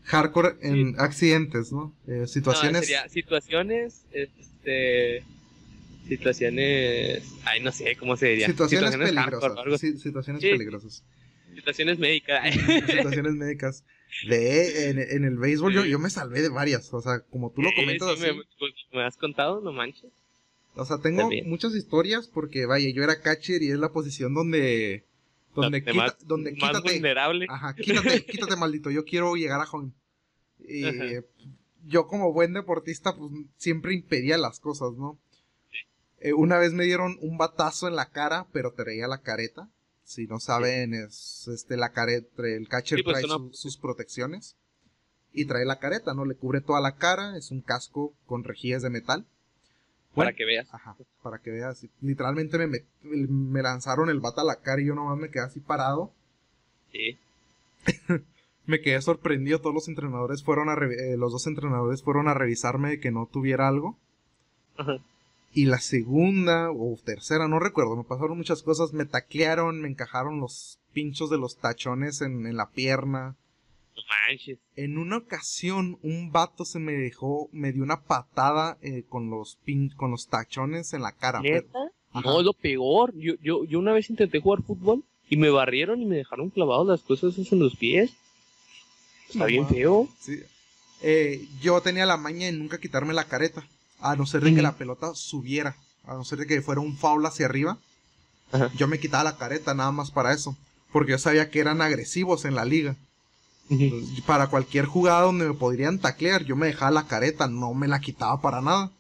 [0.03, 1.95] hardcore en accidentes, ¿no?
[2.07, 2.81] Eh, No, situaciones.
[2.87, 5.23] sería situaciones, este...
[6.09, 7.25] Situaciones...
[7.45, 8.47] Ay, no sé cómo se diría.
[8.49, 9.57] situaciones peligrosas.
[9.57, 10.51] algo situaciones Sí.
[10.51, 11.05] peligrosas.
[11.55, 12.55] Situaciones médicas.
[12.55, 13.85] situaciones médicas.
[14.29, 16.93] De, en, en el béisbol yo, yo me salvé de varias.
[16.93, 18.37] O sea, como tú lo Sí, comentas sí, así.
[18.37, 20.11] me, pues, me has contado, no manches.
[20.75, 21.49] O sea, tengo También.
[21.49, 25.05] muchas historias porque, vaya, yo era catcher y es la posición donde.
[25.55, 26.93] Donde, quita- más, donde más quítate.
[26.95, 27.47] vulnerable.
[27.49, 28.91] Ajá, quítate, quítate, maldito.
[28.91, 29.93] Yo quiero llegar a home.
[30.61, 31.25] Y Ajá.
[31.85, 35.19] yo, como buen deportista, pues siempre impedía las cosas, ¿no?
[36.21, 39.69] Eh, una vez me dieron un batazo en la cara, pero traía la careta.
[40.13, 44.57] Si no saben, es este la careta, el catcher Sí, pues, trae su- sus protecciones.
[45.33, 46.27] y trae la careta, ¿no?
[46.27, 49.25] Le cubre toda la cara, es un casco con rejillas de metal.
[50.15, 50.69] para que veas.
[50.75, 51.87] Ajá, para que veas.
[52.03, 55.61] Literalmente me, me, lanzaron el bata a la cara y yo nomás me quedé así
[55.61, 56.13] parado.
[56.93, 57.19] Sí.
[58.67, 62.91] me quedé sorprendido, todos los entrenadores fueron a, eh, los dos entrenadores fueron a revisarme
[62.91, 63.97] de que no tuviera algo.
[64.77, 64.99] Ajá.
[65.55, 70.41] Y la segunda o tercera, no recuerdo, me pasaron muchas cosas, me taclearon, me encajaron
[70.41, 73.37] los pinchos de los tachones en, en la pierna.
[74.77, 79.57] En una ocasión, un vato se me dejó, me dio una patada eh, con los
[79.65, 81.41] pin, con los tachones en la cara.
[81.41, 81.79] ¿Neta?
[82.15, 83.15] No, es lo peor.
[83.17, 86.87] Yo, yo, yo una vez intenté jugar fútbol y me barrieron y me dejaron clavados
[86.87, 88.13] las cosas en los pies.
[89.29, 90.09] Está bien feo.
[90.21, 90.41] Sí.
[91.03, 93.67] Eh, yo tenía la maña de nunca quitarme la careta.
[94.03, 95.77] A no ser de que la pelota subiera.
[96.07, 97.79] A no ser de que fuera un foul hacia arriba.
[98.77, 100.57] Yo me quitaba la careta nada más para eso.
[100.93, 102.97] Porque yo sabía que eran agresivos en la liga.
[104.27, 108.01] Para cualquier jugada donde me podrían taclear, yo me dejaba la careta, no me la
[108.01, 108.91] quitaba para nada.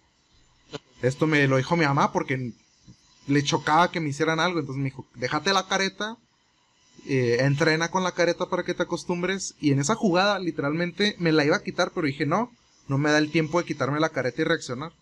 [1.03, 2.53] Esto me lo dijo mi mamá porque
[3.26, 4.61] le chocaba que me hicieran algo.
[4.61, 6.16] Entonces me dijo, déjate la careta,
[7.07, 9.55] eh, entrena con la careta para que te acostumbres.
[9.61, 12.50] Y en esa jugada, literalmente, me la iba a quitar, pero dije, no,
[12.88, 14.92] no me da el tiempo de quitarme la careta y reaccionar.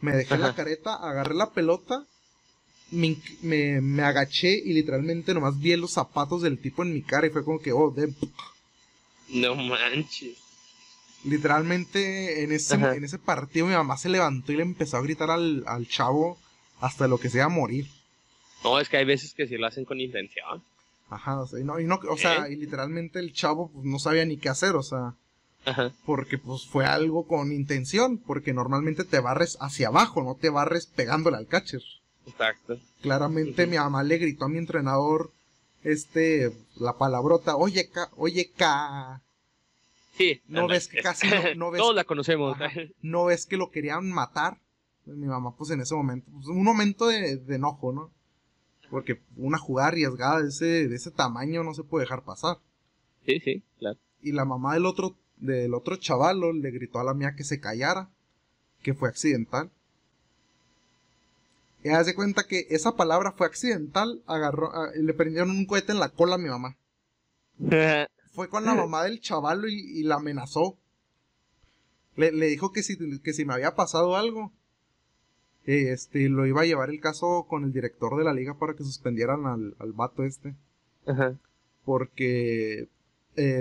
[0.00, 2.04] Me dejé la careta, agarré la pelota,
[2.90, 7.30] me, me, agaché y literalmente nomás vi los zapatos del tipo en mi cara y
[7.30, 8.12] fue como que, oh, de...
[9.28, 10.38] No manches.
[11.24, 15.30] Literalmente en ese, en ese partido mi mamá se levantó y le empezó a gritar
[15.30, 16.38] al, chavo
[16.80, 17.88] hasta lo que sea morir.
[18.62, 20.62] No, es que hay veces que sí lo hacen con intención.
[21.10, 22.52] Ajá, o sea, y no, y no, o sea, ¿Eh?
[22.52, 25.14] y literalmente el chavo pues, no sabía ni qué hacer, o sea,
[26.06, 30.86] porque pues fue algo con intención, porque normalmente te barres hacia abajo, no te barres
[30.86, 31.82] pegándole al catcher.
[32.26, 32.78] Exacto.
[33.00, 35.30] Claramente mi mamá le gritó a mi entrenador,
[35.82, 39.22] este, la palabrota, oye, ca, oye, ca.
[40.16, 40.40] Sí.
[40.48, 41.80] No ves que casi no, ves.
[41.80, 42.56] Todos la conocemos.
[43.02, 44.58] no ves que lo querían matar.
[45.06, 48.10] Mi mamá, pues en ese momento, pues, un momento de, enojo, ¿no?
[48.90, 52.58] Porque una jugada arriesgada de ese, de ese tamaño no se puede dejar pasar.
[53.24, 53.98] Sí, sí, claro.
[54.20, 57.60] Y la mamá del otro del otro chavalo le gritó a la mía que se
[57.60, 58.10] callara,
[58.82, 59.70] que fue accidental.
[61.84, 66.08] Y hace cuenta que esa palabra fue accidental, agarró, le prendieron un cohete en la
[66.08, 66.76] cola a mi mamá.
[68.32, 70.76] fue con la mamá del chavalo y, la amenazó.
[72.16, 74.52] Le, dijo que si, que si me había pasado algo,
[75.64, 78.84] este, lo iba a llevar el caso con el director de la liga para que
[78.84, 80.54] suspendieran al, al vato este.
[81.84, 82.88] Porque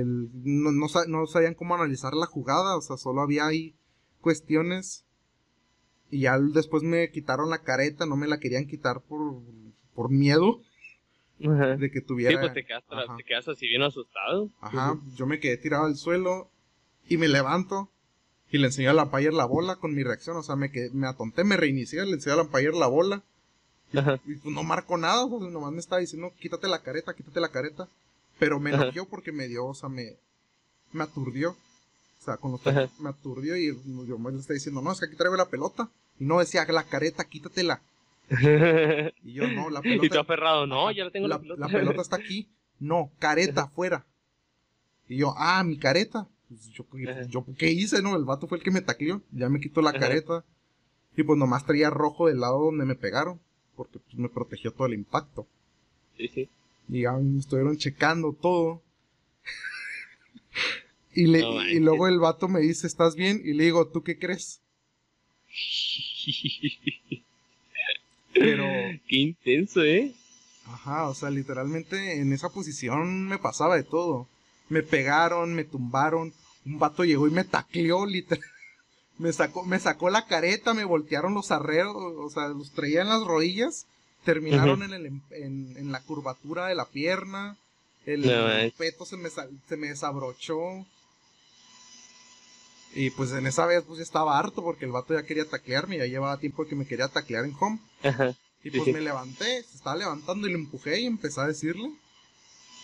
[0.04, 3.76] no, no, sabían cómo analizar la jugada, o sea, solo había ahí
[4.22, 5.06] cuestiones.
[6.10, 9.42] Y ya después me quitaron la careta, no me la querían quitar por,
[9.94, 10.62] por miedo
[11.38, 12.32] de que tuviera.
[12.32, 12.66] Sí, pues te
[13.26, 14.50] quedas, así bien asustado.
[14.62, 16.50] Ajá, yo me quedé tirado al suelo
[17.08, 17.90] y me levanto
[18.50, 20.38] y le enseñé a la Payer la bola con mi reacción.
[20.38, 23.24] O sea, me, quedé, me atonté, me reinicié, le enseñé a la Payer la bola.
[23.92, 27.88] Y, pues no marco nada, nomás me estaba diciendo, quítate la careta, quítate la careta.
[28.40, 30.18] Pero me enojó porque me dio, o sea, me,
[30.94, 31.52] me aturdió.
[31.52, 32.62] O sea, con los
[33.00, 33.68] me aturdió y
[34.08, 35.90] yo me le estaba diciendo, no, es que aquí traigo la pelota.
[36.20, 37.82] Y no decía, la careta, quítatela.
[39.24, 40.06] y yo, no, la pelota.
[40.06, 41.62] Y tú aferrado, no, ya la tengo la, pelota.
[41.62, 42.50] La pelota está aquí.
[42.80, 44.06] No, careta afuera.
[45.08, 46.28] Y yo, ah, mi careta.
[46.50, 46.86] Pues yo,
[47.30, 48.16] yo, ¿qué hice, no?
[48.16, 49.22] El vato fue el que me tacleó.
[49.32, 50.44] Ya me quitó la careta.
[51.16, 53.40] Y pues nomás traía rojo del lado donde me pegaron.
[53.76, 55.48] Porque pues, me protegió todo el impacto.
[56.18, 56.50] Sí, sí.
[56.90, 58.82] Y ya estuvieron checando todo.
[61.14, 61.40] y, le,
[61.72, 63.42] y luego el vato me dice, ¿estás bien?
[63.44, 64.62] Y le digo, ¿tú qué crees?
[68.34, 68.66] Pero...
[69.08, 70.14] Qué intenso, ¿eh?
[70.66, 74.28] Ajá, o sea, literalmente en esa posición me pasaba de todo.
[74.70, 76.34] Me pegaron, me tumbaron,
[76.66, 78.44] un vato llegó y me tacleó, literal.
[79.18, 83.10] Me sacó, me sacó la careta, me voltearon los arreos, o sea, los traía en
[83.10, 83.88] las rodillas
[84.24, 87.58] terminaron en, el, em, en, la curvatura de la pierna,
[88.06, 90.86] el, peto se me, se me desabrochó.
[92.96, 95.98] Y pues en esa vez pues ya estaba harto porque el vato ya quería taclearme,
[95.98, 97.80] ya llevaba tiempo que me quería taclear en home.
[98.64, 101.92] Y pues me levanté, se estaba levantando y le empujé y empecé a decirle.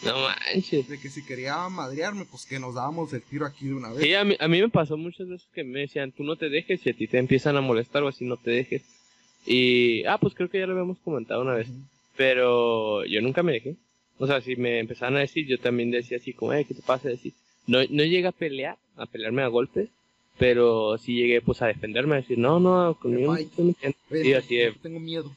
[0.04, 0.88] No manches.
[0.88, 4.04] De que si quería madrearme, pues que nos dábamos el tiro aquí de una vez.
[4.04, 6.50] Sí, a mí, a mí me pasó muchas veces que me decían, tú no te
[6.50, 8.84] dejes y a ti te empiezan a molestar o así no te dejes.
[9.46, 11.68] Y, ah, pues creo que ya lo habíamos comentado una vez.
[12.16, 13.76] Pero yo nunca me dejé.
[14.18, 16.82] O sea, si me empezaban a decir, yo también decía así como, eh, ¿qué te
[16.82, 17.10] pasa?
[17.10, 17.34] Decir,
[17.68, 19.90] no, no llegué a pelear, a pelearme a golpes,
[20.38, 23.74] pero sí llegué pues a defenderme, a decir, no, no, conmigo no
[24.10, 25.32] Sí, así de, tengo miedo.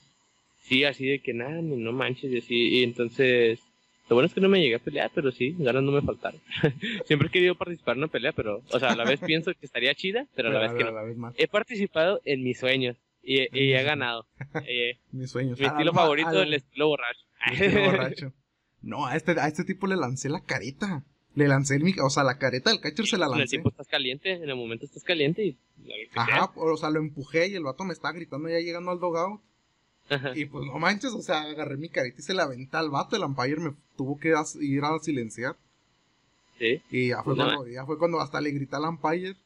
[0.62, 3.60] Sí, así de que nada, ni no manches, y así, y entonces,
[4.08, 6.40] Lo bueno es que no me llegué a pelear, pero sí, ganas no me faltaron.
[7.06, 9.66] Siempre he querido participar en una pelea, pero, o sea, a la vez pienso que
[9.66, 11.32] estaría chida, pero a la vez que no.
[11.36, 12.96] He participado en mis sueños
[13.26, 14.26] y, he ganado.
[14.68, 15.58] Eh, mis sueños.
[15.58, 17.20] Mi estilo favorito, es el estilo borracho.
[17.46, 18.32] El estilo borracho.
[18.82, 21.04] No, a este, a este tipo le lancé la careta.
[21.34, 23.36] Le lancé el o sea, la careta del catcher se la lancé.
[23.36, 25.58] En el tiempo estás caliente, en el momento estás caliente y...
[26.14, 29.42] Ajá, o sea, lo empujé y el vato me estaba gritando ya llegando al dogout.
[30.34, 33.16] Y pues no manches, o sea, agarré mi careta y se la aventé al vato,
[33.16, 35.56] el umpire me tuvo que ir a silenciar.
[36.58, 36.80] Sí.
[36.90, 39.36] Y ya fue, cuando, ya fue cuando hasta le grité al umpire.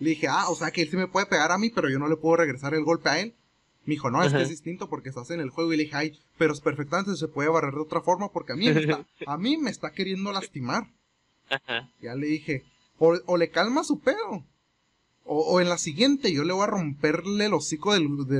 [0.00, 1.98] Le dije, ah, o sea que él sí me puede pegar a mí, pero yo
[1.98, 3.34] no le puedo regresar el golpe a él.
[3.84, 5.72] Me dijo, no, es que es distinto porque estás en el juego.
[5.72, 8.56] Y le dije, ay, pero es perfectamente se puede barrer de otra forma porque a
[8.56, 10.86] mí me está, a mí me está queriendo lastimar.
[12.00, 12.64] Ya le dije,
[12.98, 14.44] o, le calma su pedo.
[15.24, 17.92] O, en la siguiente yo le voy a romperle el hocico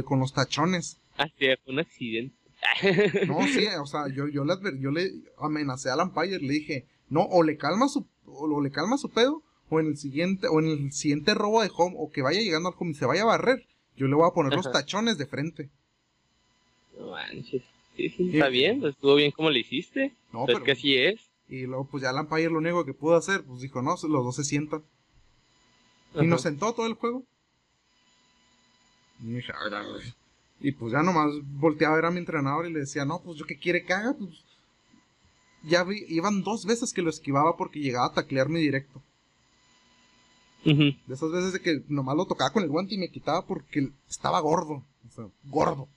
[0.04, 0.98] con los tachones.
[1.16, 2.36] Ah, sí, fue un accidente.
[3.26, 7.22] no, sí, o sea, yo, yo, le, yo le amenacé al umpire, le dije, no,
[7.22, 10.68] o le calma su, o le calma su pedo, o en el siguiente, o en
[10.68, 13.26] el siguiente robo de home, o que vaya llegando al home y se vaya a
[13.26, 13.66] barrer,
[13.96, 15.70] yo le voy a poner los tachones de frente.
[16.98, 17.62] No manches.
[17.96, 20.12] Sí, sí, está bien, pues, estuvo bien como le hiciste.
[20.32, 21.20] No, pues pero, que así es.
[21.48, 24.24] Y luego, pues ya el umpire lo único que pudo hacer, pues dijo, no, los
[24.24, 24.84] dos se sientan.
[26.14, 27.24] Y nos sentó todo el juego.
[29.20, 29.52] Y dije,
[30.60, 33.38] y pues ya nomás volteaba a ver a mi entrenador y le decía, no, pues
[33.38, 34.44] yo qué quiere que haga, pues.
[35.64, 39.02] Ya vi, iban dos veces que lo esquivaba porque llegaba a taclearme directo.
[40.64, 43.88] De esas veces de que nomás lo tocaba con el guante y me quitaba porque
[44.08, 44.82] estaba gordo.
[45.06, 45.88] O sea, gordo.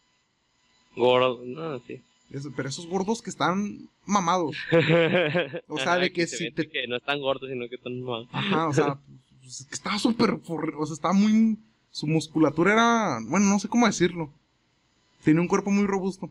[0.96, 2.02] Gordo, no, sí.
[2.56, 4.56] pero esos gordos que están mamados.
[5.68, 6.70] O sea, de que, si te...
[6.70, 8.28] que no están gordos, sino que están mamados.
[8.32, 8.98] Ajá, o sea,
[9.42, 10.40] pues, que estaba súper...
[10.48, 11.58] O sea, estaba muy...
[11.92, 13.20] Su musculatura era...
[13.28, 14.30] Bueno, no sé cómo decirlo.
[15.24, 16.30] Tiene un cuerpo muy robusto.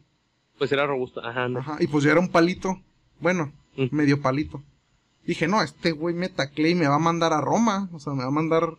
[0.59, 1.47] Pues era robusto, ajá.
[1.47, 2.81] Ajá, y pues yo era un palito.
[3.21, 3.95] Bueno, mm.
[3.95, 4.63] medio palito.
[5.31, 7.89] Dije, no, este güey me taclea y me va a mandar a Roma.
[7.93, 8.71] O sea, me va a mandar.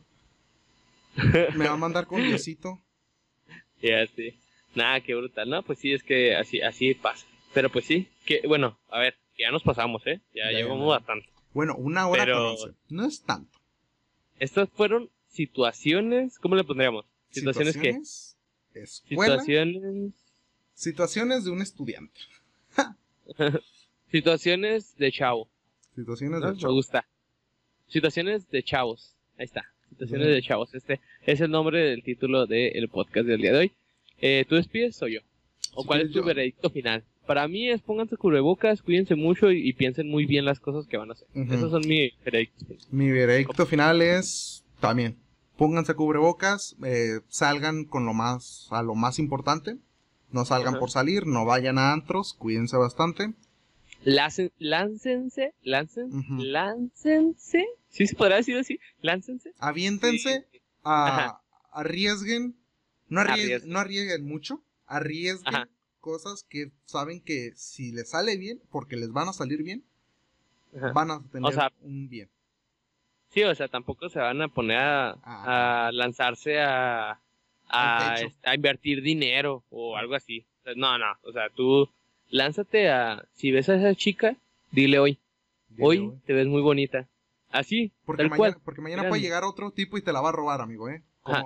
[1.55, 2.77] me va a mandar con Diosito.
[3.81, 4.37] Ya, sí.
[4.75, 5.49] Nada, qué brutal.
[5.49, 7.25] No, pues sí, es que así, así pasa.
[7.53, 10.19] Pero pues sí, que bueno, a ver, ya nos pasamos, ¿eh?
[10.35, 11.29] Ya, llevamos bastante.
[11.53, 12.53] Bueno, una hora Pero...
[12.89, 13.57] No es tanto.
[14.37, 17.05] Estas fueron situaciones, ¿cómo le pondríamos?
[17.29, 18.37] Situaciones, ¿Situaciones?
[19.07, 20.13] Situaciones.
[20.73, 22.19] Situaciones de un estudiante.
[24.11, 25.49] Situaciones de chavo.
[26.01, 26.73] Situaciones de chavo.
[26.73, 27.05] Me gusta.
[27.87, 29.15] Situaciones de chavos.
[29.37, 29.65] Ahí está.
[29.89, 30.73] Situaciones de chavos.
[30.73, 33.71] Este es el nombre del título del podcast del día de hoy.
[34.19, 35.19] Eh, ¿Tú despides o yo?
[35.73, 37.03] ¿O cuál es tu veredicto final?
[37.25, 41.09] Para mí es pónganse cubrebocas, cuídense mucho y, piensen muy bien las cosas que van
[41.09, 41.27] a hacer.
[41.33, 42.87] Esos son mis veredictos.
[42.91, 45.17] Mi veredicto final es también
[45.61, 49.77] pónganse cubrebocas, eh, salgan con lo más, a lo más importante,
[50.31, 53.33] no salgan por salir, no vayan a antros, cuídense bastante.
[54.03, 55.53] Láncense, láncense,
[56.37, 58.79] láncense, ¿sí se podrá decir así?
[59.01, 59.53] Láncense.
[59.59, 60.45] Aviéntense,
[60.83, 61.41] a,
[61.71, 62.55] arriesguen,
[63.07, 65.67] no arriesguen, no arriesguen mucho, arriesguen
[65.99, 69.85] cosas que saben que si les sale bien, porque les van a salir bien,
[70.93, 72.29] van a tener un bien.
[73.29, 75.91] Sí, o sea, tampoco se van a poner a, ah.
[75.93, 77.21] lanzarse a,
[77.69, 78.15] a,
[78.53, 80.45] invertir dinero o algo así.
[80.75, 81.89] no, no, o sea, tú
[82.31, 84.35] lánzate a, si ves a esa chica,
[84.71, 85.19] dile hoy,
[85.79, 87.07] hoy, te ves muy bonita.
[87.51, 90.61] Así, porque mañana, Porque mañana puede llegar otro tipo y te la va a robar,
[90.61, 91.03] amigo, ¿eh?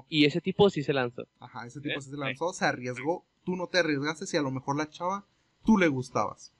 [0.07, 1.27] y ese tipo sí se lanzó.
[1.39, 4.51] Ajá, ese tipo sí se lanzó, se arriesgó, tú no te arriesgaste si a lo
[4.51, 5.25] mejor la chava,
[5.65, 6.53] tú le gustabas.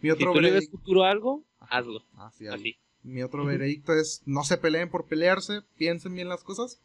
[0.00, 2.02] Mi otro si tú le ves futuro a algo, hazlo.
[2.16, 2.76] Así, así.
[3.04, 6.80] Mi otro veredicto es no se peleen por pelearse, piensen bien las cosas.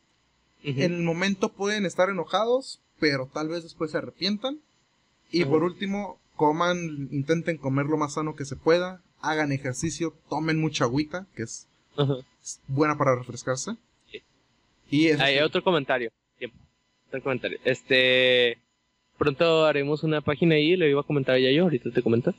[0.63, 4.59] En el momento pueden estar enojados, pero tal vez después se arrepientan.
[5.31, 10.59] Y por último, coman, intenten comer lo más sano que se pueda, hagan ejercicio, tomen
[10.59, 11.67] mucha agüita, que es,
[12.67, 13.75] buena para refrescarse.
[14.89, 16.09] Y Hay otro comentario.
[17.09, 17.59] Otro comentario.
[17.65, 18.57] Este
[19.17, 22.33] pronto haremos una página ahí, le iba a comentar ya yo, ahorita te comento,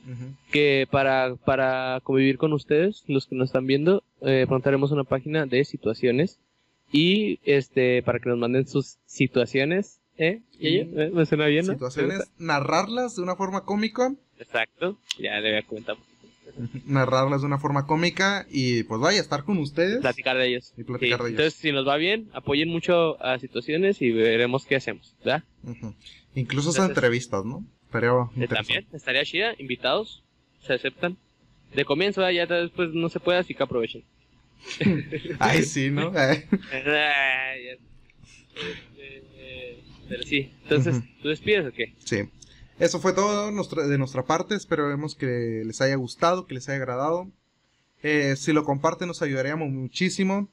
[0.53, 5.05] que para, para convivir con ustedes, los que nos están viendo, eh, pronto haremos una
[5.05, 6.39] página de situaciones
[6.93, 10.43] y este para que nos manden sus situaciones, ¿eh?
[10.61, 11.11] ¿Eh?
[11.13, 14.15] ¿Me suena bien, Situaciones, narrarlas de una forma cómica.
[14.39, 15.97] Exacto, ya le voy a comentar.
[16.87, 20.01] narrarlas de una forma cómica y pues vaya estar con ustedes.
[20.01, 20.73] Platicar de ellos.
[20.77, 21.39] Y platicar de ellos.
[21.39, 25.45] Entonces, si nos va bien, apoyen mucho a situaciones y veremos qué hacemos, ¿verdad?
[26.35, 27.65] Incluso esas entrevistas, ¿no?
[27.91, 30.23] Pero eh, también, estaría chida, invitados,
[30.61, 31.17] se aceptan.
[31.75, 34.05] De comienzo, ya después no se puede, así que aprovechen.
[35.39, 36.13] Ay, sí, ¿no?
[38.98, 38.98] Eh,
[40.09, 41.95] pero sí, entonces, ¿tú despides o qué?
[42.05, 42.29] Sí.
[42.79, 44.55] Eso fue todo de nuestra parte.
[44.55, 47.29] Esperemos que les haya gustado, que les haya agradado.
[48.03, 50.49] Eh, si lo comparten nos ayudaríamos muchísimo.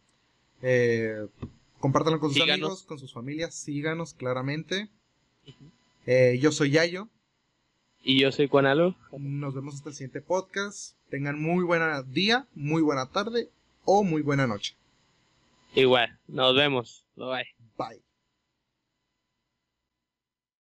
[0.61, 1.27] Eh,
[1.79, 3.53] compártanlo con sus amigos, con sus familias.
[3.53, 4.89] Síganos claramente.
[6.07, 7.09] Eh, yo soy Yayo.
[8.03, 8.95] Y yo soy Juanalo.
[9.17, 10.95] Nos vemos hasta el siguiente podcast.
[11.09, 13.49] Tengan muy buena día, muy buena tarde
[13.83, 14.75] o muy buena noche.
[15.75, 17.03] Igual, nos vemos.
[17.15, 17.47] Bye.
[17.77, 18.04] Bye.